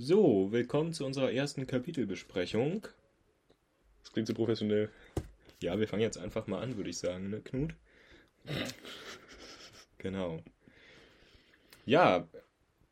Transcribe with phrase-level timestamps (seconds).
[0.00, 2.86] So, willkommen zu unserer ersten Kapitelbesprechung.
[4.00, 4.90] Das klingt so professionell.
[5.60, 7.74] Ja, wir fangen jetzt einfach mal an, würde ich sagen, ne, Knut?
[9.98, 10.40] genau.
[11.84, 12.28] Ja,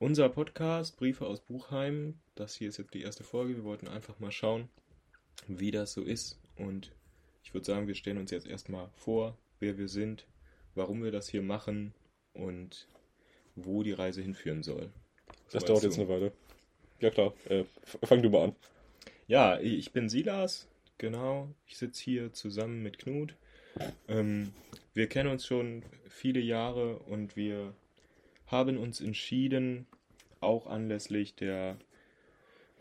[0.01, 3.55] unser Podcast, Briefe aus Buchheim, das hier ist jetzt die erste Folge.
[3.55, 4.69] Wir wollten einfach mal schauen,
[5.47, 6.41] wie das so ist.
[6.57, 6.91] Und
[7.45, 10.27] ich würde sagen, wir stellen uns jetzt erstmal vor, wer wir sind,
[10.75, 11.95] warum wir das hier machen
[12.33, 12.89] und
[13.55, 14.91] wo die Reise hinführen soll.
[15.53, 16.33] Das dauert jetzt eine Weile.
[17.01, 17.65] Ja klar, äh,
[18.03, 18.57] fang du mal an.
[19.29, 20.67] Ja, ich bin Silas,
[20.99, 21.49] genau.
[21.67, 23.35] Ich sitze hier zusammen mit Knut.
[24.09, 24.53] Ähm,
[24.95, 27.75] wir kennen uns schon viele Jahre und wir
[28.47, 29.87] haben uns entschieden,
[30.41, 31.77] auch anlässlich der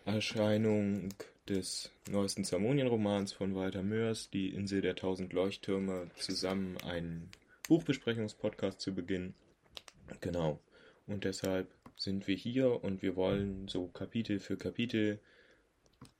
[0.05, 1.09] Erscheinung
[1.49, 7.29] des neuesten Zermonien-Romans von Walter Mörs, Die Insel der tausend Leuchttürme, zusammen einen
[7.67, 9.33] Buchbesprechungspodcast zu beginnen.
[10.21, 10.59] Genau.
[11.07, 15.19] Und deshalb sind wir hier und wir wollen so Kapitel für Kapitel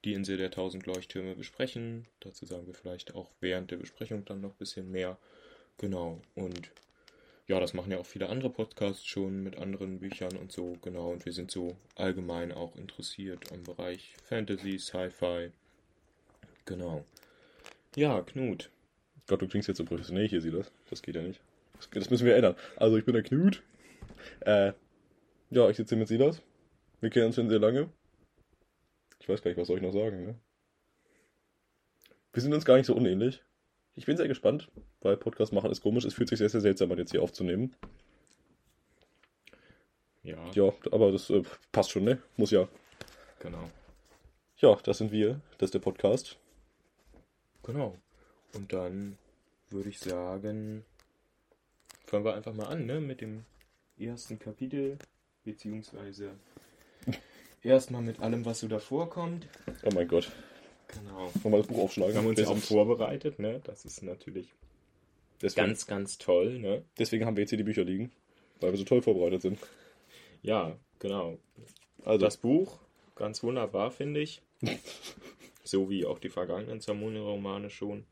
[0.03, 2.07] die Insel der tausend Leuchttürme besprechen.
[2.19, 5.17] Dazu sagen wir vielleicht auch während der Besprechung dann noch ein bisschen mehr.
[5.77, 6.21] Genau.
[6.35, 6.71] Und
[7.47, 11.11] ja, das machen ja auch viele andere Podcasts schon mit anderen Büchern und so, genau.
[11.11, 15.51] Und wir sind so allgemein auch interessiert am Bereich Fantasy, Sci-Fi.
[16.65, 17.05] Genau.
[17.95, 18.69] Ja, Knut.
[19.27, 20.71] Gott, du klingst jetzt so professionell hier, sieh das.
[20.89, 21.39] Das geht ja nicht.
[21.77, 22.55] Das, das müssen wir ändern.
[22.77, 23.61] Also, ich bin der Knut.
[24.41, 24.73] Äh,
[25.49, 26.41] ja, ich sitze hier mit Silas.
[27.01, 27.89] Wir kennen uns schon sehr lange.
[29.19, 30.35] Ich weiß gar nicht, was soll ich noch sagen, ne?
[32.33, 33.41] Wir sind uns gar nicht so unähnlich.
[33.95, 34.69] Ich bin sehr gespannt,
[35.01, 36.03] weil Podcast machen ist komisch.
[36.03, 37.73] Es fühlt sich sehr, sehr seltsam an, jetzt hier aufzunehmen.
[40.23, 40.51] Ja.
[40.53, 42.21] Ja, aber das äh, passt schon, ne?
[42.35, 42.67] Muss ja.
[43.39, 43.69] Genau.
[44.57, 45.39] Ja, das sind wir.
[45.57, 46.37] Das ist der Podcast.
[47.63, 47.95] Genau.
[48.53, 49.17] Und dann
[49.69, 50.83] würde ich sagen,
[52.05, 52.99] fangen wir einfach mal an, ne?
[52.99, 53.45] Mit dem
[53.97, 54.97] ersten Kapitel,
[55.45, 56.31] beziehungsweise
[57.63, 59.47] erstmal mit allem, was so davor kommt.
[59.83, 60.31] Oh mein Gott.
[60.87, 61.31] Genau.
[61.41, 62.13] Wollen wir das Buch aufschlagen?
[62.13, 63.61] Wir haben uns ja auch vorbereitet, ne?
[63.63, 64.53] Das ist natürlich
[65.41, 66.83] deswegen, ganz, ganz toll, ne?
[66.97, 68.11] Deswegen haben wir jetzt hier die Bücher liegen.
[68.59, 69.59] Weil wir so toll vorbereitet sind.
[70.41, 71.37] Ja, genau.
[72.03, 72.79] Also, Das Buch,
[73.15, 74.41] ganz wunderbar, finde ich.
[75.63, 78.05] so wie auch die vergangenen Zermonien-Romane schon.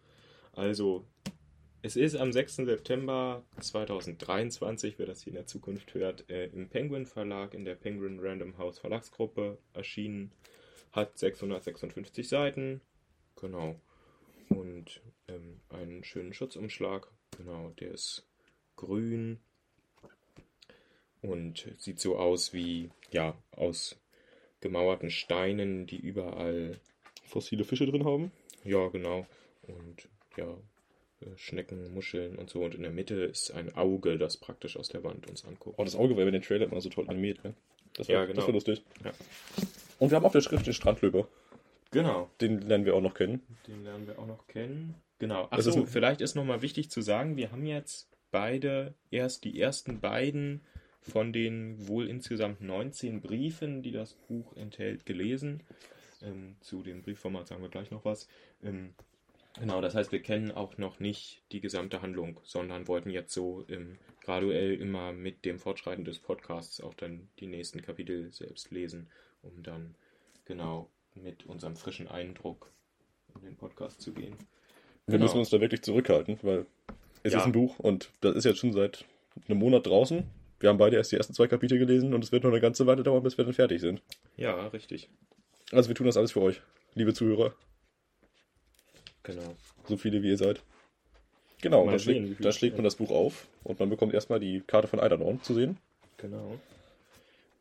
[0.53, 1.05] Also,
[1.85, 2.55] es ist am 6.
[2.55, 7.75] September 2023, wer das hier in der Zukunft hört, äh, im Penguin Verlag in der
[7.75, 10.31] Penguin Random House Verlagsgruppe erschienen.
[10.93, 12.79] Hat 656 Seiten.
[13.35, 13.75] Genau.
[14.47, 17.11] Und ähm, einen schönen Schutzumschlag.
[17.37, 18.25] Genau, der ist
[18.77, 19.39] grün
[21.21, 23.99] und sieht so aus wie, ja, aus
[24.61, 26.79] gemauerten Steinen, die überall,
[27.25, 28.31] fossile Fische drin haben.
[28.63, 29.27] ja, genau.
[29.63, 30.07] Und
[30.37, 30.55] ja,
[31.37, 32.63] Schnecken, Muscheln und so.
[32.63, 35.77] Und in der Mitte ist ein Auge, das praktisch aus der Wand uns anguckt.
[35.79, 37.53] Oh, das Auge war bei den Trailer immer so toll animiert, ne?
[37.95, 38.35] Das war, Ja, genau.
[38.37, 38.81] Das war lustig.
[39.03, 39.11] Ja.
[39.99, 41.27] Und wir haben auf der Schrift den Strandlöber.
[41.91, 42.29] Genau.
[42.41, 43.41] Den lernen wir auch noch kennen.
[43.67, 44.95] Den lernen wir auch noch kennen.
[45.19, 45.43] Genau.
[45.45, 49.59] Ist Achso, ein- vielleicht ist nochmal wichtig zu sagen, wir haben jetzt beide, erst die
[49.61, 50.61] ersten beiden
[51.01, 55.61] von den wohl insgesamt 19 Briefen, die das Buch enthält, gelesen.
[56.23, 58.27] Ähm, zu dem Briefformat sagen wir gleich noch was.
[58.63, 58.95] Ähm,
[59.59, 63.65] genau, das heißt, wir kennen auch noch nicht die gesamte Handlung, sondern wollten jetzt so
[63.69, 69.07] ähm, graduell immer mit dem Fortschreiten des Podcasts auch dann die nächsten Kapitel selbst lesen,
[69.41, 69.95] um dann
[70.45, 72.71] genau mit unserem frischen Eindruck
[73.35, 74.35] in den Podcast zu gehen.
[75.05, 75.25] Wir Genau.
[75.25, 76.65] müssen uns da wirklich zurückhalten, weil
[77.23, 77.39] es Ja.
[77.39, 79.05] ist ein Buch und das ist jetzt schon seit
[79.47, 80.23] einem Monat draußen.
[80.59, 82.85] Wir haben beide erst die ersten zwei Kapitel gelesen und es wird noch eine ganze
[82.87, 84.01] Weile dauern, bis wir dann fertig sind.
[84.37, 85.09] Ja, richtig.
[85.71, 86.61] Also wir tun das alles für euch,
[86.95, 87.53] liebe Zuhörer,
[89.23, 89.55] Genau.
[89.85, 90.61] so viele wie ihr seid.
[91.61, 94.89] Genau, da, schlägt, da schlägt man das Buch auf und man bekommt erstmal die Karte
[94.89, 95.77] von Eidernorn zu sehen.
[96.17, 96.59] Genau.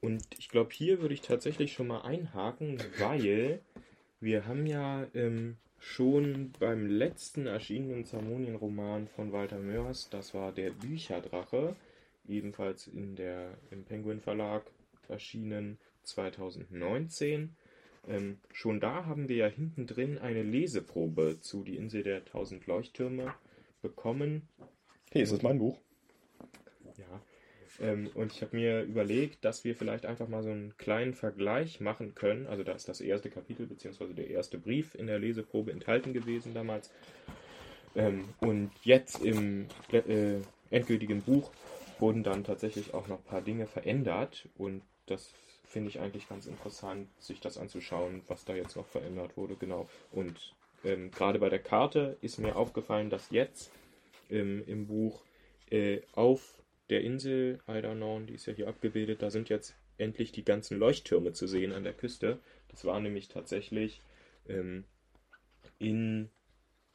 [0.01, 3.61] Und ich glaube, hier würde ich tatsächlich schon mal einhaken, weil
[4.21, 10.71] wir haben ja ähm, schon beim letzten erschienenen Zermonien-Roman von Walter Mörs, das war der
[10.71, 11.77] Bücherdrache,
[12.27, 14.65] ebenfalls in der, im Penguin Verlag
[15.09, 17.55] erschienen 2019.
[18.09, 22.67] Ähm, schon da haben wir ja hinten drin eine Leseprobe zu Die Insel der tausend
[22.67, 23.35] Leuchttürme
[23.81, 24.49] bekommen.
[25.11, 25.79] Hey, ist das mein Buch?
[26.97, 27.23] Ja.
[27.81, 31.81] Ähm, und ich habe mir überlegt, dass wir vielleicht einfach mal so einen kleinen Vergleich
[31.81, 32.47] machen können.
[32.47, 34.13] Also da ist das erste Kapitel bzw.
[34.15, 36.91] der erste Brief in der Leseprobe enthalten gewesen damals.
[37.95, 40.41] Ähm, und jetzt im äh,
[40.71, 41.51] endgültigen Buch
[41.99, 44.49] wurden dann tatsächlich auch noch ein paar Dinge verändert.
[44.57, 45.33] Und das
[45.73, 49.57] finde ich eigentlich ganz interessant, sich das anzuschauen, was da jetzt noch verändert wurde.
[49.57, 49.89] Genau.
[50.11, 50.55] Und
[50.85, 53.73] ähm, gerade bei der Karte ist mir aufgefallen, dass jetzt
[54.31, 55.23] ähm, im Buch
[55.71, 60.45] äh, auf der Insel Eidernorn, die ist ja hier abgebildet, da sind jetzt endlich die
[60.45, 62.39] ganzen Leuchttürme zu sehen an der Küste.
[62.69, 64.03] Das war nämlich tatsächlich
[64.49, 64.85] ähm,
[65.79, 66.29] in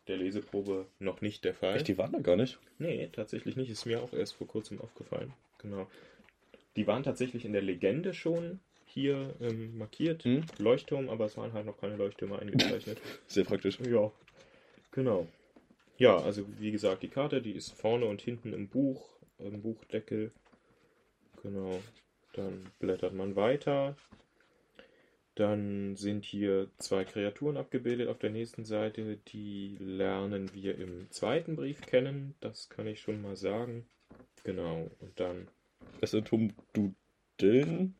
[0.07, 1.77] der Leseprobe noch nicht der Fall.
[1.77, 2.59] Echt, die waren da gar nicht.
[2.77, 3.71] Nee, tatsächlich nicht.
[3.71, 5.33] Ist mir auch erst vor kurzem aufgefallen.
[5.57, 5.87] Genau.
[6.75, 8.59] Die waren tatsächlich in der Legende schon
[8.97, 10.23] hier ähm, markiert.
[10.23, 10.43] Hm?
[10.57, 12.99] Leuchtturm, aber es waren halt noch keine Leuchttürme eingezeichnet.
[13.27, 13.79] Sehr praktisch.
[13.79, 14.11] ja,
[14.91, 15.27] genau.
[15.99, 19.07] Ja, also wie gesagt, die Karte, die ist vorne und hinten im Buch,
[19.37, 20.31] im Buchdeckel.
[21.43, 21.79] Genau.
[22.33, 23.95] Dann blättert man weiter.
[25.35, 29.17] Dann sind hier zwei Kreaturen abgebildet auf der nächsten Seite.
[29.27, 32.33] Die lernen wir im zweiten Brief kennen.
[32.39, 33.85] Das kann ich schon mal sagen.
[34.43, 34.89] Genau.
[34.99, 35.47] Und dann.
[36.01, 37.95] Es sind Humdudeln.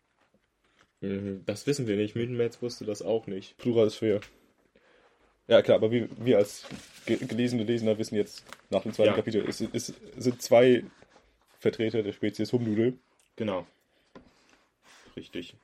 [1.01, 2.15] Mhm, Das wissen wir nicht.
[2.15, 3.57] Mittenmetz wusste das auch nicht.
[3.57, 4.21] Plural ist fair.
[5.47, 6.65] Ja, klar, aber wir, wir als
[7.05, 9.15] ge gelesene Leser wissen jetzt nach dem zweiten Ja.
[9.15, 10.83] Kapitel, es, es sind zwei
[11.59, 12.97] Vertreter der Spezies Humnudel.
[13.38, 13.65] Genau.
[15.15, 15.55] Richtig.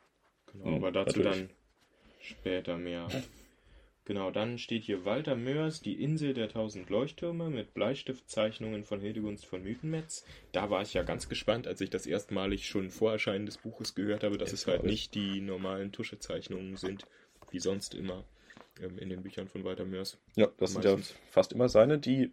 [0.54, 1.48] Genau, Hm, aber dazu natürlich.
[1.48, 1.50] dann
[2.22, 3.08] später mehr.
[4.06, 9.46] Genau, dann steht hier Walter Mörs, die Insel der tausend Leuchttürme mit Bleistiftzeichnungen von Hildegunst
[9.46, 10.26] von Mythenmetz.
[10.52, 13.96] Da war ich ja ganz gespannt, als ich das erstmalig schon vor Erscheinen des Buches
[13.96, 17.06] gehört habe, dass es halt nicht die normalen Tuschezeichnungen sind,
[17.52, 18.26] wie sonst immer
[18.82, 20.18] ähm, in den Büchern von Walter Mörs.
[20.36, 21.12] Ja, das sind Meistens.
[21.12, 22.30] ja fast immer seine, die,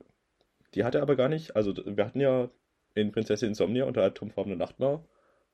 [0.75, 1.55] die hat er aber gar nicht.
[1.55, 2.51] Also wir hatten ja
[2.95, 5.05] in Prinzessin Insomnia und der atomfarbene Nachtmar,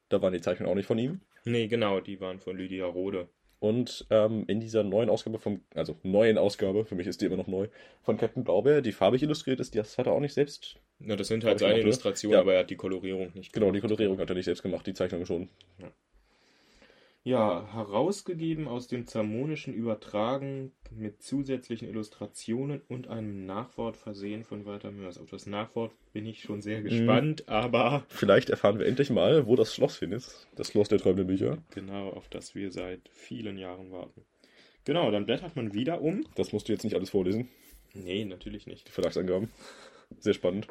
[0.09, 1.21] da waren die Zeichnungen auch nicht von ihm.
[1.45, 3.29] Nee, genau, die waren von Lydia Rode.
[3.59, 7.37] Und ähm, in dieser neuen Ausgabe vom, also neuen Ausgabe, für mich ist die immer
[7.37, 7.69] noch neu,
[8.03, 10.77] von Captain Blaubeer, die farbig illustriert ist, das hat er auch nicht selbst.
[10.99, 11.85] Na, das sind halt seine gemacht?
[11.87, 12.41] Illustrationen, Ja.
[12.41, 13.83] aber er hat die Kolorierung nicht Genau, die gemacht.
[13.83, 15.49] Kolorierung hat er nicht selbst gemacht, die Zeichnung schon.
[15.79, 15.91] Ja,
[17.35, 25.19] herausgegeben aus dem Zermonischen übertragen mit zusätzlichen Illustrationen und einem Nachwort versehen von Walter Mörs.
[25.19, 29.57] Auf das Nachwort bin ich schon sehr gespannt, aber Vielleicht erfahren wir endlich mal, wo
[29.57, 30.47] das Schloss hin ist.
[30.55, 31.59] Das Schloss der träumenden Bücher.
[31.75, 34.23] genau, auf das wir seit vielen Jahren warten.
[34.85, 36.25] Genau, dann blättert man wieder um.
[36.37, 37.49] Das musst du jetzt nicht alles vorlesen,
[37.95, 38.87] Nee, natürlich nicht.
[38.87, 39.51] die Verlagsangaben.
[40.21, 40.69] Sehr spannend.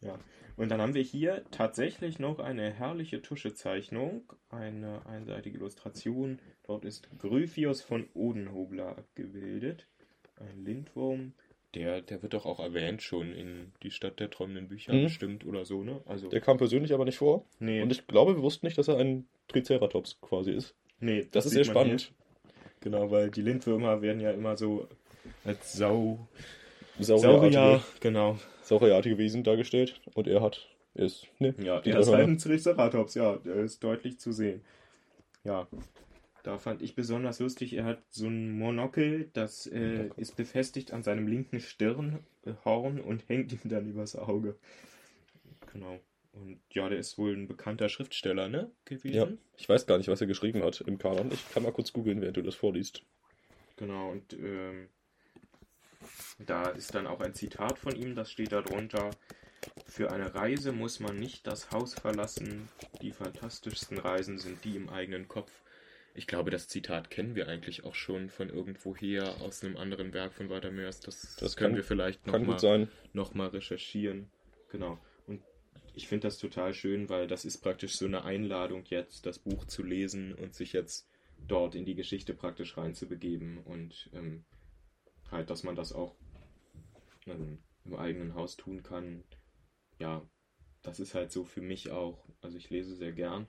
[0.00, 0.18] Ja.
[0.60, 6.38] Und dann haben wir hier tatsächlich noch eine herrliche Tuschezeichnung, eine einseitige Illustration.
[6.64, 9.86] Dort ist Gryphius von Odenhobler abgebildet.
[10.36, 11.32] Ein Lindwurm.
[11.74, 15.04] Der, der wird doch auch erwähnt schon in Die Stadt der träumenden Bücher Mhm.
[15.04, 16.02] bestimmt oder so, ne?
[16.04, 17.46] Also, Der kam persönlich aber nicht vor.
[17.58, 20.74] nee, Und ich glaube, wir wussten nicht, dass er ein Triceratops quasi ist.
[20.98, 22.02] nee, Das, ist sieht sehr spannend.
[22.02, 22.60] hier.
[22.80, 24.88] Genau, weil die Lindwürmer werden ja immer so
[25.44, 26.28] als Sau,
[26.98, 28.38] Saurierartige, Saurier, genau.
[28.70, 30.00] Saurierartige Wesen dargestellt.
[30.14, 33.56] Und er hat, er ist, ne, Ja, die der ist halt ein Triceratops, ja, der
[33.56, 34.62] ist deutlich zu sehen.
[35.42, 35.66] Ja,
[36.44, 41.02] da fand ich besonders lustig, er hat so ein Monokel, das äh, ist befestigt an
[41.02, 44.56] seinem linken Stirnhorn und hängt ihm dann übers Auge.
[45.72, 45.98] Genau.
[46.32, 48.70] Und ja, der ist wohl ein bekannter Schriftsteller, ne?
[48.84, 49.16] Gewesen.
[49.16, 51.32] Ja, ich weiß gar nicht, was er geschrieben hat im Kanon.
[51.32, 53.02] Ich kann mal kurz googeln, während du das vorliest.
[53.76, 54.88] Genau, und ähm,
[56.38, 59.10] da ist dann auch ein Zitat von ihm, das steht da drunter.
[59.86, 62.68] Für eine Reise muss man nicht das Haus verlassen.
[63.02, 65.50] Die fantastischsten Reisen sind die im eigenen Kopf.
[66.14, 70.32] Ich glaube, das Zitat kennen wir eigentlich auch schon von irgendwoher aus einem anderen Werk
[70.32, 71.00] von Walter Mörs.
[71.00, 74.30] Das, Das können kann- wir vielleicht nochmal noch mal recherchieren.
[74.70, 74.98] Genau.
[75.26, 75.42] Und
[75.94, 79.66] ich finde das total schön, weil das ist praktisch so eine Einladung jetzt, das Buch
[79.66, 81.06] zu lesen und sich jetzt
[81.46, 84.44] dort in die Geschichte praktisch reinzubegeben und ähm,
[85.30, 86.14] halt, dass man das auch
[87.26, 89.24] ähm, im eigenen Haus tun kann.
[89.98, 90.22] Ja,
[90.82, 93.46] das ist halt so für mich auch, also ich lese sehr gern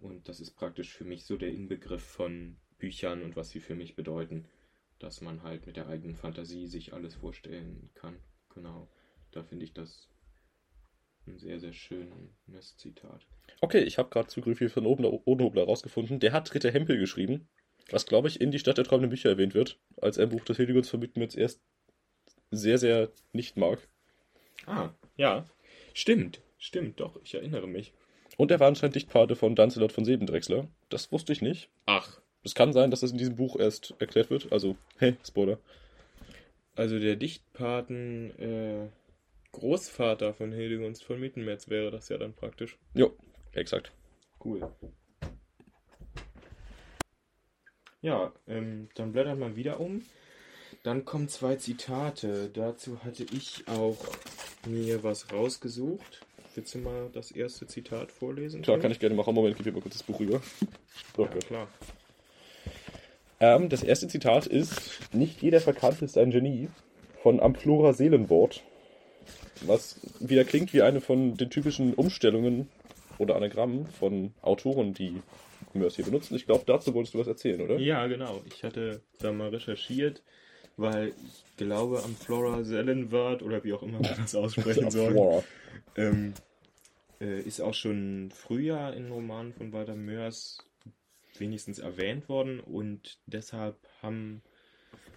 [0.00, 3.74] und das ist praktisch für mich so der Inbegriff von Büchern und was sie für
[3.74, 4.46] mich bedeuten,
[4.98, 8.18] dass man halt mit der eigenen Fantasie sich alles vorstellen kann.
[8.50, 8.88] Genau,
[9.30, 10.08] da finde ich das
[11.26, 13.26] ein sehr, sehr schönes Zitat.
[13.60, 16.20] Okay, ich habe gerade Zugriff hier von Oden- Odenhobler rausgefunden.
[16.20, 17.48] Der hat Ritter Hempel geschrieben,
[17.90, 20.56] was, glaube ich, in die Stadt der träumenden Bücher erwähnt wird, als ein Buch des
[20.56, 21.60] Hildegunds vermieten jetzt erst
[22.50, 23.86] sehr, sehr nicht mag.
[24.66, 25.46] Ah, ja,
[25.94, 27.92] stimmt, stimmt, doch, ich erinnere mich.
[28.36, 30.68] Und er war anscheinend Dichtpate von Dancelot von Sebendrechsler.
[30.88, 31.70] Das wusste ich nicht.
[31.86, 34.52] Ach, Es kann sein, dass das in diesem Buch erst erklärt wird.
[34.52, 35.58] Also, hey, Spoiler.
[36.74, 38.88] also der Dichtpaten äh,
[39.52, 42.76] Großvater von Hildegunst von Mittenmetz wäre das ja dann praktisch.
[42.94, 43.16] Jo,
[43.52, 43.92] exakt.
[44.44, 44.60] Cool.
[48.02, 50.02] Ja, ähm, dann blättert man wieder um.
[50.82, 52.50] Dann kommen zwei Zitate.
[52.52, 53.98] Dazu hatte ich auch
[54.66, 56.20] mir was rausgesucht.
[56.54, 58.62] Willst du mal das erste Zitat vorlesen?
[58.62, 59.34] Klar, kann ich gerne machen.
[59.34, 60.40] Moment, gib mir mal kurz das Buch rüber.
[61.16, 61.68] So, Ja, klar.
[63.40, 66.68] Ähm, das erste Zitat ist: Nicht jeder Verkannt ist ein Genie
[67.22, 68.62] von Amplora Seelenwort.
[69.62, 72.68] Was wieder klingt wie eine von den typischen Umstellungen
[73.18, 75.22] oder Anagrammen von Autoren, die
[75.76, 76.34] Mörs hier benutzen.
[76.34, 77.78] Ich glaube, dazu wolltest du was erzählen, oder?
[77.78, 78.42] Ja, genau.
[78.46, 80.22] Ich hatte da mal recherchiert,
[80.76, 85.42] weil ich glaube, am Flora Zellenwart oder wie auch immer man das aussprechen soll,
[85.96, 86.34] ähm,
[87.20, 90.58] äh, ist auch schon früher in Romanen von Walter Mörs
[91.38, 94.42] wenigstens erwähnt worden und deshalb haben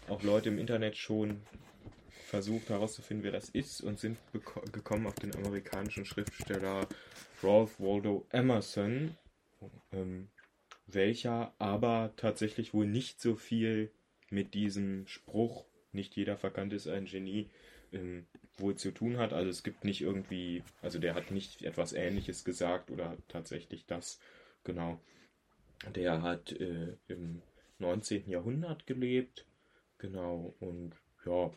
[0.09, 1.41] auch Leute im Internet schon
[2.29, 4.17] versucht herauszufinden, wer das ist und sind
[4.71, 6.87] gekommen auf den amerikanischen Schriftsteller
[7.41, 9.17] Ralph Waldo Emerson,
[9.91, 10.27] ähm,
[10.93, 13.91] welcher aber tatsächlich wohl nicht so viel
[14.29, 17.49] mit diesem Spruch, nicht jeder Verkannt ist ein Genie,
[17.91, 18.25] ähm,
[18.57, 19.33] wohl zu tun hat.
[19.33, 24.19] Also es gibt nicht irgendwie, also der hat nicht etwas Ähnliches gesagt oder tatsächlich das,
[24.63, 24.99] genau.
[25.95, 27.41] Der hat äh, im
[27.79, 28.29] 19.
[28.29, 29.45] Jahrhundert gelebt,
[29.97, 30.93] genau, und
[31.25, 31.51] ja,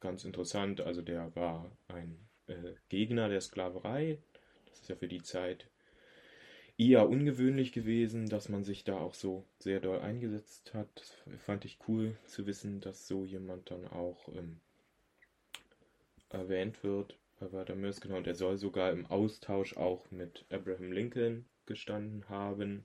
[0.00, 4.18] ganz interessant, also der war ein äh, Gegner der Sklaverei.
[4.66, 5.66] Das ist ja für die Zeit
[6.78, 10.88] eher ungewöhnlich gewesen, dass man sich da auch so sehr doll eingesetzt hat.
[10.94, 14.60] Das fand ich cool zu wissen, dass so jemand dann auch ähm,
[16.28, 18.00] erwähnt wird bei Walter Mörs.
[18.00, 22.84] Genau, und er soll sogar im Austausch auch mit Abraham Lincoln gestanden haben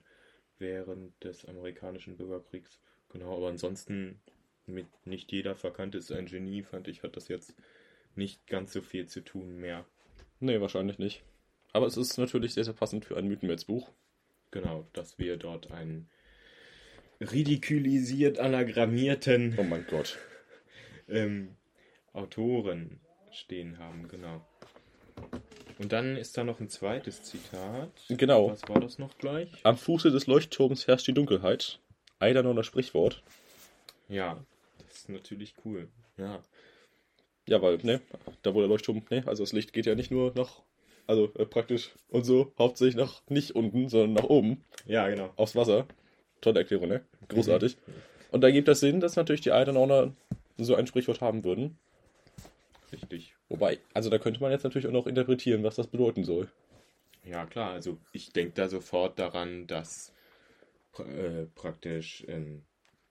[0.58, 2.80] während des amerikanischen Bürgerkriegs.
[3.10, 4.20] Genau, aber ansonsten
[4.66, 7.54] mit nicht jeder verkannt ist ein Genie, fand ich, hat das jetzt
[8.14, 9.84] nicht ganz so viel zu tun mehr.
[10.40, 11.22] Nee, wahrscheinlich nicht.
[11.72, 13.88] Aber es ist natürlich sehr, sehr passend für ein Mythenweltsbuch.
[14.50, 16.08] Genau, dass wir dort einen
[17.20, 20.18] ridikulisiert anagrammierten Oh mein Gott.
[21.08, 21.56] ähm,
[22.12, 23.00] Autoren
[23.30, 24.44] stehen haben, genau.
[25.78, 27.90] Und dann ist da noch ein zweites Zitat.
[28.08, 28.50] Genau.
[28.50, 29.48] Was war das noch gleich?
[29.62, 31.80] Am Fuße des Leuchtturms herrscht die Dunkelheit.
[32.18, 33.22] Eidernorner Sprichwort.
[34.08, 34.44] Ja,
[34.86, 35.88] das ist natürlich cool.
[36.18, 36.42] Ja,
[37.46, 38.00] Ja, weil, ne,
[38.42, 40.62] da wo der Leuchtturm, ne, also das Licht geht ja nicht nur nach,
[41.06, 45.32] also äh, praktisch und so, hauptsächlich nach nicht unten, sondern nach oben, ja genau.
[45.36, 45.86] aufs Wasser.
[46.40, 47.04] Tolle Erklärung, ne?
[47.28, 47.76] Großartig.
[48.32, 50.12] Und da gibt das Sinn, dass natürlich die Eidernorner
[50.58, 51.78] so ein Sprichwort haben würden.
[52.92, 53.34] Richtig.
[53.48, 56.48] Wobei, also da könnte man jetzt natürlich auch noch interpretieren, was das bedeuten soll.
[57.24, 60.12] Ja, klar, also ich denke da sofort daran, dass
[60.98, 62.62] äh, praktisch ähm,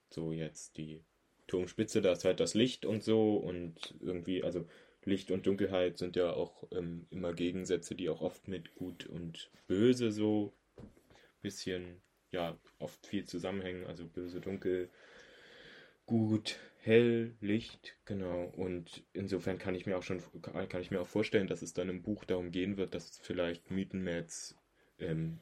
[0.10, 1.02] so jetzt die
[1.48, 4.66] Turmspitze, da ist halt das Licht und so und irgendwie, also
[5.04, 9.50] Licht und Dunkelheit sind ja auch ähm, immer Gegensätze, die auch oft mit gut und
[9.68, 10.54] böse so
[11.42, 14.90] bisschen, ja, oft viel zusammenhängen, also böse, dunkel,
[16.06, 18.46] gut, hell, Licht, genau.
[18.56, 21.90] Und insofern kann ich mir auch schon kann ich mir auch vorstellen, dass es dann
[21.90, 24.56] im Buch darum gehen wird, dass vielleicht Mythenmetz
[25.00, 25.40] ähm,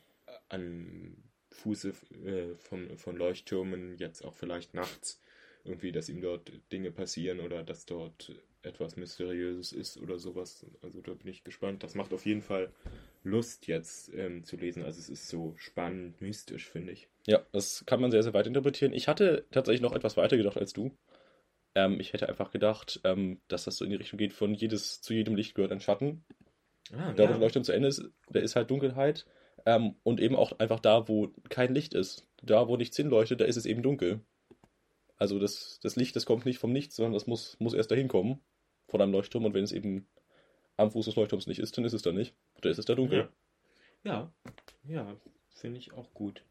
[0.48, 1.18] an
[1.52, 1.94] Fuße
[2.26, 5.22] äh, von, von Leuchttürmen jetzt auch vielleicht nachts
[5.64, 10.66] irgendwie, dass ihm dort Dinge passieren oder dass dort etwas Mysteriöses ist oder sowas.
[10.82, 11.84] Also da bin ich gespannt.
[11.84, 12.72] Das macht auf jeden Fall
[13.24, 14.84] Lust jetzt ähm, zu lesen.
[14.84, 17.08] Also es ist so spannend, mystisch, finde ich.
[17.26, 18.94] Ja, das kann man sehr, sehr weit interpretieren.
[18.94, 20.92] Ich hatte tatsächlich noch etwas weiter gedacht als du.
[21.76, 25.02] Ähm, ich hätte einfach gedacht, ähm, dass das so in die Richtung geht, von jedes,
[25.02, 26.26] zu jedem Licht gehört ein Schatten.
[26.92, 29.26] Ah, Da, wo der Leuchtturm zu Ende ist, da ist halt Dunkelheit.
[29.66, 32.28] Ähm, und eben auch einfach da, wo kein Licht ist.
[32.42, 34.22] Da, wo nichts hinleuchtet, da ist es eben dunkel.
[35.18, 38.08] Also das, das Licht, das kommt nicht vom Nichts, sondern das muss, muss erst dahin
[38.08, 38.40] kommen.
[38.90, 39.46] Von einem Leuchtturm.
[39.46, 40.06] Und wenn es eben
[40.78, 42.34] am Fuß des Leuchtturms nicht ist, dann ist es da nicht.
[42.62, 43.30] Da ist es da dunkel.
[44.04, 44.32] Ja,
[44.86, 45.16] ja, ja
[45.54, 46.44] finde ich auch gut.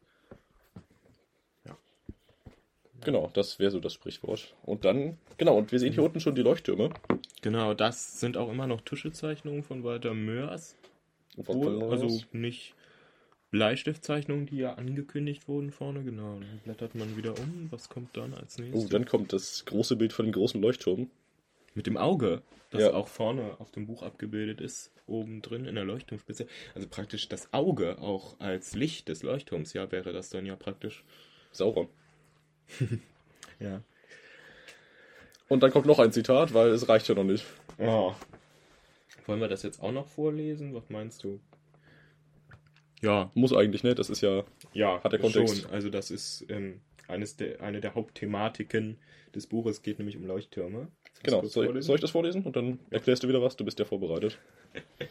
[3.01, 4.53] Genau, das wäre so das Sprichwort.
[4.63, 6.89] Und dann, genau, und wir sehen hier unten schon die Leuchttürme.
[7.41, 10.75] Genau, das sind auch immer noch Tuschezeichnungen von Walter Mörs.
[11.45, 12.75] Kommt also nicht
[13.51, 16.03] Bleistiftzeichnungen, die ja angekündigt wurden vorne.
[16.03, 17.67] Genau, dann blättert man wieder um.
[17.71, 18.85] Was kommt dann als nächstes?
[18.85, 21.09] Oh, dann kommt das große Bild von dem großen Leuchtturm.
[21.75, 22.93] Mit dem Auge, das Ja.
[22.93, 26.47] auch vorne auf dem Buch abgebildet ist, oben drin in der Leuchtturmspitze.
[26.75, 31.03] Also praktisch das Auge auch als Licht des Leuchtturms, ja, wäre das dann ja praktisch.
[31.51, 31.87] Sauron.
[33.59, 33.81] Ja.
[35.49, 37.43] Und dann kommt noch ein Zitat, weil es reicht ja noch nicht.
[37.77, 38.13] Oh.
[39.25, 40.73] Wollen wir das jetzt auch noch vorlesen?
[40.73, 41.41] Was meinst du?
[43.01, 43.95] Ja, Muss eigentlich, ne?
[43.95, 44.43] Das ist ja.
[44.73, 45.63] ja, Hat der Kontext.
[45.63, 45.71] schon.
[45.71, 48.97] Also das ist ähm, eines der, eine der Hauptthematiken
[49.33, 49.77] des Buches.
[49.77, 50.87] Es geht nämlich um Leuchttürme.
[51.23, 51.43] Genau.
[51.45, 52.43] Soll, soll ich das vorlesen?
[52.43, 53.57] Und dann erklärst du wieder was?
[53.57, 54.39] Du bist ja vorbereitet.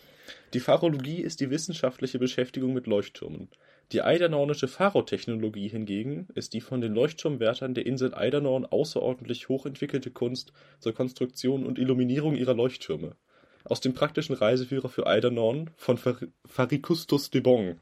[0.54, 3.48] Die Pharologie ist die wissenschaftliche Beschäftigung mit Leuchttürmen.
[3.92, 10.52] Die eidernornische Pharotechnologie hingegen ist die von den Leuchtturmwärtern der Insel Eidernorn außerordentlich hochentwickelte Kunst
[10.78, 13.16] zur Konstruktion und Illuminierung ihrer Leuchttürme.
[13.64, 17.78] Aus dem praktischen Reiseführer für Eidernorn von Far Farikustus de Bong.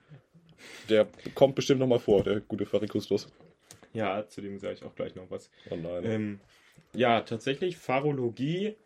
[0.89, 3.29] Der kommt bestimmt nochmal vor, der gute Farikustus.
[3.93, 5.51] Ja, zu dem sage ich auch gleich noch was.
[5.71, 6.05] Oh nein.
[6.05, 6.41] Ähm,
[6.95, 8.77] ja, tatsächlich, Pharologie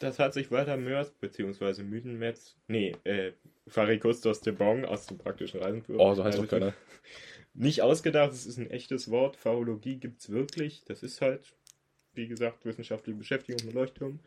[0.00, 3.32] das hat sich Walter Mörs, beziehungsweise Mythenmetz, nee, äh,
[3.66, 6.00] Pharikostos de Bong aus dem praktischen Reisenführer.
[6.00, 6.74] Oh, so heißt doch keiner.
[7.54, 9.36] Nicht ausgedacht, es ist ein echtes Wort.
[9.36, 10.84] Pharologie gibt es wirklich.
[10.84, 11.52] Das ist halt,
[12.14, 14.20] wie gesagt, wissenschaftliche Beschäftigung mit Leuchtturm.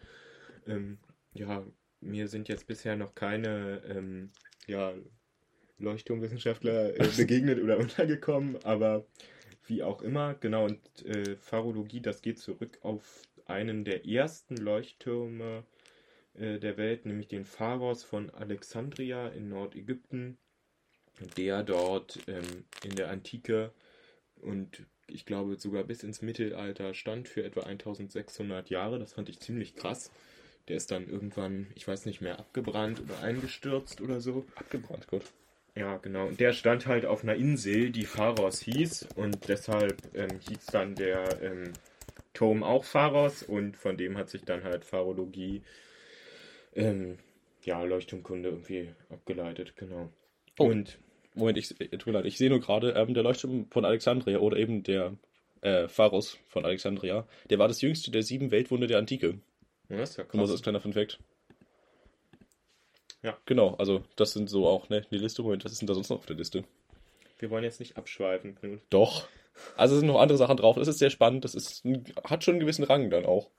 [0.68, 0.98] Ähm,
[1.34, 1.64] ja,
[2.02, 4.32] mir sind jetzt bisher noch keine ähm,
[4.68, 4.94] ja,
[5.80, 9.06] Leuchtturmwissenschaftler äh, begegnet oder untergekommen, aber
[9.72, 15.64] wie auch immer, genau, und äh, Pharologie, das geht zurück auf einen der ersten Leuchttürme
[16.34, 20.38] äh, der Welt, nämlich den Pharos von Alexandria in Nordägypten,
[21.38, 23.72] der dort ähm, in der Antike
[24.42, 29.00] und ich glaube sogar bis ins Mittelalter stand für etwa 1600 Jahre.
[29.00, 30.12] Das fand ich ziemlich krass.
[30.68, 34.46] Der ist dann irgendwann, ich weiß nicht mehr, abgebrannt oder eingestürzt oder so.
[34.56, 35.24] Abgebrannt, Gott.
[35.76, 36.28] Ja, genau.
[36.28, 39.08] Und der stand halt auf einer Insel, die Pharos hieß.
[39.16, 41.74] Und deshalb ähm, hieß dann der ähm,
[42.34, 43.44] Turm auch Pharos.
[43.44, 45.62] Und von dem hat sich dann halt Pharologie,
[46.76, 47.18] ähm,
[47.64, 49.76] ja, Leuchtturmkunde irgendwie abgeleitet.
[49.78, 50.10] Genau.
[50.60, 50.66] Oh.
[50.66, 51.00] Und,
[51.36, 54.40] Moment, ich, äh, tut mir leid, ich sehe nur gerade, ähm, der Leuchtturm von Alexandria
[54.40, 55.16] oder eben der
[55.62, 59.40] äh, Pharos von Alexandria, der war das jüngste der sieben Weltwunder der Antike.
[59.90, 60.52] Ja, das ist ja Nur so krass.
[60.52, 61.20] als kleiner Fun Fact.
[63.24, 63.38] Ja.
[63.46, 66.10] Genau, also das sind so auch, ne, die Liste, Moment, was ist denn da sonst
[66.10, 66.64] noch auf der Liste?
[67.40, 68.82] Wir wollen jetzt nicht abschweifen, Knut.
[68.90, 69.28] Doch.
[69.76, 70.76] Also es sind noch andere Sachen drauf.
[70.78, 71.44] Das ist sehr spannend.
[71.44, 73.50] Das ist ein, hat schon einen gewissen Rang dann auch.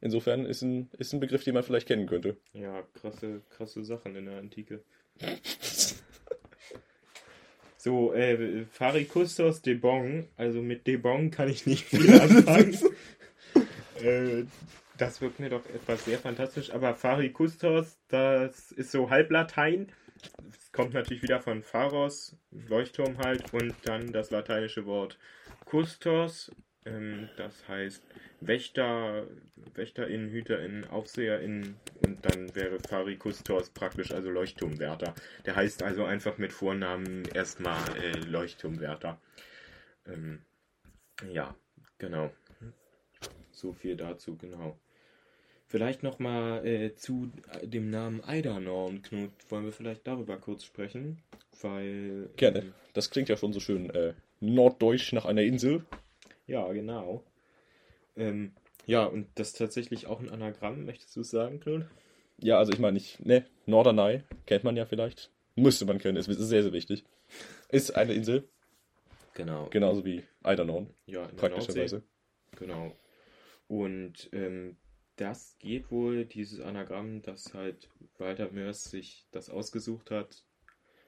[0.00, 2.36] Insofern ist ein, ist ein Begriff, den man vielleicht kennen könnte.
[2.52, 4.82] Ja, krasse, krasse Sachen in der Antike.
[7.86, 12.76] So, äh, Pharikostos de Bong, also mit de Bong kann ich nicht viel anfangen.
[14.02, 14.42] äh,
[14.98, 19.92] das wirkt mir doch etwas sehr fantastisch, aber Pharikostos, das ist so Halblatein.
[20.50, 25.18] Es kommt natürlich wieder von Pharos, Leuchtturm halt, und dann das lateinische Wort
[25.64, 26.50] Kustos,
[26.84, 28.06] ähm, das heißt
[28.40, 29.26] Wächter,
[29.74, 35.14] WächterInnen, HüterInnen, AufseherInnen und dann wäre Pharikostos praktisch also Leuchtturmwärter.
[35.44, 39.20] Der heißt also einfach mit Vornamen erstmal äh, Leuchtturmwärter.
[40.06, 40.42] Ähm,
[41.30, 41.56] ja,
[41.98, 42.32] genau.
[43.50, 44.78] So viel dazu, genau.
[45.68, 47.30] Vielleicht nochmal äh, zu
[47.62, 49.32] dem Namen Eidernorn, Knut.
[49.48, 51.18] Wollen wir vielleicht darüber kurz sprechen?
[51.60, 52.30] Weil.
[52.36, 52.60] Gerne.
[52.60, 55.84] ähm, Das klingt ja schon so schön äh, norddeutsch nach einer Insel.
[56.46, 57.24] Ja, genau.
[58.16, 58.52] Ähm,
[58.86, 61.86] ja, und das ist tatsächlich auch ein Anagramm, möchtest du es sagen, Knut?
[62.38, 65.30] Ja, also ich meine, ich, ne, Norderney kennt man ja vielleicht.
[65.56, 67.04] Müsste man kennen, ist sehr, sehr wichtig.
[67.70, 68.48] Ist eine Insel,
[69.34, 69.66] Genau.
[69.70, 72.02] genauso wie Eidernorn, Ja, in praktischerweise.
[72.56, 72.92] Genau.
[73.68, 74.76] Und ähm,
[75.16, 80.44] das geht wohl, dieses Anagramm, das halt Walter Mörs sich das ausgesucht hat,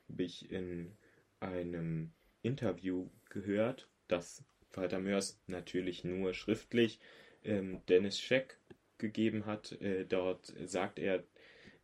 [0.09, 0.97] habe ich in
[1.41, 7.01] einem Interview gehört, das Walter Mörs natürlich nur schriftlich
[7.45, 8.59] ähm, Dennis Scheck
[8.97, 9.73] gegeben hat.
[9.81, 11.25] Äh, dort sagt er,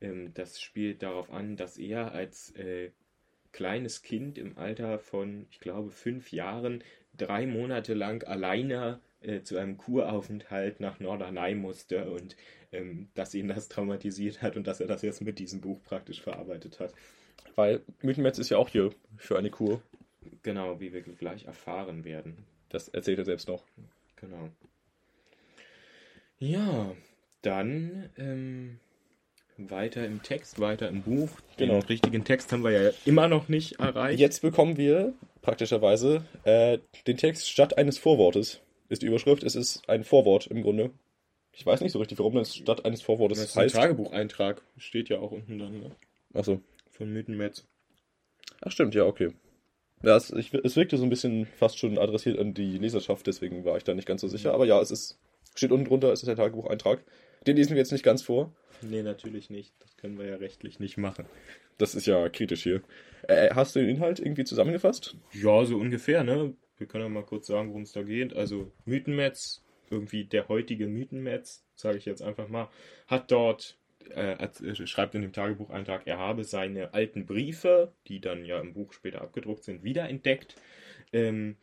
[0.00, 2.90] ähm, das spielt darauf an, dass er als äh,
[3.52, 6.82] kleines Kind im Alter von, ich glaube, fünf Jahren
[7.16, 12.36] drei Monate lang alleine äh, zu einem Kuraufenthalt nach Norderney musste und
[12.72, 16.20] ähm, dass ihn das traumatisiert hat und dass er das jetzt mit diesem Buch praktisch
[16.20, 16.92] verarbeitet hat.
[17.54, 19.80] Weil Mythenmetz ist ja auch hier für eine Kur.
[20.42, 22.44] Genau, wie wir gleich erfahren werden.
[22.68, 23.64] Das erzählt er selbst noch.
[24.16, 24.50] Genau.
[26.38, 26.92] Ja,
[27.42, 28.78] dann ähm,
[29.56, 31.28] weiter im Text, weiter im Buch.
[31.56, 31.74] Genau.
[31.74, 34.18] Den richtigen Text haben wir ja immer noch nicht erreicht.
[34.18, 38.60] Jetzt bekommen wir praktischerweise äh, den Text statt eines Vorwortes.
[38.88, 40.90] Ist die Überschrift, es ist ein Vorwort im Grunde.
[41.52, 43.74] Ich weiß nicht so richtig, warum das statt eines Vorwortes das ist ein heißt.
[43.76, 44.62] Tagebucheintrag.
[44.76, 45.90] Steht ja auch unten dann, ne?
[46.34, 46.60] Achso.
[46.90, 47.66] Von Mythenmetz.
[48.60, 49.32] Ach stimmt, ja, okay.
[50.02, 53.64] Ja, es, ich, es wirkte so ein bisschen fast schon adressiert an die Leserschaft, deswegen
[53.64, 54.52] war ich da nicht ganz so sicher.
[54.52, 55.18] Aber ja, es ist,
[55.54, 57.04] steht unten drunter, es ist der Tagebucheintrag.
[57.46, 58.52] Den lesen wir jetzt nicht ganz vor.
[58.82, 59.74] Nee, natürlich nicht.
[59.80, 61.26] Das können wir ja rechtlich nicht machen.
[61.78, 62.82] Das ist ja kritisch hier.
[63.28, 65.16] Äh, hast du den Inhalt irgendwie zusammengefasst?
[65.32, 66.54] Ja, so ungefähr, ne?
[66.76, 68.34] Wir können ja mal kurz sagen, worum es da geht.
[68.34, 72.68] Also Mythenmetz, irgendwie der heutige Mythenmetz, sage ich jetzt einfach mal,
[73.06, 73.78] hat dort,
[74.10, 78.74] äh, äh, schreibt in dem Tagebucheintrag, er habe seine alten Briefe, die dann ja im
[78.74, 80.56] Buch später abgedruckt sind, wiederentdeckt.
[81.12, 81.56] Ähm,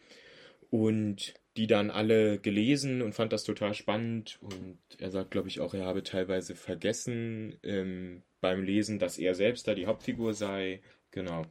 [0.70, 4.40] und die dann alle gelesen und fand das total spannend.
[4.42, 9.36] Und er sagt, glaube ich, auch, er habe teilweise vergessen ähm, beim Lesen, dass er
[9.36, 10.82] selbst da die Hauptfigur sei.
[11.12, 11.46] Genau.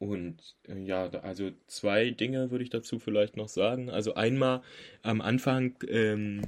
[0.00, 3.90] Und äh, ja, also zwei Dinge würde ich dazu vielleicht noch sagen.
[3.90, 4.62] Also einmal
[5.02, 6.42] am Anfang ähm,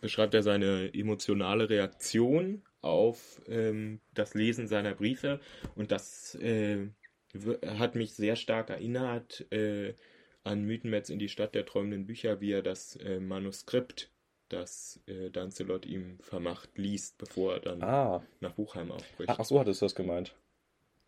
[0.00, 5.40] beschreibt er seine emotionale Reaktion auf ähm, das Lesen seiner Briefe
[5.74, 6.86] und das äh,
[7.64, 9.92] hat mich sehr stark erinnert äh,
[10.42, 14.10] an Mythenmetz in die Stadt der träumenden Bücher, wie er das äh, Manuskript
[14.50, 18.22] dass äh, Dancelot ihm vermacht liest, bevor er dann Ah.
[18.40, 19.30] nach Buchheim aufbricht.
[19.30, 20.34] Ach, so hattest du das gemeint.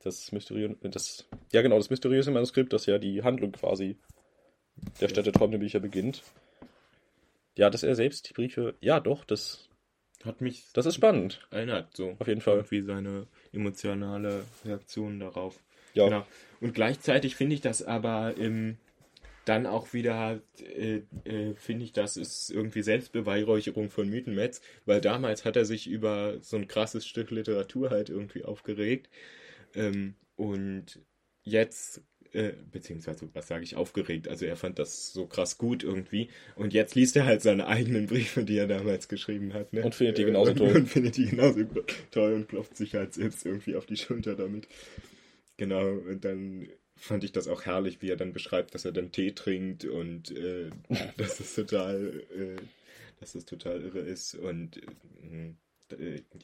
[0.05, 3.97] Das Mysterium, das, ja genau, das mysteriöse Manuskript, das ja die Handlung quasi
[5.01, 6.23] der Stadt der träumenden Bücher beginnt.
[7.57, 9.69] Ja, dass er selbst die Briefe, ja doch, das,
[10.25, 11.47] Hat mich das ist spannend.
[11.51, 12.17] erinnert, so.
[12.19, 12.57] Auf jeden Fall.
[12.57, 15.61] Irgendwie seine emotionale Reaktion darauf.
[15.95, 16.27] Ja, Genau.
[16.61, 18.79] Und gleichzeitig finde ich das aber ähm,
[19.45, 25.45] dann auch wieder, äh, äh, finde ich, das ist irgendwie Selbstbeweihräucherung von Mythenmetz, weil damals
[25.45, 29.09] hat er sich über so ein krasses Stück Literatur halt irgendwie aufgeregt.
[29.75, 31.01] Ähm, und
[31.43, 36.29] jetzt, äh, beziehungsweise, was sage ich, aufgeregt, also er fand das so krass gut irgendwie.
[36.57, 39.73] Und jetzt liest er halt seine eigenen Briefe, die er damals geschrieben hat.
[39.73, 39.83] Ne?
[39.85, 40.77] Und findet die Äh, genauso und, toll.
[40.77, 41.65] Und findet die genauso
[42.11, 44.69] toll und klopft sich halt selbst irgendwie auf die Schulter damit.
[45.57, 49.13] Genau, und dann fand ich das auch herrlich, wie er dann beschreibt, dass er dann
[49.13, 50.71] Tee trinkt und äh,
[51.17, 52.57] dass es total, äh,
[53.21, 55.55] dass es total irre ist und äh,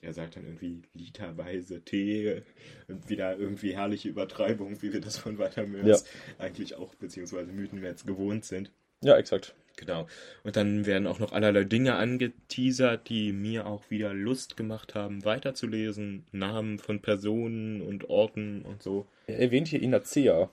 [0.03, 2.43] er sagt dann irgendwie literweise Tee
[2.89, 6.05] und wieder irgendwie herrliche Übertreibung, wie wir das von Weitermörs
[6.39, 8.71] eigentlich auch, beziehungsweise Mythenmetz gewohnt sind.
[9.03, 9.55] ja, exakt.
[9.79, 10.09] Genau.
[10.43, 15.25] Und dann werden auch noch allerlei Dinge angeteasert, die mir auch wieder Lust gemacht haben,
[15.25, 16.27] weiterzulesen.
[16.33, 19.07] Namen von Personen und Orten und so.
[19.29, 20.51] Er erwähnt hier Inazea.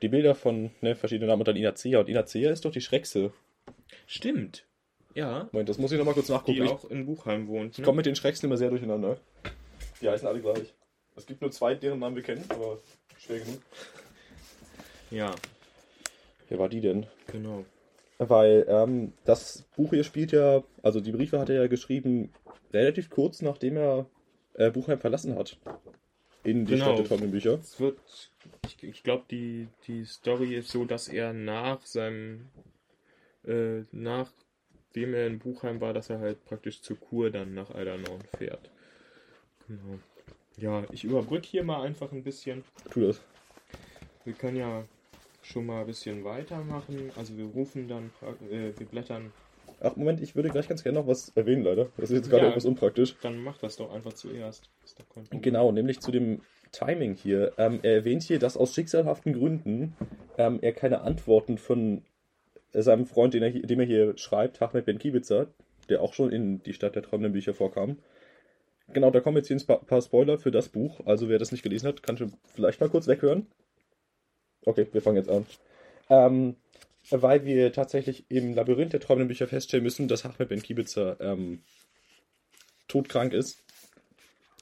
[0.00, 2.00] Die Bilder von ne, verschiedenen Namen und dann Inazea.
[2.00, 3.32] Und Inazea ist doch die Schreckse.
[4.06, 4.64] Stimmt.
[5.14, 5.48] Ja.
[5.52, 6.52] Moment, das muss ich nochmal kurz nachgucken.
[6.58, 7.72] Die Ich, auch in Buchheim wohnt.
[7.72, 7.84] ich Ne?
[7.84, 9.18] komme mit den Schrecksen immer sehr durcheinander.
[10.00, 10.74] Die heißen alle gleich.
[11.16, 12.78] Es gibt nur zwei, deren Namen wir kennen, aber
[13.18, 13.60] schwer genug.
[15.10, 15.34] Ja,
[16.48, 17.06] Wer war die denn?
[17.28, 17.64] genau.
[18.18, 22.32] Weil ähm, das Buch hier spielt ja, also die Briefe hat er ja geschrieben,
[22.72, 24.06] relativ kurz nachdem er
[24.54, 25.58] äh, Buchheim verlassen hat.
[26.44, 26.96] In die Genau.
[27.04, 27.54] Stadt der Bücher.
[27.54, 27.98] Es wird,
[28.66, 32.48] ich, ich glaube, die, die Story ist so, dass er nach seinem,
[33.44, 33.82] äh,
[34.92, 38.70] nachdem er in Buchheim war, dass er halt praktisch zur Kur dann nach Eidernorn fährt.
[39.66, 39.98] Genau.
[40.58, 42.62] Ja, ich überbrücke hier mal einfach ein bisschen.
[42.90, 43.22] Tu das.
[44.24, 44.84] Wir können ja
[45.40, 47.10] schon mal ein bisschen weitermachen.
[47.16, 48.10] Also wir rufen dann,
[48.50, 49.32] äh, wir blättern,
[49.80, 51.88] Ach, Moment, ich würde gleich ganz gerne noch was erwähnen, leider.
[51.96, 52.50] Das ist jetzt gerade Ja.
[52.50, 53.16] etwas unpraktisch.
[53.22, 54.68] dann mach das doch einfach zuerst.
[55.30, 57.52] Genau, nämlich zu dem Timing hier.
[57.56, 59.96] Ähm, er erwähnt hier, dass aus schicksalhaften Gründen
[60.38, 62.02] ähm, er keine Antworten von
[62.72, 65.48] seinem Freund, den er dem er hier schreibt, Ahmed Ben Kibitzer,
[65.88, 67.98] der auch schon in die Stadt der träumenden Bücher vorkam.
[68.92, 71.00] Genau, da kommen jetzt hier ein paar Spoiler für das Buch.
[71.06, 73.46] Also wer das nicht gelesen hat, kann schon vielleicht mal kurz weghören.
[74.64, 75.46] Okay, wir fangen jetzt an.
[76.08, 76.56] Ähm,
[77.10, 81.62] weil wir tatsächlich im Labyrinth der träumenden Bücher feststellen müssen, dass Ahmed Ben Kibitzer ähm,
[82.88, 83.64] todkrank ist.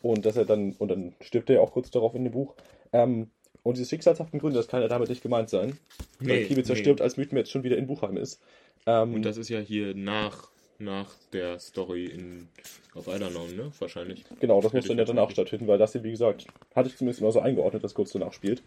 [0.02, 2.54] Und dass er dann, und dann stirbt er ja auch kurz darauf in dem Buch.
[2.92, 3.30] Ähm,
[3.62, 5.78] und diese schicksalshaften Gründe, das kann ja damit nicht gemeint sein.
[6.18, 6.80] weil Kibitzer nee.
[6.80, 8.40] stirbt, als Mythenmetz schon wieder in Buchheim ist.
[8.86, 12.48] Ähm, Und das ist ja hier nach, nach der Story in,
[12.94, 13.70] auf Eidernorn, ne?
[13.78, 14.24] Wahrscheinlich.
[14.40, 16.96] Genau, das muss dann ja jetzt danach stattfinden, weil das hier, wie gesagt, hatte ich
[16.96, 18.62] zumindest immer so eingeordnet, dass kurz danach spielt.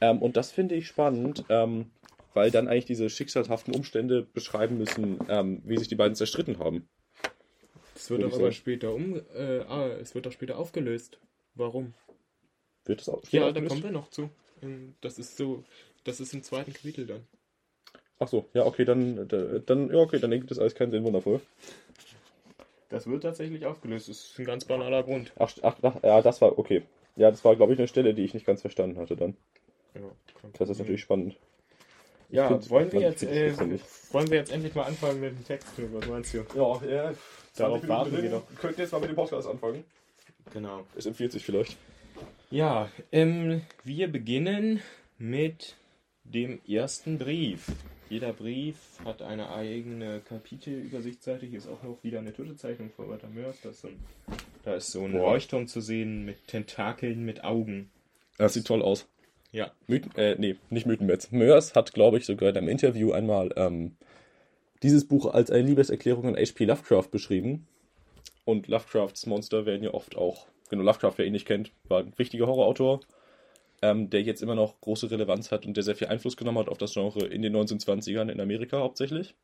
[0.00, 1.90] Ähm, und das finde ich spannend, ähm,
[2.34, 6.88] weil dann eigentlich diese schicksalhaften Umstände beschreiben müssen, ähm, wie sich die beiden zerstritten haben.
[7.94, 8.52] Es wird aber sagen.
[8.52, 11.18] später um, äh, ah, es wird doch später aufgelöst.
[11.54, 11.92] Warum?
[12.90, 14.28] Wird das auch Ja, da kommen wir noch zu.
[14.62, 15.62] Ähm, Das ist so,
[16.02, 17.24] das ist im zweiten Kapitel dann.
[18.18, 21.04] Ach so, ja, okay, dann, da- dann, ja, okay, dann ergibt das alles keinen Sinn,
[21.04, 21.40] wundervoll.
[22.88, 24.08] Das wird tatsächlich aufgelöst.
[24.08, 25.32] Das ist ein ganz banaler Grund.
[25.38, 26.82] Ach, ach, ach ja, das war, okay.
[27.14, 29.36] Ja, das war, glaube ich, eine Stelle, die ich nicht ganz verstanden hatte dann.
[29.94, 30.00] Ja,
[30.58, 31.36] Das ist natürlich spannend.
[32.30, 33.56] Ja, wollen wir jetzt, äh,
[34.12, 35.68] wollen wir jetzt endlich mal anfangen mit dem Text?
[35.76, 36.38] Was meinst du?
[36.56, 37.12] Ja, ja.
[37.56, 38.42] Darauf warten wir doch.
[38.60, 39.84] Könnt jetzt mal mit dem Podcast anfangen.
[40.52, 40.84] Genau.
[40.96, 41.76] Es empfiehlt sich vielleicht.
[42.52, 44.80] Ja, ähm, wir beginnen
[45.18, 45.76] mit
[46.24, 47.66] dem ersten Brief.
[48.08, 51.46] Jeder Brief hat eine eigene Kapitelübersichtsseite.
[51.46, 53.60] Hier ist auch noch wieder eine Tuschezeichnung von Walter Mörs.
[53.62, 54.00] Da ist so ein,
[54.64, 55.30] da ist so ein Boah.
[55.30, 57.88] Leuchtturm zu sehen mit Tentakeln, mit Augen.
[58.36, 59.06] Das sieht toll aus.
[59.52, 61.30] Ja, Mythen, äh, nee, nicht Mythenmetz.
[61.30, 63.96] Mörs hat, glaube ich, sogar in einem Interview einmal ähm,
[64.82, 66.64] dieses Buch als eine Liebeserklärung an H.P.
[66.64, 67.68] Lovecraft beschrieben.
[68.44, 72.14] Und Lovecrafts Monster werden ja oft auch, genau, Lovecraft, wer ihn nicht kennt, war ein
[72.16, 73.00] wichtiger Horrorautor,
[73.82, 76.68] ähm, der jetzt immer noch große Relevanz hat und der sehr viel Einfluss genommen hat
[76.68, 79.34] auf das Genre in den 1920ern in Amerika hauptsächlich.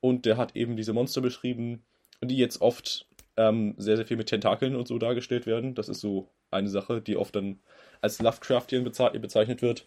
[0.00, 1.84] Und der hat eben diese Monster beschrieben,
[2.22, 5.74] die jetzt oft ähm, sehr, sehr viel mit Tentakeln und so dargestellt werden.
[5.74, 7.60] Das ist so eine Sache, die oft dann
[8.00, 9.86] als Lovecraftian beze bezeichnet wird.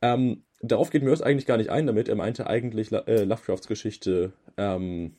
[0.00, 2.08] Ähm, darauf geht Mörs eigentlich gar nicht ein damit.
[2.08, 5.16] Er meinte eigentlich äh, Lovecrafts Geschichte ähm,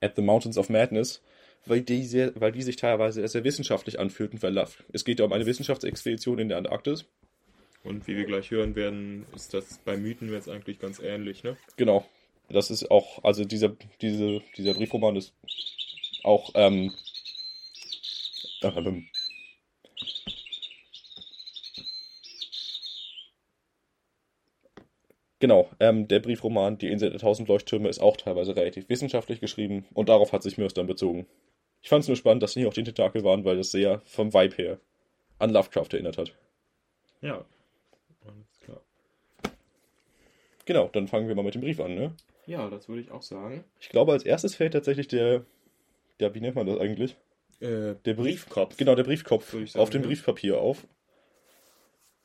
[0.00, 1.22] At the Mountains of Madness,
[1.66, 4.84] weil die, sehr, weil die sich teilweise sehr wissenschaftlich anfühlten, weil.
[4.92, 7.04] Es geht ja um eine Wissenschaftsexpedition in der Antarktis.
[7.84, 11.56] und wie wir gleich hören werden, ist das bei Mythen jetzt eigentlich ganz ähnlich, ne?
[11.76, 12.06] Genau.
[12.48, 15.34] das ist auch, also dieser, diese, dieser Briefroman ist
[16.22, 16.92] auch, ähm,
[18.62, 19.06] ähm,
[25.44, 29.84] Genau, ähm, der Briefroman Die Insel der tausend Leuchttürme ist auch teilweise relativ wissenschaftlich geschrieben
[29.92, 31.26] und darauf hat sich Mörs dann bezogen.
[31.84, 34.00] Ich fand es nur spannend, dass sie nicht auf den Tentakel waren, weil das sehr
[34.06, 34.80] vom Vibe her
[35.38, 36.34] an Lovecraft erinnert hat.
[37.20, 37.44] Ja.
[38.24, 38.80] Alles klar.
[40.64, 42.14] Genau, dann fangen wir mal mit dem Brief an, ne?
[42.46, 43.64] Ja, das würde ich auch sagen.
[43.80, 45.44] Ich glaube, als erstes fällt tatsächlich der,
[46.18, 47.16] ja, wie nennt man das eigentlich?
[47.60, 48.16] Äh, Der Brief-
[48.46, 48.78] Briefkopf.
[48.78, 50.08] Genau, der Briefkopf sagen, auf dem ja.
[50.08, 50.86] Briefpapier auf.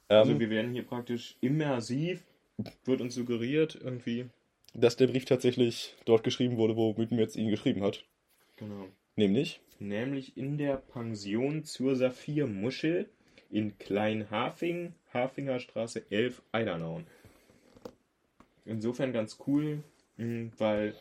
[0.08, 2.24] Also Ähm, wir werden hier praktisch immersiv,
[2.86, 4.30] wird uns suggeriert, irgendwie.
[4.74, 8.06] dass der Brief tatsächlich dort geschrieben wurde, wo Mythenmetz ihn geschrieben hat.
[8.56, 8.88] Genau.
[9.20, 13.10] Nämlich, Nämlich in der Pension zur Saphirmuschel
[13.50, 17.06] in Kleinhafing, Hafinger Straße 11, Eidernauen.
[18.64, 19.84] Insofern ganz cool,
[20.16, 20.96] mh, weil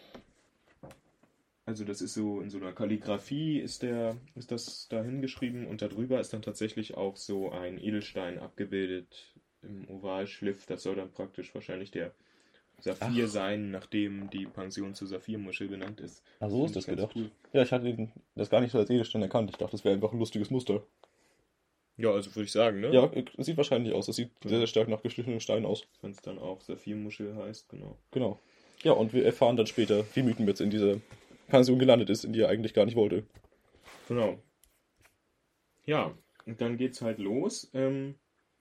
[1.64, 5.80] also das ist so in so einer Kalligrafie ist der ist das da hingeschrieben und
[5.80, 10.66] darüber ist dann tatsächlich auch so ein Edelstein abgebildet im Ovalschliff.
[10.66, 12.12] Das soll dann praktisch wahrscheinlich der
[12.80, 13.28] Saphir Ach.
[13.28, 16.22] sein, nachdem die Pension zur Saphirmuschel benannt ist.
[16.40, 17.14] ah, so ist das gedacht.
[17.16, 17.30] cool.
[17.52, 19.50] Ja, ich hatte den, das gar nicht so als Edelstein erkannt.
[19.50, 20.82] Ich dachte, das wäre einfach ein lustiges Muster.
[21.96, 22.92] Ja, also würde ich sagen, ne?
[22.92, 24.06] Ja, sieht wahrscheinlich aus.
[24.06, 25.84] Das sieht sehr, sehr stark nach geschliffenem Stein aus.
[26.00, 27.98] Wenn es dann auch Saphirmuschel heißt, genau.
[28.12, 28.38] Genau.
[28.84, 31.00] Ja, und wir erfahren dann später, wie Mythenmetz in dieser
[31.48, 33.24] Pension gelandet ist, in die er eigentlich gar nicht wollte.
[34.06, 34.38] Genau.
[35.84, 37.68] Ja, und dann geht's halt los.
[37.74, 38.14] Ähm,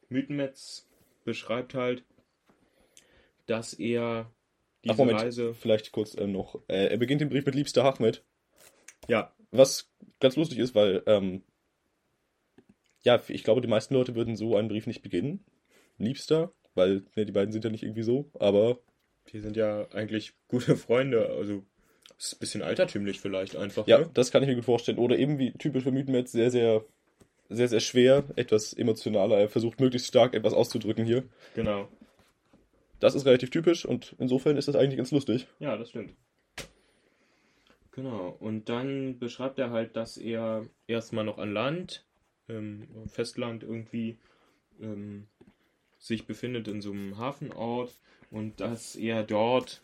[0.09, 0.87] Mythenmetz
[1.23, 2.03] beschreibt halt,
[3.47, 4.31] dass er
[4.83, 5.19] diese Ach, Moment.
[5.19, 5.53] Reise.
[5.55, 6.61] Vielleicht kurz ähm, noch.
[6.67, 8.23] Äh, er beginnt den Brief mit Liebster Ahmed.
[9.07, 11.43] Ja, Was ganz lustig ist, weil, ähm,
[13.03, 15.45] ja, ich glaube, die meisten Leute würden so einen Brief nicht beginnen.
[15.97, 18.79] Liebster, weil ne, die beiden sind ja nicht irgendwie so, aber
[19.31, 21.27] wir sind ja eigentlich gute Freunde.
[21.29, 21.63] Also,
[22.17, 23.87] ist ein bisschen altertümlich vielleicht einfach.
[23.87, 24.09] ja, Ne?
[24.13, 24.97] das kann ich mir gut vorstellen.
[24.97, 26.83] Oder eben wie typisch für Mythenmetz, sehr, sehr,
[27.49, 29.37] sehr, sehr schwer, etwas emotionaler.
[29.39, 31.23] Er versucht möglichst stark etwas auszudrücken hier.
[31.55, 31.87] Genau.
[32.99, 35.47] Das ist relativ typisch und insofern ist das eigentlich ganz lustig.
[35.59, 36.15] Ja, das stimmt.
[37.91, 38.35] Genau.
[38.39, 42.05] Und dann beschreibt er halt, dass er erstmal noch an Land,
[42.47, 44.17] ähm, Festland irgendwie,
[44.79, 45.27] ähm,
[45.97, 47.91] sich befindet in so einem Hafenort
[48.29, 49.81] und dass er dort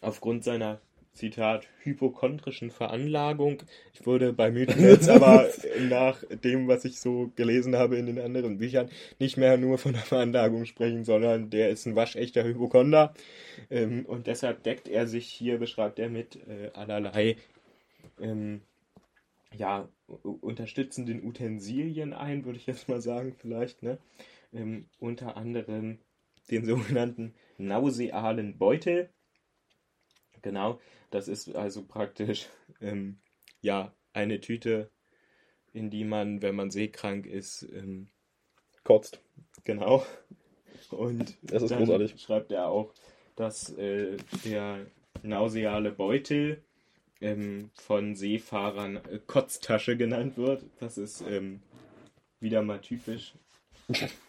[0.00, 0.80] aufgrund seiner
[1.18, 5.48] Zitat hypochondrischen Veranlagung, ich wurde bei Mythen jetzt aber
[5.88, 9.92] nach dem, was ich so gelesen habe in den anderen Büchern, nicht mehr nur von
[9.92, 13.14] der Veranlagung sprechen, sondern der ist ein waschechter Hypochonder.
[13.70, 17.36] Ähm, und deshalb deckt er sich hier, beschreibt er mit äh, allerlei
[18.20, 18.62] ähm,
[19.56, 19.88] ja,
[20.22, 23.98] unterstützenden Utensilien ein, würde ich jetzt mal sagen, vielleicht, ne?
[24.52, 25.98] Ähm, unter anderem
[26.50, 29.10] den sogenannten nausealen Beutel.
[30.48, 30.80] Genau,
[31.10, 32.46] das ist also praktisch
[32.80, 33.18] ähm,
[33.60, 34.90] ja eine Tüte,
[35.74, 38.08] in die man, wenn man seekrank ist, ähm,
[38.82, 39.20] Kotzt.
[39.64, 40.06] Genau.
[40.90, 42.18] Und Das ist dann großartig.
[42.18, 42.94] schreibt er auch,
[43.36, 44.86] dass äh, der
[45.22, 46.62] nauseale Beutel
[47.20, 50.64] ähm, von Seefahrern äh, Kotztasche genannt wird.
[50.80, 51.60] Das ist ähm,
[52.40, 53.34] wieder mal typisch.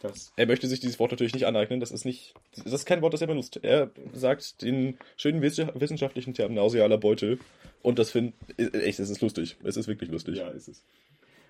[0.02, 1.80] Das, Er möchte sich dieses Wort natürlich nicht aneignen.
[1.82, 3.60] Das ist nicht, das ist kein Wort, das er benutzt.
[3.62, 7.40] Er sagt den schönen wiss- wissenschaftlichen Term nausealer Beutel.
[7.82, 9.58] Und das finde echt, es ist lustig.
[9.64, 10.38] Es ist wirklich lustig.
[10.38, 10.84] ja, ist es.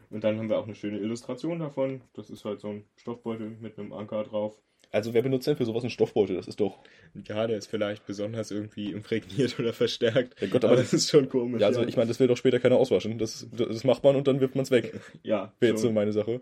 [0.10, 2.02] Und dann haben wir auch eine schöne Illustration davon.
[2.15, 4.56] Das ist halt so ein Stoffbeutel mit einem Anker drauf.
[4.91, 6.36] Also wer benutzt denn für sowas einen Stoffbeutel?
[6.36, 6.80] Das ist doch.
[7.28, 10.41] Ja, der ist vielleicht besonders irgendwie imprägniert oder verstärkt.
[10.41, 11.62] Ja Gott, aber aber das ist schon komisch.
[11.62, 13.19] Ja, also ich meine, das will doch später keiner auswaschen.
[13.19, 15.00] Das, das macht man und dann wirft man es weg.
[15.22, 16.41] ja, Wäre jetzt so meine Sache.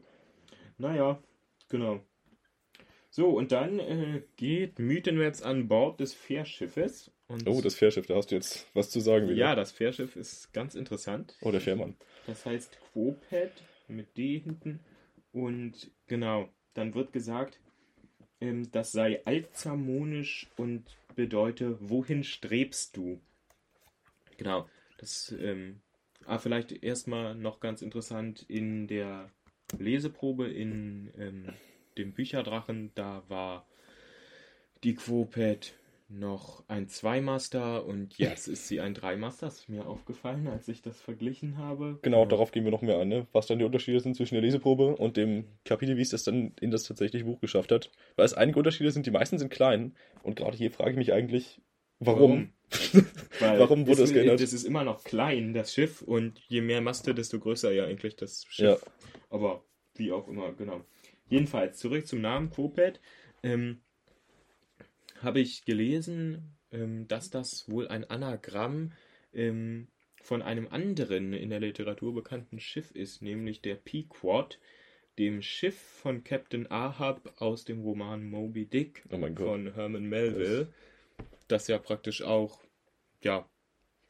[0.78, 1.20] Naja,
[1.70, 2.02] genau.
[3.10, 7.12] So, und dann äh, geht Mythenmetz an Bord des Fährschiffes.
[7.28, 9.38] Und Oh, das Fährschiff, da hast du jetzt was zu sagen wieder.
[9.38, 11.36] Ja, das Fährschiff ist ganz interessant.
[11.42, 11.96] Oh, der Fährmann.
[12.26, 13.52] Das heißt Quopet
[13.88, 14.80] mit D hinten.
[15.32, 17.60] Und genau, dann wird gesagt,
[18.40, 20.84] ähm, das sei altzamonisch und
[21.16, 23.20] bedeute, wohin strebst du?
[24.38, 25.82] Genau, das ähm,
[26.26, 29.32] ah, vielleicht erstmal noch ganz interessant in der
[29.78, 31.54] Leseprobe in ähm,
[31.98, 33.66] dem Bücherdrachen, da war
[34.84, 35.74] die Quopet
[36.10, 39.48] noch ein Zweimaster und jetzt ist sie ein Dreimaster.
[39.48, 42.00] Das ist mir aufgefallen, als ich das verglichen habe.
[42.02, 43.28] Genau, darauf gehen wir noch mehr an, ne?
[43.34, 46.54] was dann die Unterschiede sind zwischen der Leseprobe und dem Kapitel, wie es das dann
[46.62, 47.92] in das tatsächliche Buch geschafft hat.
[48.16, 49.96] Weil es einige Unterschiede sind, die meisten sind klein.
[50.24, 51.62] Und gerade hier frage ich mich eigentlich,
[52.00, 52.54] warum?
[53.40, 54.42] Weil Warum wurde es, das geändert?
[54.42, 58.16] Das ist immer noch klein, das Schiff, und je mehr Maste, desto größer ja eigentlich
[58.18, 58.82] das Schiff.
[58.84, 58.92] Ja.
[59.30, 59.64] Aber
[59.96, 60.84] wie auch immer, genau.
[61.30, 63.00] Jedenfalls, zurück zum Namen Kopet.
[63.44, 63.82] Ähm,
[65.22, 68.92] Habe ich gelesen, ähm, dass das wohl ein Anagramm
[69.34, 69.88] ähm,
[70.22, 74.60] von einem anderen in der Literatur bekannten Schiff ist, nämlich der Pequod,
[75.18, 80.76] dem Schiff von Captain Ahab aus dem Roman Moby Dick Oh von Herman Melville, das
[81.68, 82.60] ja praktisch auch,
[83.22, 83.48] ja,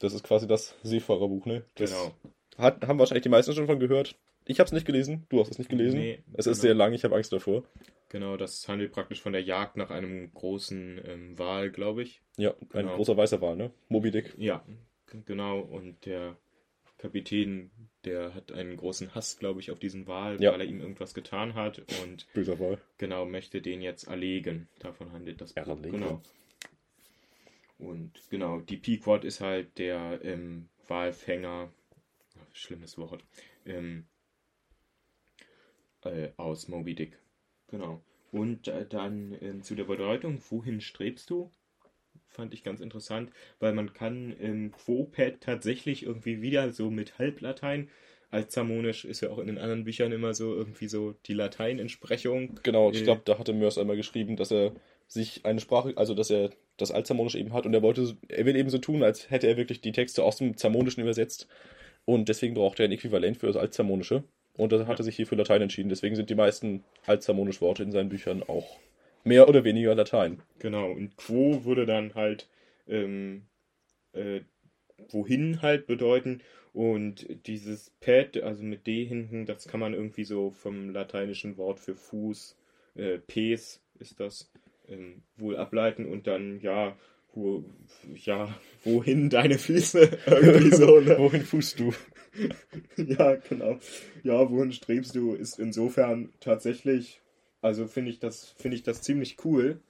[0.00, 1.64] Das ist quasi das Seefahrerbuch, ne?
[1.74, 2.12] Das genau.
[2.56, 4.16] Hat, haben wahrscheinlich die meisten schon von gehört.
[4.44, 5.26] Ich habe es nicht gelesen.
[5.28, 5.98] Du hast es nicht gelesen.
[6.00, 6.62] Nee, es ist genau.
[6.68, 7.64] sehr lang, ich habe Angst davor.
[8.08, 12.22] Genau, das handelt praktisch von der Jagd nach einem großen ähm, Wal, glaube ich.
[12.38, 12.96] Ja, ein Genau.
[12.96, 13.70] großer weißer Wal, ne?
[13.88, 14.34] Moby Dick.
[14.38, 14.64] Ja,
[15.26, 15.60] genau.
[15.60, 16.36] Und der
[16.96, 17.70] Kapitän,
[18.04, 20.52] der hat einen großen Hass, glaube ich, auf diesen Wal, Ja.
[20.52, 22.78] weil er ihm irgendwas getan hat und Böser Wal.
[22.96, 24.68] genau möchte den jetzt erlegen.
[24.80, 25.52] Davon handelt das.
[25.52, 25.90] Erlegen.
[25.92, 26.22] Genau.
[27.78, 31.70] Und genau, die Pequod ist halt der ähm, Walfänger,
[32.52, 33.24] schlimmes Wort,
[33.66, 34.06] ähm,
[36.04, 37.18] äh, aus Moby Dick.
[37.68, 38.02] Genau.
[38.32, 41.50] Und äh, dann ähm, zu der Bedeutung, wohin strebst du?
[42.26, 47.88] Fand ich ganz interessant, weil man kann im Quopad tatsächlich irgendwie wieder so mit Halblatein,
[48.30, 52.60] Altzamonisch ist ja auch in den anderen Büchern immer so irgendwie so die Lateinentsprechung.
[52.62, 53.04] Genau, ich Äh.
[53.04, 54.74] glaube, da hatte Mörs einmal geschrieben, dass er
[55.06, 58.56] sich eine Sprache, also dass er das Altzamonisch eben hat und er wollte, er will
[58.56, 61.48] eben so tun, als hätte er wirklich die Texte aus dem Zamonischen übersetzt
[62.06, 64.24] und deswegen braucht er ein Äquivalent für das Altzamonische
[64.56, 65.88] und da hat er sich hier für Latein entschieden.
[65.88, 68.78] Deswegen sind die meisten Altzamonisch Worte in seinen Büchern auch
[69.24, 70.42] mehr oder weniger Latein.
[70.58, 72.48] Genau, und Quo würde dann halt
[72.88, 73.42] ähm,
[74.12, 74.40] äh,
[75.10, 76.42] wohin halt bedeuten.
[76.72, 81.80] Und dieses Pad, also mit D hinten, das kann man irgendwie so vom lateinischen Wort
[81.80, 82.56] für Fuß,
[82.94, 84.50] äh, Pes ist das,
[84.88, 86.96] ähm, wohl ableiten und dann, ja,
[87.34, 87.64] wo,
[88.14, 90.18] ja, wohin deine Füße?
[90.26, 91.18] irgendwie so, ne?
[91.18, 91.92] Wohin fußt du?
[92.96, 93.78] Ja, genau.
[94.22, 97.20] Ja, wohin strebst du, ist insofern tatsächlich,
[97.62, 99.80] also finde ich das, finde ich das ziemlich cool,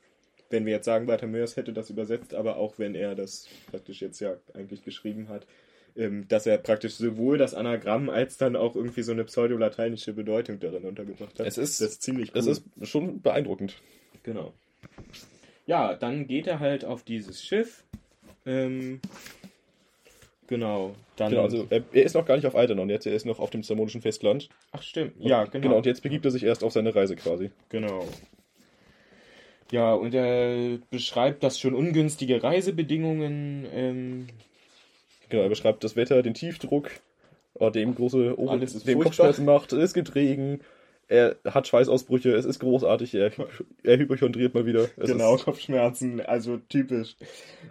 [0.49, 4.01] wenn wir jetzt sagen, Walter Mörs hätte das übersetzt, aber auch wenn er das praktisch
[4.01, 5.47] jetzt ja eigentlich geschrieben hat,
[5.95, 10.59] ähm, dass er praktisch sowohl das Anagramm als dann auch irgendwie so eine pseudolateinische Bedeutung
[10.61, 11.47] darin untergebracht hat.
[11.47, 12.35] Es ist- das ist ziemlich cool.
[12.35, 13.75] Das ist schon beeindruckend.
[14.23, 14.55] Genau.
[15.67, 17.85] Ja, dann geht er halt auf dieses Schiff.
[18.47, 19.01] Ähm,
[20.47, 20.95] genau.
[21.17, 23.39] Dann, Genau, also er, er ist noch gar nicht auf Aldernon, jetzt er ist noch
[23.39, 24.49] auf dem zamonischen Festland.
[24.73, 25.15] ach stimmt.
[25.19, 25.63] Ja, genau.
[25.63, 27.51] Genau, und jetzt begibt er sich erst auf seine Reise quasi.
[27.69, 28.07] Genau.
[29.71, 33.67] Ja, und er beschreibt das schon ungünstige Reisebedingungen.
[33.73, 34.27] Ähm,
[35.29, 36.91] Genau, er beschreibt das Wetter, den Tiefdruck,
[37.55, 39.01] oh, dem große ist dem.
[39.01, 40.61] Kopfschmerzen macht, es gibt Regen,
[41.09, 43.33] er hat Schweißausbrüche, es ist großartig, er,
[43.83, 44.89] er hypochondriert mal wieder.
[44.97, 47.17] Es genau, Ist, Kopfschmerzen, also typisch.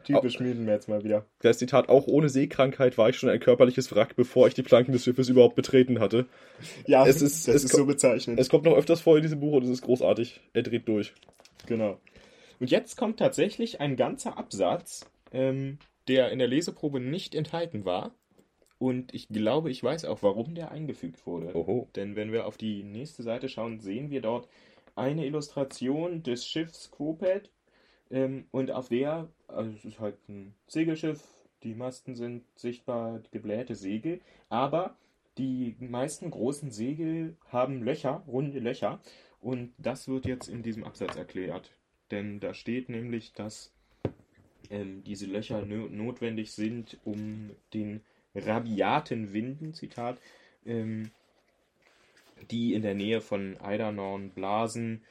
[0.04, 1.26] Typisch Müdenmerz mal wieder.
[1.42, 4.92] das Zitat, auch ohne Seekrankheit war ich schon ein körperliches Wrack, bevor ich die Planken
[4.92, 6.26] des Schiffes überhaupt betreten hatte.
[6.86, 8.40] Ja, Es ist- das es ist so bezeichnend.
[8.40, 10.42] Es kommt noch öfters vor in diesem Buch und es ist großartig.
[10.54, 11.14] Er dreht durch.
[11.68, 12.00] Genau.
[12.60, 18.12] Und jetzt kommt tatsächlich ein ganzer Absatz, ähm, der in der Leseprobe nicht enthalten war.
[18.80, 21.56] Und ich glaube, ich weiß auch, warum der eingefügt wurde.
[21.56, 21.90] Oho.
[21.96, 24.48] Denn wenn wir auf die nächste Seite schauen, sehen wir dort
[24.96, 27.50] eine Illustration des Schiffs Quopet.
[28.12, 31.24] Ähm, und auf der, also es ist halt ein Segelschiff,
[31.64, 34.96] die Masten sind sichtbar, geblähte Segel, aber
[35.38, 39.00] die meisten großen Segel haben Löcher, runde Löcher.
[39.42, 41.72] Und das wird jetzt in diesem Absatz erklärt.
[42.10, 43.72] Denn da steht nämlich, dass
[44.70, 48.02] ähm, diese Löcher no notwendig sind, um den
[48.38, 50.20] rabiaten Winden, Zitat,
[50.66, 51.12] ähm,
[52.52, 55.04] die in der Nähe von Eidernorn blasen,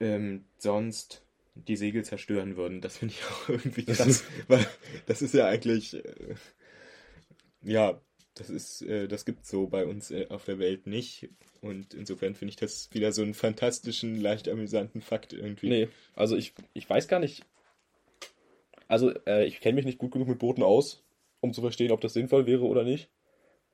[0.00, 1.22] ähm, sonst
[1.54, 2.80] die Segel zerstören würden.
[2.80, 4.66] Das finde ich auch irgendwie krass, weil
[5.06, 6.34] das ist ja eigentlich, äh,
[7.62, 8.00] ja,
[8.34, 11.28] das ist, äh, das gibt's so bei uns äh, auf der Welt nicht.
[11.60, 15.68] Und insofern finde ich das wieder so einen fantastischen, leicht amüsanten Fakt irgendwie.
[15.68, 17.44] Nee, also ich, ich weiß gar nicht.
[18.88, 21.02] Also, äh, ich kenne mich nicht gut genug mit Booten aus,
[21.42, 23.10] um zu verstehen, ob das sinnvoll wäre oder nicht.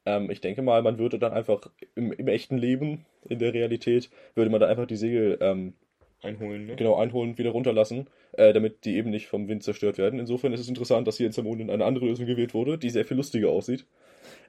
[0.05, 4.11] Ähm, ich denke mal, man würde dann einfach im, im echten Leben, in der Realität,
[4.35, 5.75] würde man da einfach die Segel ähm,
[6.21, 6.75] Einholen, ne?
[6.75, 10.19] genau einholen, wieder runterlassen, äh, damit die eben nicht vom Wind zerstört werden.
[10.19, 13.05] Insofern ist es interessant, dass hier in Zamonin eine andere Lösung gewählt wurde, die sehr
[13.05, 13.87] viel lustiger aussieht.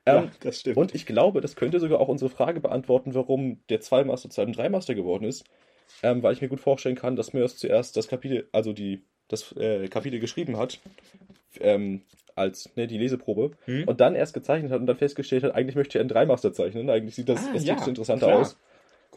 [0.07, 0.77] Ähm, ja, das stimmt.
[0.77, 4.53] und ich glaube, das könnte sogar auch unsere Frage beantworten, warum der Zweimaster zu einem
[4.53, 5.43] Dreimaster geworden ist.
[6.01, 9.55] Ähm, weil ich mir gut vorstellen kann, dass Mörs zuerst das Kapitel, also die, das
[9.57, 10.79] äh, Kapitel geschrieben hat,
[11.59, 12.01] ähm,
[12.35, 13.87] als ne, die Leseprobe, Hm?
[13.87, 16.89] und dann erst gezeichnet hat und dann festgestellt hat, eigentlich möchte er einen Dreimaster zeichnen.
[16.89, 18.39] Eigentlich sieht das Ah, ästhetisch ja, interessanter klar.
[18.39, 18.57] aus.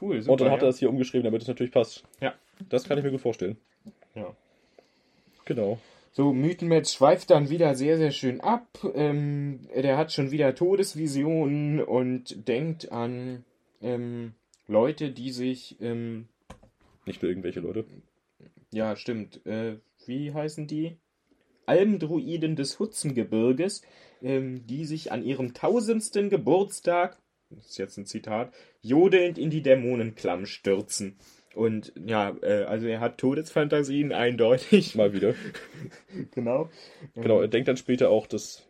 [0.00, 0.32] Cool, super.
[0.32, 0.68] und dann hat er ja.
[0.68, 2.02] das hier umgeschrieben, damit es natürlich passt.
[2.20, 2.34] Ja.
[2.68, 3.56] Das kann ich mir gut vorstellen.
[4.14, 4.34] Ja.
[5.44, 5.78] Genau.
[6.12, 8.66] So, Mythenmetz schweift dann wieder sehr, sehr schön ab.
[8.94, 13.44] Ähm, der hat schon wieder Todesvisionen und denkt an
[13.80, 14.34] ähm,
[14.68, 16.28] Leute, die sich, ähm,
[17.06, 17.84] Nicht nur irgendwelche Leute.
[18.72, 19.76] ja, stimmt, äh,
[20.06, 20.96] wie heißen die?
[21.72, 23.80] Almdruiden des Hutzengebirges,
[24.22, 27.18] ähm, die sich an ihrem tausendsten Geburtstag,
[27.48, 28.52] das ist jetzt ein Zitat,
[28.82, 31.16] jodelnd in die Dämonenklamm stürzen.
[31.54, 34.94] Und ja, äh, also er hat Todesfantasien eindeutig.
[34.94, 35.34] Mal wieder.
[36.34, 36.68] genau.
[37.14, 38.66] Genau, er denkt dann später auch, dass.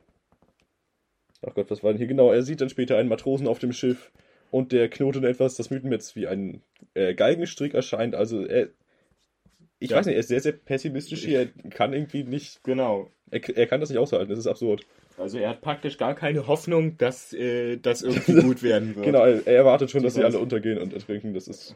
[1.44, 2.06] Ach Gott, was war denn hier?
[2.06, 4.12] Genau, er sieht dann später einen Matrosen auf dem Schiff
[4.50, 6.62] und der knotet etwas, das Mythenmetz wie ein
[6.94, 8.14] äh, Galgenstrick erscheint.
[8.14, 8.68] Also er.
[9.82, 9.96] Ich Ja.
[9.96, 11.40] weiß nicht, er ist sehr, sehr pessimistisch hier.
[11.40, 12.62] Er kann irgendwie nicht.
[12.62, 13.10] Genau.
[13.30, 14.86] Er, er kann das nicht aushalten, das ist absurd.
[15.18, 19.06] Also er hat praktisch gar keine Hoffnung, dass äh, das irgendwie gut werden wird.
[19.06, 21.34] Genau, er, er erwartet schon, dass sie alle untergehen und ertrinken.
[21.34, 21.74] Das ist.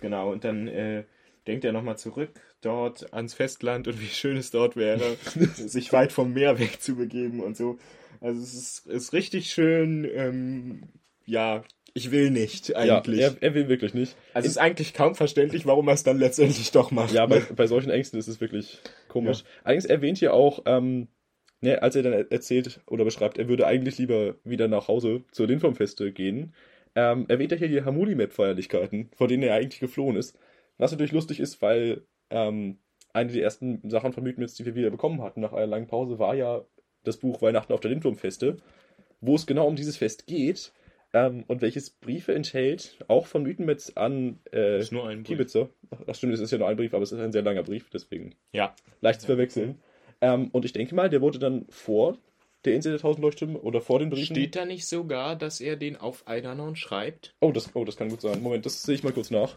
[0.00, 1.04] Genau, und dann äh,
[1.46, 5.16] denkt er nochmal zurück dort ans Festland und wie schön es dort wäre,
[5.54, 7.78] sich weit vom Meer wegzubegeben und so.
[8.20, 10.82] Also es ist, ist richtig schön, ähm,
[11.26, 11.62] ja,
[11.94, 13.20] ich will nicht eigentlich.
[13.20, 14.16] Ja, er, er will wirklich nicht.
[14.34, 17.12] also es ist eigentlich kaum verständlich, warum er es dann letztendlich doch macht.
[17.12, 18.78] Ja, bei, bei solchen Ängsten ist es wirklich
[19.08, 19.44] komisch.
[19.64, 21.08] Allerdings erwähnt hier auch, ähm,
[21.60, 25.24] ne, als er dann er- erzählt oder beschreibt, er würde eigentlich lieber wieder nach Hause
[25.32, 26.54] zur Lindwurmfeste gehen,
[26.94, 30.38] ähm, erwähnt er hier die Hamuli-Map-Feierlichkeiten, vor denen er eigentlich geflohen ist.
[30.78, 32.78] Was natürlich lustig ist, weil ähm,
[33.12, 36.18] eine der ersten Sachen von Mythenmetz, die wir wieder bekommen hatten nach einer langen Pause,
[36.18, 36.64] war ja
[37.04, 38.58] das Buch Weihnachten auf der Lindwurmfeste,
[39.20, 40.72] wo es genau um dieses Fest geht
[41.26, 45.36] ähm, und welches Briefe enthält, auch von Mythenmetz an äh, ist nur ein Brief.
[45.36, 45.68] Kiebitzer.
[45.90, 47.62] Ach, Ach stimmt, es ist ja nur ein Brief, aber es ist ein sehr langer
[47.62, 49.80] Brief, deswegen Ja, leicht zu verwechseln.
[50.20, 52.18] Ähm, und ich denke mal, der wurde dann vor
[52.64, 54.34] der Insel der tausend Leuchttürme oder vor den Briefen.
[54.34, 57.34] steht da nicht sogar, dass er den auf Eidanon schreibt?
[57.40, 58.42] Oh, das, oh, das kann gut sein.
[58.42, 59.54] Moment, das sehe ich mal kurz nach.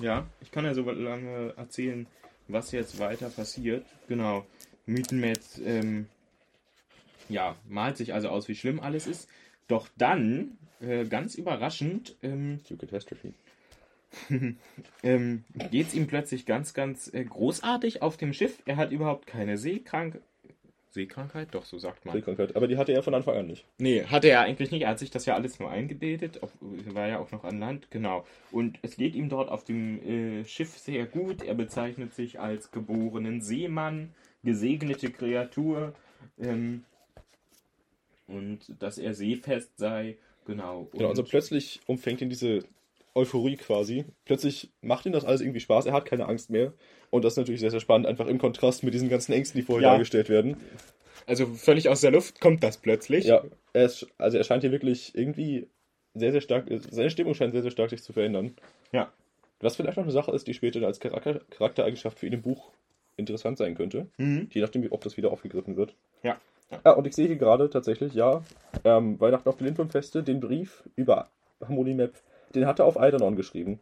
[0.00, 2.06] Ja, ich kann ja so lange erzählen,
[2.48, 3.84] was jetzt weiter passiert.
[4.08, 4.46] Genau.
[4.86, 6.06] Mythenmetz, ähm,
[7.28, 9.28] ja, malt sich also aus, wie schlimm alles ist.
[9.68, 12.60] Doch dann, äh, ganz überraschend, ähm,
[15.02, 18.58] ähm, geht es ihm plötzlich ganz, ganz äh, großartig auf dem Schiff.
[18.66, 20.20] Er hat überhaupt keine Seekrank
[20.92, 22.14] Seekrankheit, doch, so sagt man.
[22.14, 22.56] Seekrankheit.
[22.56, 23.64] Aber die hatte er von Anfang an nicht.
[23.78, 24.82] Nee, hatte er eigentlich nicht.
[24.82, 26.42] Er hat sich das ja alles nur eingebildet.
[26.42, 28.26] Auf, war ja auch noch an Land, genau.
[28.50, 31.42] Und es geht ihm dort auf dem äh, Schiff sehr gut.
[31.42, 34.12] Er bezeichnet sich als geborenen Seemann,
[34.42, 35.94] gesegnete Kreatur.
[36.40, 36.84] Ähm,
[38.26, 40.16] und dass er seefest sei,
[40.46, 40.80] genau.
[40.80, 42.60] Und, Genau, also plötzlich umfängt ihn diese
[43.14, 44.04] Euphorie quasi.
[44.24, 45.86] Plötzlich macht ihm das alles irgendwie Spaß.
[45.86, 46.72] Er hat keine Angst mehr.
[47.10, 49.66] Und das ist natürlich sehr, sehr spannend, einfach im Kontrast mit diesen ganzen Ängsten, die
[49.66, 49.90] vorher Ja.
[49.92, 50.56] dargestellt werden.
[51.26, 53.24] also völlig aus der Luft kommt das plötzlich.
[53.26, 55.66] Ja, er ist, also er scheint hier wirklich irgendwie
[56.14, 58.54] sehr, sehr stark, seine Stimmung scheint sehr, sehr stark sich zu verändern.
[58.92, 59.12] Ja.
[59.60, 62.70] Was vielleicht noch eine Sache ist, die später als Charakter, Charaktereigenschaft für ihn im Buch
[63.16, 64.06] interessant sein könnte.
[64.16, 64.48] Mhm.
[64.52, 65.94] Je nachdem, ob das wieder aufgegriffen wird.
[66.22, 66.40] Ja.
[66.70, 66.80] Ja.
[66.84, 68.42] Ah, und ich sehe hier gerade tatsächlich, ja,
[68.84, 71.28] ähm, Weihnachten auf der Lindwurmfeste, den Brief über
[71.60, 72.14] Harmony Map,
[72.54, 73.80] den hat er auf Eidanon geschrieben.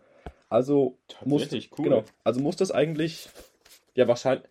[0.48, 1.84] Also muss, cool.
[1.84, 3.28] genau, also muss das eigentlich,
[3.94, 4.48] ja wahrscheinlich,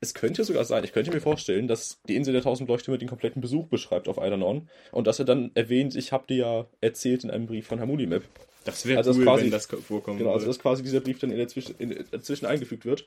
[0.00, 3.08] es könnte sogar sein, ich könnte mir vorstellen, dass die Insel der tausend Leuchttürme den
[3.08, 7.24] kompletten Besuch beschreibt auf Eidanon und dass er dann erwähnt, ich habe dir ja erzählt
[7.24, 8.22] in einem Brief von Harmony Map.
[8.64, 11.18] Das wäre Also das cool, quasi- wenn das vorkommen Genau, also dass quasi dieser Brief
[11.18, 13.06] dann in der Zwisch in, dazwischen eingefügt wird.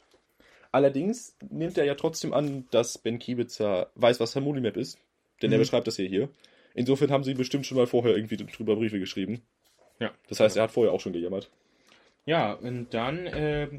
[0.78, 5.00] Allerdings nimmt er ja trotzdem an, dass Ben Kiebitzer weiß, was Harmony Map ist,
[5.42, 5.62] denn er Mhm.
[5.64, 6.30] beschreibt das hier hier.
[6.76, 9.42] Insofern haben sie bestimmt schon mal vorher irgendwie drüber Briefe geschrieben.
[10.00, 10.12] Ja.
[10.30, 11.50] Das heißt, er hat vorher auch schon gejammert.
[12.28, 13.70] Ja, und dann äh,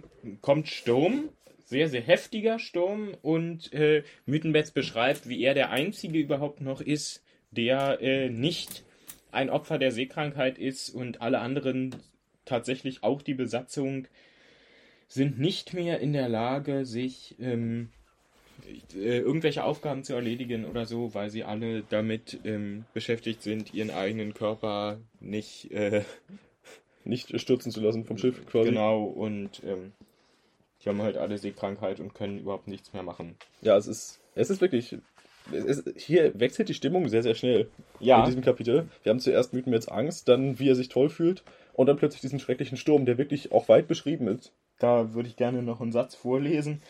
[0.41, 1.29] kommt Sturm,
[1.67, 7.23] sehr, sehr heftiger Sturm, und äh, Mythenbetz beschreibt, wie er der Einzige überhaupt noch ist,
[7.53, 8.83] der äh, nicht
[9.31, 11.95] ein Opfer der Seekrankheit ist und alle anderen,
[12.45, 14.09] tatsächlich auch die Besatzung,
[15.09, 17.89] sind nicht mehr in der Lage, sich ähm,
[18.95, 23.91] äh, irgendwelche Aufgaben zu erledigen oder so, weil sie alle damit ähm, beschäftigt sind, ihren
[23.91, 26.03] eigenen Körper nicht äh,
[27.05, 28.69] Nicht stürzen zu lassen vom Schiff quasi.
[28.69, 29.93] Genau, und ähm,
[30.85, 33.37] die haben halt alle Seekrankheit und können überhaupt nichts mehr machen.
[33.63, 34.97] Ja, es ist, es ist wirklich.
[35.51, 38.21] Ist, hier wechselt die Stimmung sehr, sehr schnell Ja.
[38.21, 38.89] in diesem Kapitel.
[39.03, 41.43] Wir haben zuerst Mythenmetz Angst, dann wie er sich toll fühlt
[41.73, 44.53] und dann plötzlich diesen schrecklichen Sturm, der wirklich auch weit beschrieben ist.
[44.79, 46.83] Da würde ich gerne noch einen Satz vorlesen.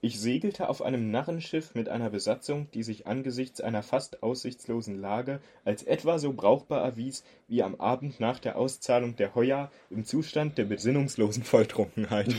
[0.00, 5.40] Ich segelte auf einem Narrenschiff mit einer Besatzung, die sich angesichts einer fast aussichtslosen Lage
[5.64, 10.58] als etwa so brauchbar erwies wie am Abend nach der Auszahlung der Heuer im Zustand
[10.58, 12.34] der besinnungslosen Volltrunkenheit.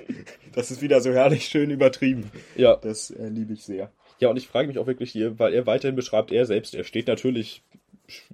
[0.52, 2.30] das ist wieder so herrlich schön übertrieben.
[2.56, 3.90] Ja, Das äh, liebe ich sehr.
[4.18, 6.84] Ja, und ich frage mich auch wirklich hier, weil er weiterhin beschreibt, er selbst, er
[6.84, 7.62] steht natürlich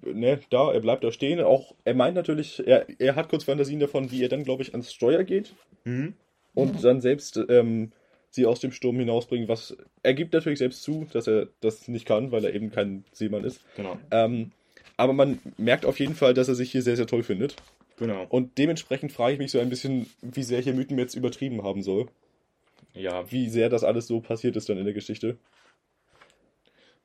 [0.03, 1.41] ne, da, er bleibt da stehen.
[1.41, 4.73] Auch er meint natürlich, er, er hat kurz Fantasien davon, wie er dann, glaube ich,
[4.73, 5.55] ans Steuer geht
[5.85, 6.15] Mhm.
[6.55, 7.93] und dann selbst ähm,
[8.31, 12.07] sie aus dem Sturm hinausbringen, was er gibt natürlich selbst zu, dass er das nicht
[12.07, 13.61] kann, weil er eben kein Seemann ist.
[13.77, 13.99] Genau.
[14.11, 14.53] Ähm,
[14.97, 17.57] aber man merkt auf jeden Fall, dass er sich hier sehr, sehr toll findet.
[17.99, 18.27] Genau.
[18.29, 21.83] Und dementsprechend frage ich mich so ein bisschen, wie sehr hier Mythen jetzt übertrieben haben
[21.83, 22.07] soll.
[22.95, 25.39] Ja, wie sehr das alles so passiert ist dann in der Geschichte.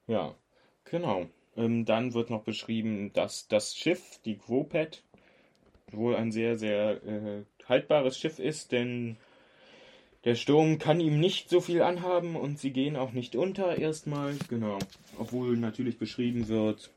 [0.07, 0.36] Ja,
[0.86, 1.28] genau.
[1.58, 5.03] Ähm, dann wird noch beschrieben, dass das Schiff, die Quopet,
[5.91, 9.18] wohl ein sehr, sehr äh, haltbares Schiff ist, denn
[10.24, 14.36] der Sturm kann ihm nicht so viel anhaben und sie gehen auch nicht unter erstmal.
[14.49, 14.78] Genau.
[15.18, 16.91] Obwohl natürlich beschrieben wird,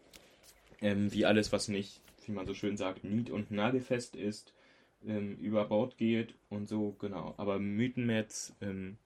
[0.80, 4.52] ähm, wie alles, was nicht, wie man so schön sagt, nied- und nagelfest ist,
[5.06, 7.34] ähm, über Bord geht und so, genau.
[7.36, 8.96] Aber Mythenmetz, ähm,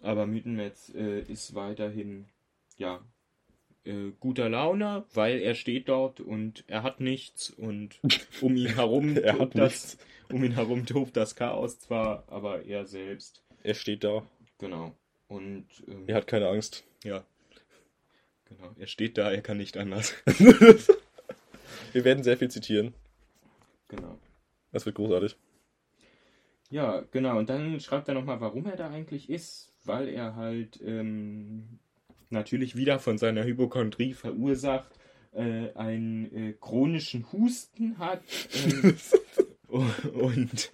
[0.00, 2.26] aber Mythenmetz äh, ist weiterhin,
[2.78, 3.00] ja,
[3.84, 7.98] äh, guter Laune, weil er steht dort und er hat nichts und
[8.40, 9.98] um ihn herum Er hat das, nichts.
[10.32, 14.26] um ihn herum tobt das Chaos zwar, aber er selbst, Er steht da.
[14.58, 14.94] genau.
[15.28, 16.84] Und ähm, Er hat keine Angst.
[17.04, 17.24] ja,
[18.44, 18.70] genau.
[18.78, 20.14] Er steht da, er kann nicht anders.
[21.92, 22.94] Wir werden sehr viel zitieren.
[23.88, 24.18] genau.
[24.72, 25.36] Das wird großartig.
[26.70, 27.38] Ja, genau.
[27.38, 29.70] Und dann schreibt er nochmal, warum er da eigentlich ist.
[29.84, 31.78] Weil er halt ähm,
[32.32, 34.90] natürlich wieder von seiner Hypochondrie verursacht
[35.34, 38.22] äh, einen äh, chronischen Husten hat
[38.54, 38.96] ähm,
[40.14, 40.70] und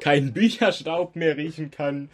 [0.00, 2.10] keinen Bücherstaub mehr riechen kann.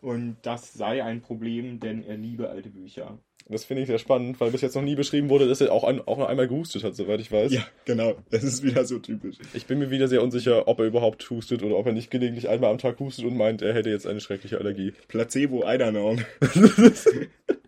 [0.00, 3.18] Und das sei ein Problem, denn er liebe alte Bücher.
[3.48, 5.82] Das finde ich sehr spannend, weil bis jetzt noch nie beschrieben wurde, dass er auch,
[5.82, 7.52] ein, auch noch einmal gehustet hat, soweit ich weiß.
[7.84, 8.14] genau.
[8.30, 9.36] Das ist wieder so typisch.
[9.54, 12.48] Ich bin mir wieder sehr unsicher, ob er überhaupt hustet oder ob er nicht gelegentlich
[12.48, 14.92] einmal am Tag hustet und meint, er hätte jetzt eine schreckliche Allergie.
[15.08, 16.24] Placebo Eidernorn.
[16.38, 17.26] Placebo,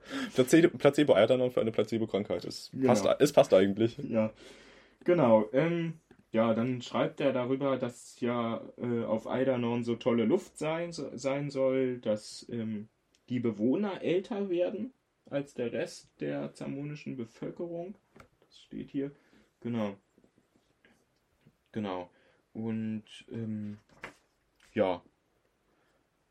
[0.78, 2.44] Placebo Eidernorn für eine Placebo-Krankheit.
[2.44, 2.86] Es, Genau.
[2.88, 3.98] passt, es passt eigentlich.
[3.98, 4.32] Ja,
[5.04, 5.48] genau.
[5.52, 5.94] Ähm,
[6.32, 11.10] ja, dann schreibt er darüber, dass ja äh, auf Eidernorn so tolle Luft sein, so,
[11.16, 12.88] sein soll, dass ähm,
[13.28, 14.92] die Bewohner älter werden
[15.26, 17.94] als der Rest der zamonischen Bevölkerung.
[18.40, 19.12] Das steht hier.
[19.60, 19.96] Genau.
[21.72, 22.10] Genau.
[22.52, 23.78] Und ähm,
[24.74, 25.02] ja,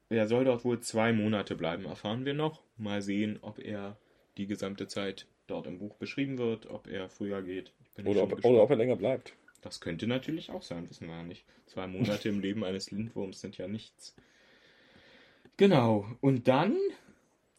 [0.10, 2.62] er soll dort wohl zwei Monate bleiben, erfahren wir noch.
[2.82, 3.98] Mal sehen, ob er
[4.38, 7.74] die gesamte Zeit dort im Buch beschrieben wird, ob er früher geht.
[8.06, 9.34] Oder ob, oder ob er länger bleibt.
[9.62, 11.46] Das könnte natürlich auch sein, wissen wir ja nicht.
[11.68, 14.16] Zwei Monate im Leben eines Lindwurms sind ja nichts.
[15.58, 16.08] Genau.
[16.22, 16.76] Und dann,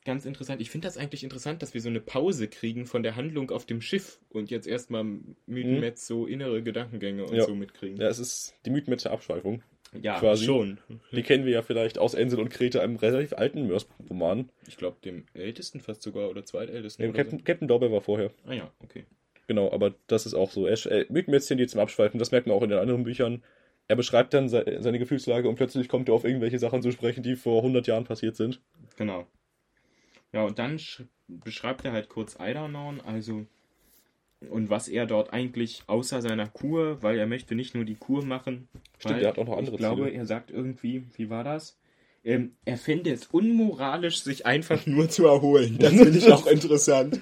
[0.05, 3.15] ganz interessant, ich finde das eigentlich interessant, dass wir so eine Pause kriegen von der
[3.15, 5.05] Handlung auf dem Schiff und jetzt erstmal
[5.47, 7.45] Mythenmetz so innere Gedankengänge und Ja.
[7.45, 8.01] so mitkriegen.
[8.01, 9.63] Ja, es ist die Mythenmetze Abschweifung.
[10.01, 10.47] Ja, quasi.
[10.47, 10.79] schon.
[11.11, 14.49] Die kennen wir ja vielleicht aus Ensel und Krete, einem relativ alten Mörs-Roman.
[14.67, 17.07] Ich glaube, dem ältesten fast sogar oder zweitältesten.
[17.07, 18.31] Nee, Captain, Captain Dauber war vorher.
[18.45, 18.51] so.
[18.51, 19.05] Ah ja, okay.
[19.49, 20.67] Genau, aber das ist auch so.
[20.67, 23.43] Er, äh, Mythenmetz tendiert zum Abschweifen, das merkt man auch in den anderen Büchern.
[23.89, 27.23] Er beschreibt dann se seine Gefühlslage und plötzlich kommt er auf irgendwelche Sachen zu sprechen,
[27.23, 28.61] die vor 100 Jahren passiert sind.
[28.97, 29.27] Genau.
[30.33, 33.45] Ja, und dann sch- beschreibt er halt kurz Eidernorn, also
[34.51, 38.25] und was er dort eigentlich außer seiner Kur, weil er möchte nicht nur die Kur
[38.25, 38.69] machen.
[38.99, 40.17] Stimmt, er hat auch noch andere Ich glaube, Ziele.
[40.17, 41.79] er sagt irgendwie, wie war das?
[42.25, 45.77] Ähm, er fände es unmoralisch, sich einfach nur zu erholen.
[45.81, 47.21] Das finde ich auch interessant.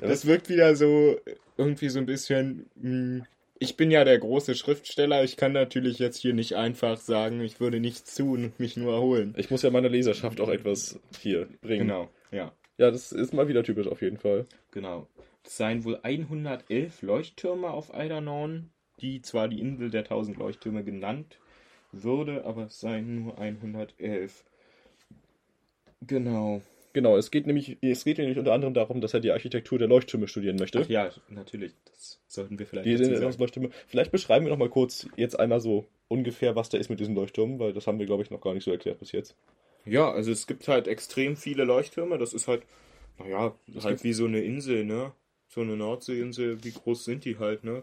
[0.00, 1.16] Das wirkt wieder so,
[1.58, 3.26] irgendwie so ein bisschen, mh,
[3.58, 7.60] ich bin ja der große Schriftsteller, ich kann natürlich jetzt hier nicht einfach sagen, ich
[7.60, 9.34] würde nichts tun und mich nur erholen.
[9.36, 11.86] Ich muss ja meiner Leserschaft auch etwas hier bringen.
[11.86, 12.52] Genau, ja.
[12.78, 14.46] Ja, das ist mal wieder typisch auf jeden Fall.
[14.72, 15.06] Genau.
[15.44, 18.70] Es seien wohl 111 Leuchttürme auf Eidernorn,
[19.00, 21.38] die zwar die Insel der 1000 Leuchttürme genannt
[21.92, 24.44] würde, aber es seien nur 111.
[26.06, 26.62] Genau.
[26.94, 29.88] Genau, es geht nämlich, es geht nämlich unter anderem darum, dass er die Architektur der
[29.88, 30.80] Leuchttürme studieren möchte.
[30.80, 31.72] Ach ja, natürlich.
[31.86, 33.70] Das sollten wir vielleicht Die Leuchttürme.
[33.86, 37.14] Vielleicht beschreiben wir noch mal kurz jetzt einmal so ungefähr, was da ist mit diesen
[37.14, 39.34] Leuchttürmen, weil das haben wir, glaube ich, noch gar nicht so erklärt bis jetzt.
[39.86, 42.18] Ja, also es gibt halt extrem viele Leuchttürme.
[42.18, 42.62] Das ist halt,
[43.18, 45.12] naja, Es halt wie so eine Insel, ne?
[45.54, 46.64] So eine Nordseeinsel.
[46.64, 47.82] Wie groß sind die halt, ne?